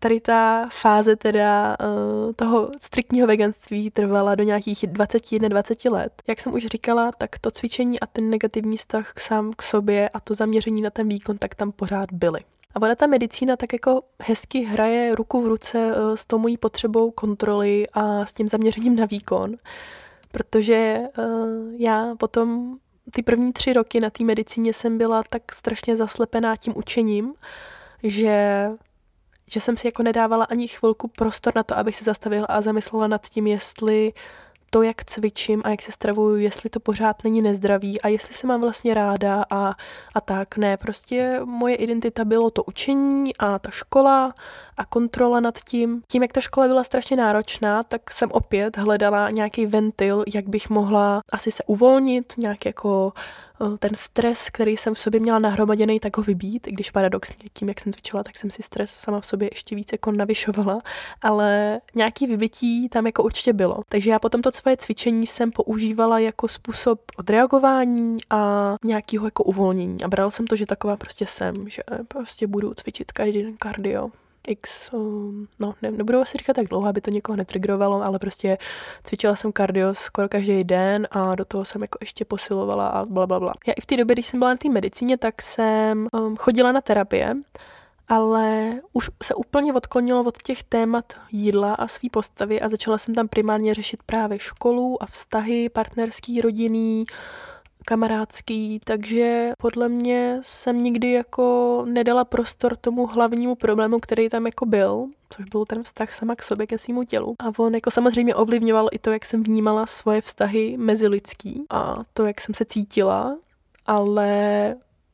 Tady 0.00 0.20
ta 0.20 0.68
fáze 0.72 1.16
teda 1.16 1.76
uh, 1.80 2.32
toho 2.32 2.70
striktního 2.80 3.26
veganství 3.26 3.90
trvala 3.90 4.34
do 4.34 4.44
nějakých 4.44 4.84
20-20 4.84 5.92
let. 5.92 6.22
Jak 6.28 6.40
jsem 6.40 6.54
už 6.54 6.66
říkala, 6.66 7.10
tak 7.18 7.38
to 7.38 7.50
cvičení 7.50 8.00
a 8.00 8.06
ten 8.06 8.30
negativní 8.30 8.76
vztah 8.76 9.12
k 9.12 9.20
sám 9.20 9.52
k 9.56 9.62
sobě 9.62 10.08
a 10.08 10.20
to 10.20 10.34
zaměření 10.34 10.82
na 10.82 10.90
ten 10.90 11.08
výkon, 11.08 11.38
tak 11.38 11.54
tam 11.54 11.72
pořád 11.72 12.12
byly. 12.12 12.40
A 12.74 12.82
ona 12.82 12.94
ta 12.94 13.06
medicína 13.06 13.56
tak 13.56 13.72
jako 13.72 14.02
hezky 14.22 14.64
hraje 14.64 15.14
ruku 15.14 15.42
v 15.42 15.46
ruce 15.46 15.78
uh, 15.96 16.14
s 16.14 16.26
tou 16.26 16.38
mojí 16.38 16.56
potřebou 16.56 17.10
kontroly 17.10 17.86
a 17.92 18.26
s 18.26 18.32
tím 18.32 18.48
zaměřením 18.48 18.96
na 18.96 19.06
výkon, 19.06 19.56
protože 20.32 21.00
uh, 21.18 21.24
já 21.78 22.14
potom 22.18 22.76
ty 23.10 23.22
první 23.22 23.52
tři 23.52 23.72
roky 23.72 24.00
na 24.00 24.10
té 24.10 24.24
medicíně 24.24 24.72
jsem 24.72 24.98
byla 24.98 25.22
tak 25.30 25.52
strašně 25.52 25.96
zaslepená 25.96 26.56
tím 26.56 26.72
učením, 26.76 27.34
že 28.02 28.66
že 29.50 29.60
jsem 29.60 29.76
si 29.76 29.86
jako 29.86 30.02
nedávala 30.02 30.44
ani 30.44 30.68
chvilku 30.68 31.08
prostor 31.08 31.52
na 31.56 31.62
to, 31.62 31.78
abych 31.78 31.96
se 31.96 32.04
zastavila 32.04 32.46
a 32.46 32.60
zamyslela 32.60 33.06
nad 33.06 33.26
tím, 33.28 33.46
jestli 33.46 34.12
to, 34.70 34.82
jak 34.82 35.04
cvičím 35.04 35.62
a 35.64 35.70
jak 35.70 35.82
se 35.82 35.92
stravuju, 35.92 36.36
jestli 36.36 36.70
to 36.70 36.80
pořád 36.80 37.24
není 37.24 37.42
nezdravý 37.42 38.00
a 38.00 38.08
jestli 38.08 38.34
se 38.34 38.46
mám 38.46 38.60
vlastně 38.60 38.94
ráda 38.94 39.44
a, 39.50 39.74
a 40.14 40.20
tak. 40.20 40.56
Ne, 40.56 40.76
prostě 40.76 41.40
moje 41.44 41.74
identita 41.74 42.24
bylo 42.24 42.50
to 42.50 42.64
učení 42.64 43.36
a 43.36 43.58
ta 43.58 43.70
škola 43.70 44.34
a 44.76 44.84
kontrola 44.84 45.40
nad 45.40 45.58
tím. 45.58 46.02
Tím, 46.08 46.22
jak 46.22 46.32
ta 46.32 46.40
škola 46.40 46.66
byla 46.66 46.84
strašně 46.84 47.16
náročná, 47.16 47.82
tak 47.82 48.12
jsem 48.12 48.30
opět 48.32 48.76
hledala 48.76 49.30
nějaký 49.30 49.66
ventil, 49.66 50.24
jak 50.34 50.48
bych 50.48 50.70
mohla 50.70 51.20
asi 51.32 51.50
se 51.50 51.62
uvolnit, 51.66 52.34
nějak 52.36 52.66
jako 52.66 53.12
ten 53.78 53.94
stres, 53.94 54.50
který 54.50 54.76
jsem 54.76 54.94
v 54.94 54.98
sobě 54.98 55.20
měla 55.20 55.38
nahromaděný, 55.38 56.00
tak 56.00 56.16
ho 56.16 56.22
vybít, 56.22 56.66
i 56.66 56.72
když 56.72 56.90
paradoxně 56.90 57.36
tím, 57.52 57.68
jak 57.68 57.80
jsem 57.80 57.92
cvičila, 57.92 58.22
tak 58.22 58.36
jsem 58.36 58.50
si 58.50 58.62
stres 58.62 58.90
sama 58.90 59.20
v 59.20 59.26
sobě 59.26 59.48
ještě 59.52 59.74
více 59.74 59.94
jako 59.94 60.12
navyšovala, 60.12 60.80
ale 61.22 61.80
nějaký 61.94 62.26
vybití 62.26 62.88
tam 62.88 63.06
jako 63.06 63.22
určitě 63.22 63.52
bylo. 63.52 63.82
Takže 63.88 64.10
já 64.10 64.18
potom 64.18 64.42
to 64.42 64.52
svoje 64.52 64.76
cvičení 64.76 65.26
jsem 65.26 65.50
používala 65.50 66.18
jako 66.18 66.48
způsob 66.48 67.00
odreagování 67.16 68.18
a 68.30 68.74
nějakého 68.84 69.26
jako 69.26 69.44
uvolnění. 69.44 70.02
A 70.04 70.08
bral 70.08 70.30
jsem 70.30 70.46
to, 70.46 70.56
že 70.56 70.66
taková 70.66 70.96
prostě 70.96 71.26
jsem, 71.26 71.54
že 71.68 71.82
prostě 72.08 72.46
budu 72.46 72.74
cvičit 72.74 73.12
každý 73.12 73.42
den 73.42 73.56
kardio, 73.56 74.10
x, 74.50 74.90
um, 74.92 75.48
no 75.58 75.74
ne, 75.82 75.90
nebudu 75.90 76.18
asi 76.18 76.38
říkat 76.38 76.54
tak 76.54 76.66
dlouho, 76.66 76.88
aby 76.88 77.00
to 77.00 77.10
někoho 77.10 77.36
netrigrovalo, 77.36 78.02
ale 78.02 78.18
prostě 78.18 78.58
cvičila 79.04 79.36
jsem 79.36 79.52
kardio 79.52 79.94
skoro 79.94 80.28
každý 80.28 80.64
den 80.64 81.08
a 81.10 81.34
do 81.34 81.44
toho 81.44 81.64
jsem 81.64 81.82
jako 81.82 81.98
ještě 82.00 82.24
posilovala 82.24 82.88
a 82.88 83.04
bla, 83.04 83.26
bla, 83.26 83.40
bla. 83.40 83.52
Já 83.66 83.72
i 83.72 83.80
v 83.80 83.86
té 83.86 83.96
době, 83.96 84.14
když 84.14 84.26
jsem 84.26 84.40
byla 84.40 84.50
na 84.50 84.56
té 84.56 84.68
medicíně, 84.68 85.18
tak 85.18 85.42
jsem 85.42 86.08
um, 86.12 86.36
chodila 86.36 86.72
na 86.72 86.80
terapie, 86.80 87.32
ale 88.08 88.72
už 88.92 89.10
se 89.22 89.34
úplně 89.34 89.74
odklonilo 89.74 90.24
od 90.24 90.42
těch 90.42 90.62
témat 90.62 91.04
jídla 91.32 91.74
a 91.74 91.88
svý 91.88 92.10
postavy 92.10 92.60
a 92.60 92.68
začala 92.68 92.98
jsem 92.98 93.14
tam 93.14 93.28
primárně 93.28 93.74
řešit 93.74 94.02
právě 94.06 94.38
školu 94.38 95.02
a 95.02 95.06
vztahy 95.06 95.68
partnerský, 95.68 96.40
rodinný, 96.40 97.04
kamarádský, 97.86 98.80
takže 98.84 99.48
podle 99.58 99.88
mě 99.88 100.38
jsem 100.42 100.82
nikdy 100.82 101.12
jako 101.12 101.84
nedala 101.88 102.24
prostor 102.24 102.76
tomu 102.76 103.06
hlavnímu 103.06 103.54
problému, 103.54 103.98
který 103.98 104.28
tam 104.28 104.46
jako 104.46 104.66
byl, 104.66 105.06
což 105.30 105.44
byl 105.44 105.64
ten 105.64 105.82
vztah 105.82 106.14
sama 106.14 106.36
k 106.36 106.42
sobě, 106.42 106.66
ke 106.66 106.78
svýmu 106.78 107.04
tělu. 107.04 107.34
A 107.38 107.58
on 107.58 107.74
jako 107.74 107.90
samozřejmě 107.90 108.34
ovlivňoval 108.34 108.88
i 108.92 108.98
to, 108.98 109.10
jak 109.10 109.24
jsem 109.24 109.42
vnímala 109.42 109.86
svoje 109.86 110.20
vztahy 110.20 110.76
mezilidský 110.76 111.64
a 111.70 111.96
to, 112.14 112.26
jak 112.26 112.40
jsem 112.40 112.54
se 112.54 112.64
cítila, 112.64 113.38
ale 113.86 114.68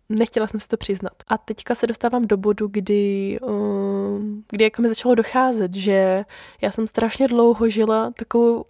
nechtěla 0.09 0.47
jsem 0.47 0.61
si 0.61 0.69
to 0.69 0.77
přiznat. 0.77 1.13
A 1.29 1.39
teďka 1.39 1.75
se 1.75 1.87
dostávám 1.87 2.27
do 2.27 2.37
bodu, 2.37 2.69
kdy, 2.71 3.39
um, 3.43 4.45
kdy 4.51 4.65
jako 4.65 4.83
mi 4.83 4.89
začalo 4.89 5.15
docházet, 5.15 5.75
že 5.75 6.25
já 6.61 6.71
jsem 6.71 6.87
strašně 6.87 7.29
dlouho 7.29 7.69
žila 7.69 8.11
takovou 8.11 8.65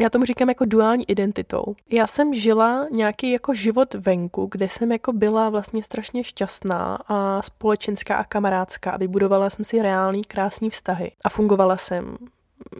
já 0.00 0.10
tomu 0.10 0.24
říkám 0.24 0.48
jako 0.48 0.64
duální 0.64 1.10
identitou. 1.10 1.64
Já 1.90 2.06
jsem 2.06 2.34
žila 2.34 2.86
nějaký 2.90 3.30
jako 3.30 3.54
život 3.54 3.94
venku, 3.94 4.48
kde 4.52 4.68
jsem 4.68 4.92
jako 4.92 5.12
byla 5.12 5.50
vlastně 5.50 5.82
strašně 5.82 6.24
šťastná 6.24 6.98
a 7.08 7.42
společenská 7.42 8.16
a 8.16 8.24
kamarádská 8.24 8.90
a 8.90 8.96
vybudovala 8.96 9.50
jsem 9.50 9.64
si 9.64 9.82
reální 9.82 10.24
krásný 10.24 10.70
vztahy 10.70 11.12
a 11.24 11.28
fungovala 11.28 11.76
jsem 11.76 12.16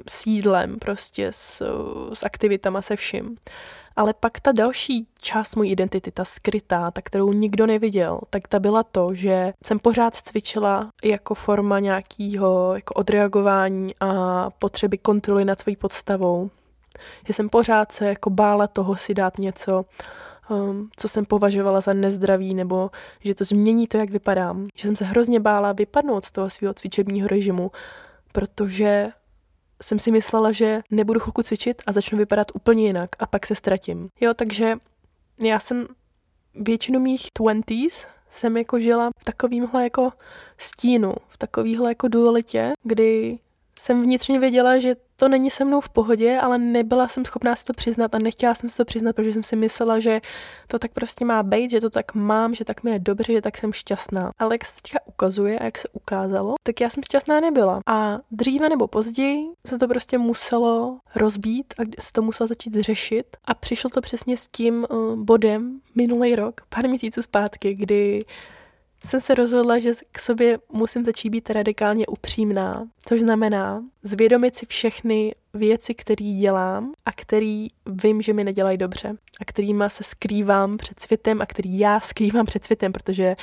s 0.08 0.26
jídlem 0.26 0.78
prostě, 0.78 1.28
s, 1.30 1.62
s 2.14 2.22
aktivitama, 2.22 2.82
se 2.82 2.96
vším. 2.96 3.36
Ale 3.96 4.14
pak 4.14 4.40
ta 4.40 4.52
další 4.52 5.06
část 5.18 5.56
mojí 5.56 5.70
identity, 5.72 6.10
ta 6.10 6.24
skrytá, 6.24 6.90
ta, 6.90 7.02
kterou 7.02 7.32
nikdo 7.32 7.66
neviděl, 7.66 8.20
tak 8.30 8.48
ta 8.48 8.58
byla 8.58 8.82
to, 8.82 9.08
že 9.12 9.52
jsem 9.66 9.78
pořád 9.78 10.16
cvičila 10.16 10.90
jako 11.04 11.34
forma 11.34 11.78
nějakého 11.78 12.74
jako 12.74 12.94
odreagování 12.94 13.94
a 14.00 14.50
potřeby 14.50 14.98
kontroly 14.98 15.44
nad 15.44 15.60
svojí 15.60 15.76
podstavou. 15.76 16.50
Že 17.26 17.32
jsem 17.32 17.48
pořád 17.48 17.92
se 17.92 18.07
jako 18.07 18.30
bála 18.30 18.66
toho 18.66 18.96
si 18.96 19.14
dát 19.14 19.38
něco, 19.38 19.84
um, 20.50 20.90
co 20.96 21.09
jsem 21.09 21.24
považovala 21.24 21.80
za 21.80 21.92
nezdravý, 21.92 22.55
nebo 22.55 22.90
že 23.20 23.34
to 23.34 23.44
změní 23.44 23.86
to, 23.86 23.96
jak 23.96 24.11
vypadám. 24.11 24.66
Že 24.76 24.88
jsem 24.88 24.96
se 24.96 25.05
hrozně 25.05 25.40
bála 25.40 25.72
vypadnout 25.72 26.24
z 26.24 26.32
toho 26.32 26.50
svého 26.50 26.74
cvičebního 26.74 27.28
režimu, 27.28 27.70
protože 28.32 29.09
jsem 29.82 29.98
si 29.98 30.11
myslela, 30.11 30.53
že 30.53 30.80
nebudu 30.90 31.20
chvilku 31.20 31.42
cvičit 31.42 31.82
a 31.86 31.92
začnu 31.92 32.18
vypadat 32.18 32.46
úplně 32.55 32.86
jinak 32.86 33.11
a 33.18 33.26
pak 33.26 33.46
se 33.46 33.55
ztratím. 33.55 34.09
Jo, 34.20 34.34
takže 34.34 34.76
já 35.44 35.61
jsem 35.61 35.86
většinu 36.55 37.00
mých 37.00 37.26
twenties 37.32 38.07
jsem 38.28 38.57
jako 38.57 38.80
žila 38.80 39.11
v 39.18 39.24
takovýmhle 39.24 39.84
jako 39.84 40.12
stínu, 40.59 41.14
v 41.28 41.38
takovýhle 41.38 41.90
jako 41.90 42.09
dualitě, 42.09 42.72
kdy 42.82 43.38
jsem 43.83 44.01
vnitřně 44.01 44.39
věděla, 44.39 44.78
že 44.78 44.97
to 45.16 45.28
není 45.28 45.51
se 45.51 45.64
mnou 45.64 45.80
v 45.80 45.89
pohodě, 45.89 46.39
ale 46.41 46.59
nebyla 46.59 47.09
jsem 47.09 47.24
schopná 47.24 47.57
si 47.57 47.64
to 47.64 47.72
přiznat 47.72 48.14
a 48.14 48.18
nechtěla 48.18 48.55
jsem 48.55 48.68
si 48.68 48.76
to 48.76 48.85
přiznat, 48.85 49.16
protože 49.16 49.33
jsem 49.33 49.43
si 49.43 49.57
myslela, 49.57 50.01
že 50.01 50.20
to 50.66 50.78
tak 50.78 50.93
prostě 50.93 51.24
má 51.24 51.43
být, 51.43 51.70
že 51.70 51.80
to 51.80 51.91
tak 51.91 52.14
mám, 52.14 52.55
že 52.55 52.64
tak 52.64 52.83
mi 52.83 52.91
je 52.91 52.99
dobře, 52.99 53.33
že 53.33 53.41
tak 53.41 53.59
jsem 53.59 53.72
šťastná. 53.72 54.30
Ale 54.39 54.55
jak 54.55 54.64
se 54.64 54.74
teďka 54.83 54.99
ukazuje 55.07 55.59
a 55.59 55.64
jak 55.64 55.78
se 55.78 55.89
ukázalo, 55.93 56.55
tak 56.62 56.80
já 56.80 56.91
jsem 56.91 57.03
šťastná 57.03 57.41
nebyla. 57.41 57.80
A 57.87 58.18
dříve 58.30 58.68
nebo 58.68 58.87
později 58.87 59.47
se 59.66 59.78
to 59.78 59.89
prostě 59.89 60.18
muselo 60.18 60.99
rozbít 61.14 61.74
a 61.78 61.83
se 62.01 62.12
to 62.12 62.22
muselo 62.22 62.47
začít 62.47 62.74
řešit. 62.74 63.37
A 63.45 63.55
přišlo 63.55 63.91
to 63.91 64.01
přesně 64.01 64.37
s 64.37 64.47
tím 64.47 64.87
uh, 64.91 65.16
bodem 65.16 65.80
minulý 65.95 66.37
rok, 66.37 66.61
pár 66.68 66.89
měsíců 66.89 67.22
zpátky, 67.22 67.74
kdy 67.74 68.20
jsem 69.09 69.20
se 69.20 69.34
rozhodla, 69.34 69.78
že 69.78 69.92
k 70.12 70.18
sobě 70.18 70.59
musím 70.72 71.05
začít 71.05 71.30
být 71.30 71.50
radikálně 71.50 72.07
upřímná, 72.07 72.88
což 73.09 73.20
znamená 73.20 73.84
zvědomit 74.03 74.57
si 74.57 74.66
všechny 74.66 75.34
věci, 75.55 75.94
které 75.94 76.24
dělám 76.40 76.92
a 77.07 77.11
který 77.16 77.68
vím, 77.86 78.22
že 78.22 78.32
mi 78.32 78.44
nedělají 78.44 78.78
dobře 78.78 79.16
a 79.40 79.44
kterýma 79.44 79.88
se 79.88 80.05
skrývám 80.05 80.76
před 80.76 81.00
světem 81.00 81.42
a 81.42 81.46
který 81.46 81.78
já 81.78 82.00
skrývám 82.00 82.46
před 82.46 82.64
světem, 82.64 82.92
protože 82.92 83.36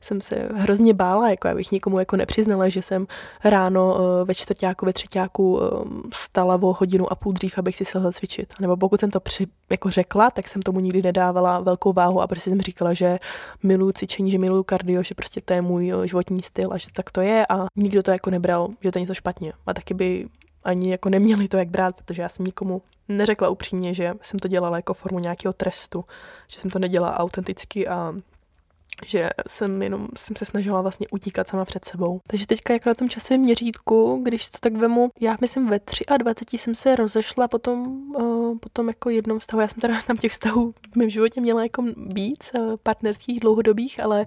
jsem 0.00 0.20
se 0.20 0.48
hrozně 0.54 0.94
bála, 0.94 1.30
jako 1.30 1.48
abych 1.48 1.72
nikomu 1.72 1.98
jako 1.98 2.16
nepřiznala, 2.16 2.68
že 2.68 2.82
jsem 2.82 3.06
ráno 3.44 3.96
eh, 3.98 4.24
ve 4.24 4.34
čtvrtáku, 4.34 4.86
ve 4.86 4.92
třetíku 4.92 5.60
eh, 5.62 5.68
stala 6.12 6.54
o 6.54 6.72
hodinu 6.72 7.12
a 7.12 7.14
půl 7.14 7.32
dřív, 7.32 7.58
abych 7.58 7.76
si 7.76 7.84
se 7.84 8.12
cvičit. 8.12 8.54
Nebo 8.60 8.76
pokud 8.76 9.00
jsem 9.00 9.10
to 9.10 9.20
při, 9.20 9.46
jako 9.70 9.90
řekla, 9.90 10.30
tak 10.30 10.48
jsem 10.48 10.62
tomu 10.62 10.80
nikdy 10.80 11.02
nedávala 11.02 11.60
velkou 11.60 11.92
váhu 11.92 12.20
a 12.20 12.26
prostě 12.26 12.50
jsem 12.50 12.60
říkala, 12.60 12.94
že 12.94 13.18
miluju 13.62 13.92
cvičení, 13.92 14.30
že 14.30 14.38
miluju 14.38 14.62
kardio, 14.62 15.02
že 15.02 15.14
prostě 15.14 15.40
to 15.44 15.52
je 15.52 15.62
můj 15.62 15.92
eh, 15.92 16.08
životní 16.08 16.42
styl 16.42 16.72
a 16.72 16.78
že 16.78 16.86
tak 16.92 17.10
to 17.10 17.20
je 17.20 17.46
a 17.46 17.66
nikdo 17.76 18.02
to 18.02 18.10
jako 18.10 18.30
nebral, 18.30 18.68
že 18.80 18.92
to 18.92 18.98
je 18.98 19.00
něco 19.00 19.14
špatně. 19.14 19.52
A 19.66 19.74
taky 19.74 19.94
by 19.94 20.26
ani 20.66 20.90
jako 20.90 21.08
neměli 21.08 21.48
to 21.48 21.56
jak 21.56 21.68
brát, 21.68 21.96
protože 21.96 22.22
já 22.22 22.28
jsem 22.28 22.46
nikomu 22.46 22.82
neřekla 23.08 23.48
upřímně, 23.48 23.94
že 23.94 24.14
jsem 24.22 24.40
to 24.40 24.48
dělala 24.48 24.76
jako 24.76 24.94
formu 24.94 25.18
nějakého 25.18 25.52
trestu, 25.52 26.04
že 26.48 26.58
jsem 26.60 26.70
to 26.70 26.78
nedělala 26.78 27.18
autenticky 27.18 27.88
a 27.88 28.14
že 29.04 29.30
jsem 29.48 29.82
jenom 29.82 30.08
jsem 30.16 30.36
se 30.36 30.44
snažila 30.44 30.82
vlastně 30.82 31.06
utíkat 31.12 31.48
sama 31.48 31.64
před 31.64 31.84
sebou. 31.84 32.20
Takže 32.26 32.46
teďka 32.46 32.72
jako 32.72 32.88
na 32.88 32.94
tom 32.94 33.08
časovém 33.08 33.40
měřítku, 33.40 34.20
když 34.22 34.50
to 34.50 34.58
tak 34.60 34.76
vemu, 34.76 35.10
já 35.20 35.36
myslím 35.40 35.68
ve 35.68 35.80
23 36.18 36.58
jsem 36.58 36.74
se 36.74 36.96
rozešla 36.96 37.48
potom, 37.48 37.86
uh, 38.14 38.58
potom 38.58 38.88
jako 38.88 39.10
jednom 39.10 39.38
vztahu, 39.38 39.60
já 39.60 39.68
jsem 39.68 39.80
teda 39.80 40.00
tam 40.06 40.16
těch 40.16 40.32
vztahů 40.32 40.74
v 40.92 40.96
mém 40.96 41.10
životě 41.10 41.40
měla 41.40 41.62
jako 41.62 41.84
víc, 41.96 42.50
uh, 42.54 42.74
partnerských, 42.82 43.40
dlouhodobých, 43.40 44.00
ale 44.00 44.26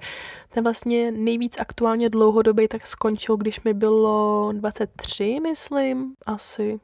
ten 0.53 0.63
vlastně 0.63 1.11
nejvíc 1.11 1.55
aktuálně 1.59 2.09
dlouhodobý 2.09 2.67
tak 2.67 2.87
skončil, 2.87 3.37
když 3.37 3.61
mi 3.61 3.73
bylo 3.73 4.51
23, 4.51 5.39
myslím, 5.43 6.15
asi 6.25 6.79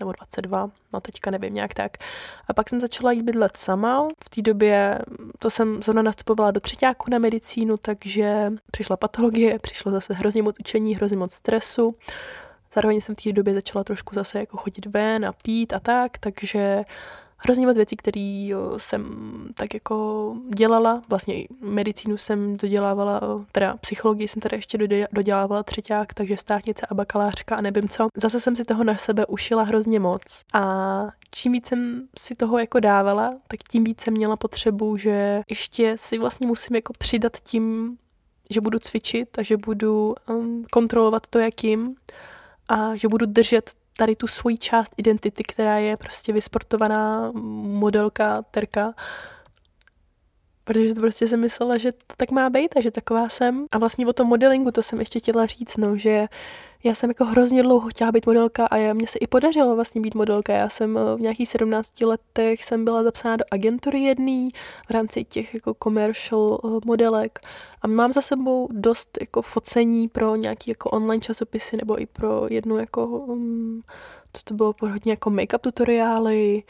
nebo 0.00 0.12
22, 0.12 0.70
no 0.92 1.00
teďka 1.00 1.30
nevím, 1.30 1.54
nějak 1.54 1.74
tak. 1.74 1.96
A 2.48 2.52
pak 2.52 2.68
jsem 2.68 2.80
začala 2.80 3.12
jít 3.12 3.22
bydlet 3.22 3.56
sama. 3.56 4.08
V 4.24 4.28
té 4.28 4.42
době 4.42 4.98
to 5.38 5.50
jsem 5.50 5.82
zrovna 5.82 6.02
nastupovala 6.02 6.50
do 6.50 6.60
třetíku 6.60 7.10
na 7.10 7.18
medicínu, 7.18 7.76
takže 7.76 8.52
přišla 8.70 8.96
patologie, 8.96 9.58
přišlo 9.58 9.92
zase 9.92 10.14
hrozně 10.14 10.42
moc 10.42 10.56
učení, 10.60 10.96
hrozně 10.96 11.16
moc 11.16 11.32
stresu. 11.32 11.94
Zároveň 12.72 13.00
jsem 13.00 13.14
v 13.14 13.22
té 13.22 13.32
době 13.32 13.54
začala 13.54 13.84
trošku 13.84 14.14
zase 14.14 14.38
jako 14.38 14.56
chodit 14.56 14.86
ven 14.86 15.26
a 15.26 15.32
pít 15.32 15.72
a 15.72 15.80
tak, 15.80 16.18
takže 16.18 16.84
hrozně 17.38 17.66
moc 17.66 17.76
věcí, 17.76 17.96
které 17.96 18.48
jsem 18.76 19.04
tak 19.54 19.74
jako 19.74 20.36
dělala. 20.54 21.02
Vlastně 21.08 21.44
medicínu 21.60 22.16
jsem 22.16 22.56
dodělávala, 22.56 23.20
teda 23.52 23.76
psychologii 23.76 24.28
jsem 24.28 24.40
teda 24.40 24.56
ještě 24.56 24.78
dodělávala 25.12 25.62
třetíák, 25.62 26.14
takže 26.14 26.36
státnice 26.36 26.86
a 26.90 26.94
bakalářka 26.94 27.56
a 27.56 27.60
nevím 27.60 27.88
co. 27.88 28.08
Zase 28.16 28.40
jsem 28.40 28.56
si 28.56 28.64
toho 28.64 28.84
na 28.84 28.96
sebe 28.96 29.26
ušila 29.26 29.62
hrozně 29.62 30.00
moc. 30.00 30.42
A 30.54 31.06
čím 31.30 31.52
víc 31.52 31.66
jsem 31.66 32.08
si 32.18 32.34
toho 32.34 32.58
jako 32.58 32.80
dávala, 32.80 33.34
tak 33.48 33.60
tím 33.70 33.84
víc 33.84 34.00
jsem 34.00 34.14
měla 34.14 34.36
potřebu, 34.36 34.96
že 34.96 35.42
ještě 35.50 35.94
si 35.98 36.18
vlastně 36.18 36.46
musím 36.46 36.76
jako 36.76 36.92
přidat 36.98 37.32
tím, 37.42 37.96
že 38.50 38.60
budu 38.60 38.78
cvičit 38.78 39.38
a 39.38 39.42
že 39.42 39.56
budu 39.56 40.14
um, 40.30 40.64
kontrolovat 40.72 41.26
to, 41.26 41.38
jak 41.38 41.64
jim 41.64 41.94
a 42.68 42.94
že 42.94 43.08
budu 43.08 43.26
držet 43.26 43.70
tady 43.98 44.16
tu 44.16 44.26
svoji 44.26 44.58
část 44.58 44.92
identity, 44.96 45.44
která 45.44 45.78
je 45.78 45.96
prostě 45.96 46.32
vysportovaná 46.32 47.32
modelka, 47.34 48.42
terka, 48.50 48.94
protože 50.68 50.94
to 50.94 51.00
prostě 51.00 51.28
jsem 51.28 51.40
myslela, 51.40 51.78
že 51.78 51.92
to 51.92 52.14
tak 52.16 52.30
má 52.30 52.50
být 52.50 52.76
a 52.76 52.80
že 52.80 52.90
taková 52.90 53.28
jsem. 53.28 53.66
A 53.70 53.78
vlastně 53.78 54.06
o 54.06 54.12
tom 54.12 54.26
modelingu, 54.26 54.70
to 54.70 54.82
jsem 54.82 54.98
ještě 54.98 55.18
chtěla 55.18 55.46
říct, 55.46 55.76
no, 55.76 55.96
že 55.96 56.26
já 56.84 56.94
jsem 56.94 57.10
jako 57.10 57.24
hrozně 57.24 57.62
dlouho 57.62 57.88
chtěla 57.88 58.12
být 58.12 58.26
modelka 58.26 58.66
a 58.66 58.92
mně 58.92 59.06
se 59.06 59.18
i 59.18 59.26
podařilo 59.26 59.76
vlastně 59.76 60.00
být 60.00 60.14
modelka. 60.14 60.52
Já 60.52 60.68
jsem 60.68 60.98
eh, 60.98 61.16
v 61.16 61.20
nějakých 61.20 61.48
17 61.48 62.02
letech 62.02 62.64
jsem 62.64 62.84
byla 62.84 63.02
zapsána 63.02 63.36
do 63.36 63.44
agentury 63.52 63.98
jedný 63.98 64.48
v 64.88 64.90
rámci 64.90 65.24
těch 65.24 65.54
jako 65.54 65.76
commercial 65.82 66.60
eh, 66.64 66.68
modelek 66.84 67.38
a 67.82 67.88
mám 67.88 68.12
za 68.12 68.20
sebou 68.20 68.68
dost 68.72 69.18
jako 69.20 69.42
focení 69.42 70.08
pro 70.08 70.36
nějaký 70.36 70.70
jako 70.70 70.90
online 70.90 71.20
časopisy 71.20 71.76
nebo 71.76 72.00
i 72.00 72.06
pro 72.06 72.46
jednu 72.50 72.78
jako 72.78 73.06
um, 73.06 73.82
to 74.44 74.54
bylo 74.54 74.74
hodně 74.80 75.12
jako 75.12 75.30
make-up 75.30 75.58
tutoriály 75.60 76.62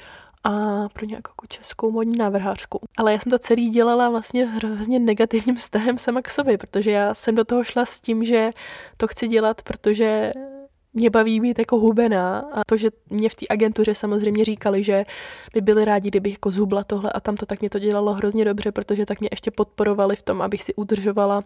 a 0.44 0.50
pro 0.88 1.06
nějakou 1.06 1.30
jako 1.30 1.46
českou 1.48 1.90
modní 1.90 2.18
návrhářku. 2.18 2.80
Ale 2.98 3.12
já 3.12 3.18
jsem 3.18 3.30
to 3.30 3.38
celý 3.38 3.70
dělala 3.70 4.10
vlastně 4.10 4.46
hrozně 4.46 4.98
negativním 4.98 5.56
vztahem 5.56 5.98
sama 5.98 6.22
k 6.22 6.30
sobě, 6.30 6.58
protože 6.58 6.90
já 6.90 7.14
jsem 7.14 7.34
do 7.34 7.44
toho 7.44 7.64
šla 7.64 7.84
s 7.84 8.00
tím, 8.00 8.24
že 8.24 8.50
to 8.96 9.06
chci 9.08 9.28
dělat, 9.28 9.62
protože 9.62 10.32
mě 10.94 11.10
baví 11.10 11.40
být 11.40 11.58
jako 11.58 11.78
hubená 11.78 12.38
a 12.38 12.62
to, 12.66 12.76
že 12.76 12.90
mě 13.10 13.28
v 13.28 13.34
té 13.34 13.46
agentuře 13.50 13.94
samozřejmě 13.94 14.44
říkali, 14.44 14.84
že 14.84 15.04
by 15.54 15.60
byli 15.60 15.84
rádi, 15.84 16.08
kdybych 16.08 16.32
jako 16.32 16.50
zhubla 16.50 16.84
tohle 16.84 17.12
a 17.12 17.20
tamto, 17.20 17.46
tak 17.46 17.60
mě 17.60 17.70
to 17.70 17.78
dělalo 17.78 18.12
hrozně 18.12 18.44
dobře, 18.44 18.72
protože 18.72 19.06
tak 19.06 19.20
mě 19.20 19.28
ještě 19.32 19.50
podporovali 19.50 20.16
v 20.16 20.22
tom, 20.22 20.42
abych 20.42 20.62
si 20.62 20.74
udržovala 20.74 21.42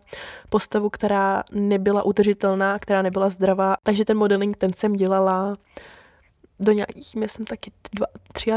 postavu, 0.49 0.91
která 0.91 1.43
nebyla 1.53 2.03
udržitelná, 2.03 2.79
která 2.79 3.03
nebyla 3.03 3.29
zdravá. 3.29 3.75
Takže 3.83 4.05
ten 4.05 4.17
modeling, 4.17 4.57
ten 4.57 4.73
jsem 4.73 4.93
dělala 4.93 5.57
do 6.63 6.73
nějakých, 6.73 7.17
myslím 7.17 7.47
taky 7.47 7.73
dva, 7.95 8.07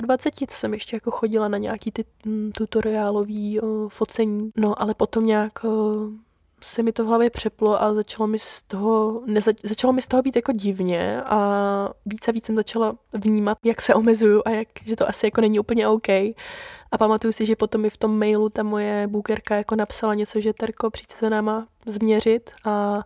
23, 0.01 0.45
to 0.47 0.53
jsem 0.53 0.73
ještě 0.73 0.95
jako 0.95 1.11
chodila 1.11 1.47
na 1.47 1.57
nějaký 1.57 1.91
ty 1.91 2.05
mm, 2.25 2.51
tutoriálový 2.51 3.61
o, 3.61 3.89
focení. 3.89 4.51
No 4.57 4.81
ale 4.81 4.93
potom 4.93 5.25
nějak 5.25 5.63
o, 5.63 5.93
se 6.63 6.83
mi 6.83 6.91
to 6.91 7.03
v 7.03 7.07
hlavě 7.07 7.29
přeplo 7.29 7.81
a 7.81 7.93
začalo 7.93 8.27
mi 8.27 8.39
z 8.39 8.63
toho, 8.63 9.21
neza, 9.25 9.51
začalo 9.63 9.93
mi 9.93 10.01
z 10.01 10.07
toho 10.07 10.23
být 10.23 10.35
jako 10.35 10.51
divně 10.51 11.21
a 11.21 11.89
více 12.05 12.31
a 12.31 12.33
víc 12.33 12.45
jsem 12.45 12.55
začala 12.55 12.95
vnímat, 13.13 13.57
jak 13.63 13.81
se 13.81 13.93
omezuju 13.93 14.41
a 14.45 14.49
jak, 14.49 14.67
že 14.85 14.95
to 14.95 15.09
asi 15.09 15.25
jako 15.27 15.41
není 15.41 15.59
úplně 15.59 15.87
OK. 15.87 16.09
A 16.91 16.97
pamatuju 16.97 17.33
si, 17.33 17.45
že 17.45 17.55
potom 17.55 17.81
mi 17.81 17.89
v 17.89 17.97
tom 17.97 18.19
mailu 18.19 18.49
ta 18.49 18.63
moje 18.63 19.07
bookerka 19.07 19.55
jako 19.55 19.75
napsala 19.75 20.13
něco, 20.13 20.41
že 20.41 20.53
Terko, 20.53 20.89
přijď 20.89 21.11
se 21.11 21.29
náma 21.29 21.67
změřit 21.85 22.51
a 22.65 23.03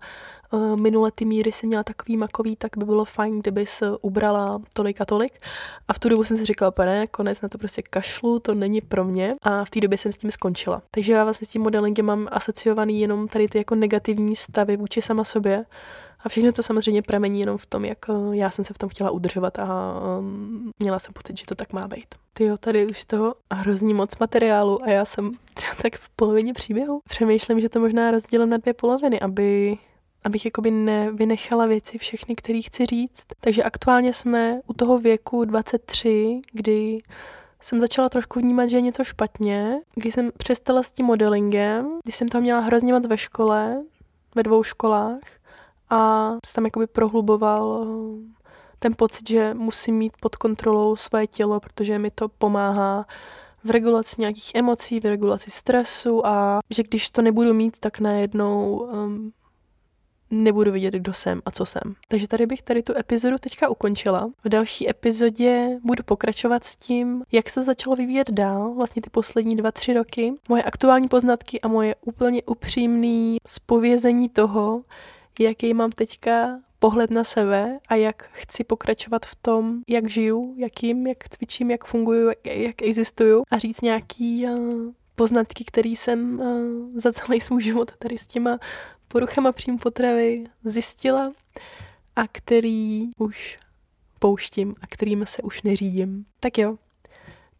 minule 0.81 1.11
ty 1.11 1.25
míry 1.25 1.51
jsem 1.51 1.67
měla 1.67 1.83
takový 1.83 2.17
makový, 2.17 2.55
tak 2.55 2.77
by 2.77 2.85
bylo 2.85 3.05
fajn, 3.05 3.39
kdyby 3.39 3.65
se 3.65 3.97
ubrala 4.01 4.61
tolik 4.73 5.01
a 5.01 5.05
tolik. 5.05 5.39
A 5.87 5.93
v 5.93 5.99
tu 5.99 6.09
dobu 6.09 6.23
jsem 6.23 6.37
si 6.37 6.45
říkala, 6.45 6.71
pane, 6.71 7.07
konec 7.07 7.41
na 7.41 7.49
to 7.49 7.57
prostě 7.57 7.81
kašlu, 7.81 8.39
to 8.39 8.55
není 8.55 8.81
pro 8.81 9.03
mě. 9.03 9.33
A 9.41 9.65
v 9.65 9.69
té 9.69 9.79
době 9.79 9.97
jsem 9.97 10.11
s 10.11 10.17
tím 10.17 10.31
skončila. 10.31 10.81
Takže 10.91 11.13
já 11.13 11.23
vlastně 11.23 11.47
s 11.47 11.49
tím 11.49 11.61
modelingem 11.61 12.05
mám 12.05 12.27
asociovaný 12.31 12.99
jenom 13.01 13.27
tady 13.27 13.47
ty 13.47 13.57
jako 13.57 13.75
negativní 13.75 14.35
stavy 14.35 14.77
vůči 14.77 15.01
sama 15.01 15.23
sobě. 15.23 15.65
A 16.23 16.29
všechno 16.29 16.51
to 16.51 16.63
samozřejmě 16.63 17.01
pramení 17.01 17.39
jenom 17.39 17.57
v 17.57 17.65
tom, 17.65 17.85
jak 17.85 17.97
eh, 18.09 18.13
já 18.31 18.49
jsem 18.49 18.65
se 18.65 18.73
v 18.73 18.77
tom 18.77 18.89
chtěla 18.89 19.11
udržovat 19.11 19.59
a 19.59 19.93
um, 20.19 20.71
měla 20.79 20.99
jsem 20.99 21.13
pocit, 21.13 21.37
že 21.37 21.45
to 21.45 21.55
tak 21.55 21.73
má 21.73 21.87
být. 21.87 22.15
Ty 22.33 22.43
jo, 22.43 22.55
tady 22.59 22.85
už 22.85 23.05
toho 23.05 23.35
hrozně 23.53 23.93
moc 23.93 24.17
materiálu 24.19 24.83
a 24.83 24.89
já 24.89 25.05
jsem 25.05 25.31
tak 25.81 25.95
v 25.95 26.09
polovině 26.09 26.53
příběhu. 26.53 27.01
Přemýšlím, 27.09 27.59
že 27.59 27.69
to 27.69 27.79
možná 27.79 28.11
rozdělím 28.11 28.49
na 28.49 28.57
dvě 28.57 28.73
poloviny, 28.73 29.19
aby 29.19 29.77
abych 30.26 30.45
jakoby 30.45 30.72
nevynechala 30.72 31.65
věci 31.65 31.97
všechny, 31.97 32.36
které 32.36 32.61
chci 32.61 32.86
říct. 32.86 33.26
Takže 33.39 33.63
aktuálně 33.63 34.13
jsme 34.13 34.59
u 34.67 34.74
toho 34.74 34.99
věku 34.99 35.45
23, 35.45 36.41
kdy 36.51 36.99
jsem 37.61 37.80
začala 37.80 38.09
trošku 38.09 38.39
vnímat, 38.39 38.67
že 38.67 38.78
je 38.78 38.82
něco 38.82 39.03
špatně, 39.03 39.82
když 39.95 40.13
jsem 40.13 40.32
přestala 40.38 40.84
s 40.84 40.91
tím 40.91 41.05
modelingem, 41.05 41.99
když 42.03 42.15
jsem 42.15 42.28
to 42.28 42.41
měla 42.41 42.59
hrozně 42.59 42.93
moc 42.93 43.07
ve 43.07 43.17
škole, 43.17 43.84
ve 44.36 44.43
dvou 44.43 44.63
školách 44.63 45.20
a 45.89 46.32
se 46.45 46.53
tam 46.53 46.65
jakoby 46.65 46.88
prohluboval 46.88 47.88
eh, 47.88 48.39
ten 48.80 48.93
pocit, 48.97 49.30
že 49.30 49.53
musím 49.53 49.95
mít 49.95 50.13
pod 50.20 50.36
kontrolou 50.36 50.95
své 50.95 51.28
tělo, 51.28 51.59
protože 51.59 51.99
mi 51.99 52.11
to 52.11 52.30
pomáhá 52.30 53.05
v 53.63 53.70
regulaci 53.70 54.15
nějakých 54.20 54.51
emocí, 54.55 54.99
v 54.99 55.05
regulaci 55.05 55.51
stresu 55.51 56.28
a 56.28 56.59
že 56.70 56.84
když 56.84 57.09
to 57.09 57.22
nebudu 57.22 57.53
mít, 57.53 57.80
tak 57.80 57.99
najednou 57.99 58.72
um, 58.74 59.32
nebudu 60.32 60.71
vidět, 60.71 60.93
kdo 60.93 61.13
jsem 61.13 61.41
a 61.45 61.51
co 61.51 61.65
jsem. 61.65 61.82
Takže 62.07 62.27
tady 62.27 62.45
bych 62.45 62.61
tady 62.61 62.84
tu 62.84 62.97
epizodu 62.97 63.36
teďka 63.38 63.69
ukončila. 63.69 64.32
V 64.43 64.49
další 64.49 64.89
epizodě 64.89 65.80
budu 65.84 66.03
pokračovat 66.03 66.63
s 66.63 66.75
tím, 66.75 67.23
jak 67.32 67.49
se 67.49 67.63
začalo 67.63 67.95
vyvíjet 67.95 68.32
dál, 68.32 68.73
vlastně 68.73 69.01
ty 69.01 69.09
poslední 69.09 69.55
dva, 69.55 69.71
tři 69.71 69.93
roky, 69.93 70.34
moje 70.49 70.63
aktuální 70.63 71.07
poznatky 71.07 71.61
a 71.61 71.67
moje 71.67 71.95
úplně 72.05 72.43
upřímné 72.43 73.38
spovězení 73.47 74.30
toho, 74.30 74.82
jaký 75.39 75.73
mám 75.73 75.91
teďka 75.91 76.59
pohled 76.80 77.11
na 77.11 77.23
sebe 77.23 77.80
a 77.89 77.95
jak 77.95 78.30
chci 78.32 78.63
pokračovat 78.63 79.25
v 79.25 79.36
tom, 79.36 79.82
jak 79.88 80.09
žiju, 80.09 80.53
jakým, 80.57 81.07
jak 81.07 81.30
cvičím, 81.30 81.71
jak 81.71 81.86
funguju, 81.86 82.32
jak 82.43 82.82
existuju 82.82 83.43
a 83.51 83.57
říct 83.57 83.82
nějaký 83.82 84.45
uh, 84.45 84.91
poznatky, 85.15 85.63
který 85.67 85.95
jsem 85.95 86.39
uh, 86.39 86.99
za 86.99 87.11
celý 87.11 87.41
svůj 87.41 87.61
život 87.61 87.91
tady 87.99 88.17
s 88.17 88.27
těma 88.27 88.59
poruchama 89.12 89.51
příjmu 89.51 89.78
potravy 89.78 90.43
zjistila 90.64 91.32
a 92.16 92.28
který 92.32 93.10
už 93.18 93.57
pouštím 94.20 94.76
a 94.82 94.88
kterým 94.88 95.26
se 95.26 95.41
už 95.41 95.62
neřídím. 95.62 96.26
Tak 96.39 96.57
jo, 96.57 96.78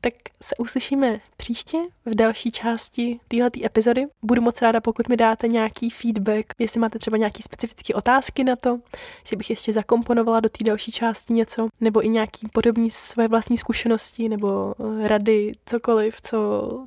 tak 0.02 0.14
se 0.42 0.56
uslyšíme 0.56 1.20
příště 1.38 1.78
v 2.06 2.16
další 2.16 2.52
části 2.52 3.20
této 3.28 3.66
epizody. 3.66 4.06
Budu 4.24 4.42
moc 4.42 4.62
ráda, 4.62 4.82
pokud 4.82 5.10
mi 5.10 5.18
dáte 5.18 5.48
nějaký 5.48 5.90
feedback, 5.90 6.46
jestli 6.60 6.80
máte 6.80 7.00
třeba 7.00 7.18
nějaké 7.18 7.44
specifické 7.44 7.94
otázky 7.94 8.44
na 8.44 8.56
to, 8.56 8.80
že 9.30 9.36
bych 9.36 9.50
ještě 9.50 9.74
zakomponovala 9.74 10.40
do 10.40 10.50
té 10.50 10.64
další 10.64 10.92
části 10.92 11.34
něco, 11.34 11.68
nebo 11.82 12.06
i 12.06 12.10
nějaký 12.10 12.48
podobný 12.54 12.92
své 12.92 13.28
vlastní 13.28 13.58
zkušenosti, 13.58 14.30
nebo 14.30 14.74
eh, 14.80 15.08
rady, 15.08 15.52
cokoliv, 15.66 16.22
co, 16.22 16.38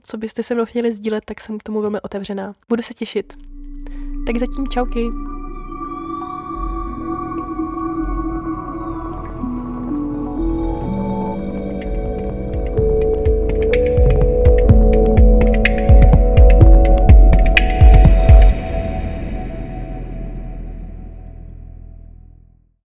co 0.02 0.16
byste 0.16 0.42
se 0.42 0.54
mnou 0.54 0.64
chtěli 0.64 0.92
sdílet, 0.92 1.24
tak 1.24 1.40
jsem 1.40 1.58
k 1.58 1.62
tomu 1.62 1.80
velmi 1.80 2.00
otevřená. 2.00 2.54
Budu 2.68 2.82
se 2.82 2.94
těšit. 2.94 3.32
Tak 4.24 4.36
zatím 4.38 4.68
čauky. 4.68 5.12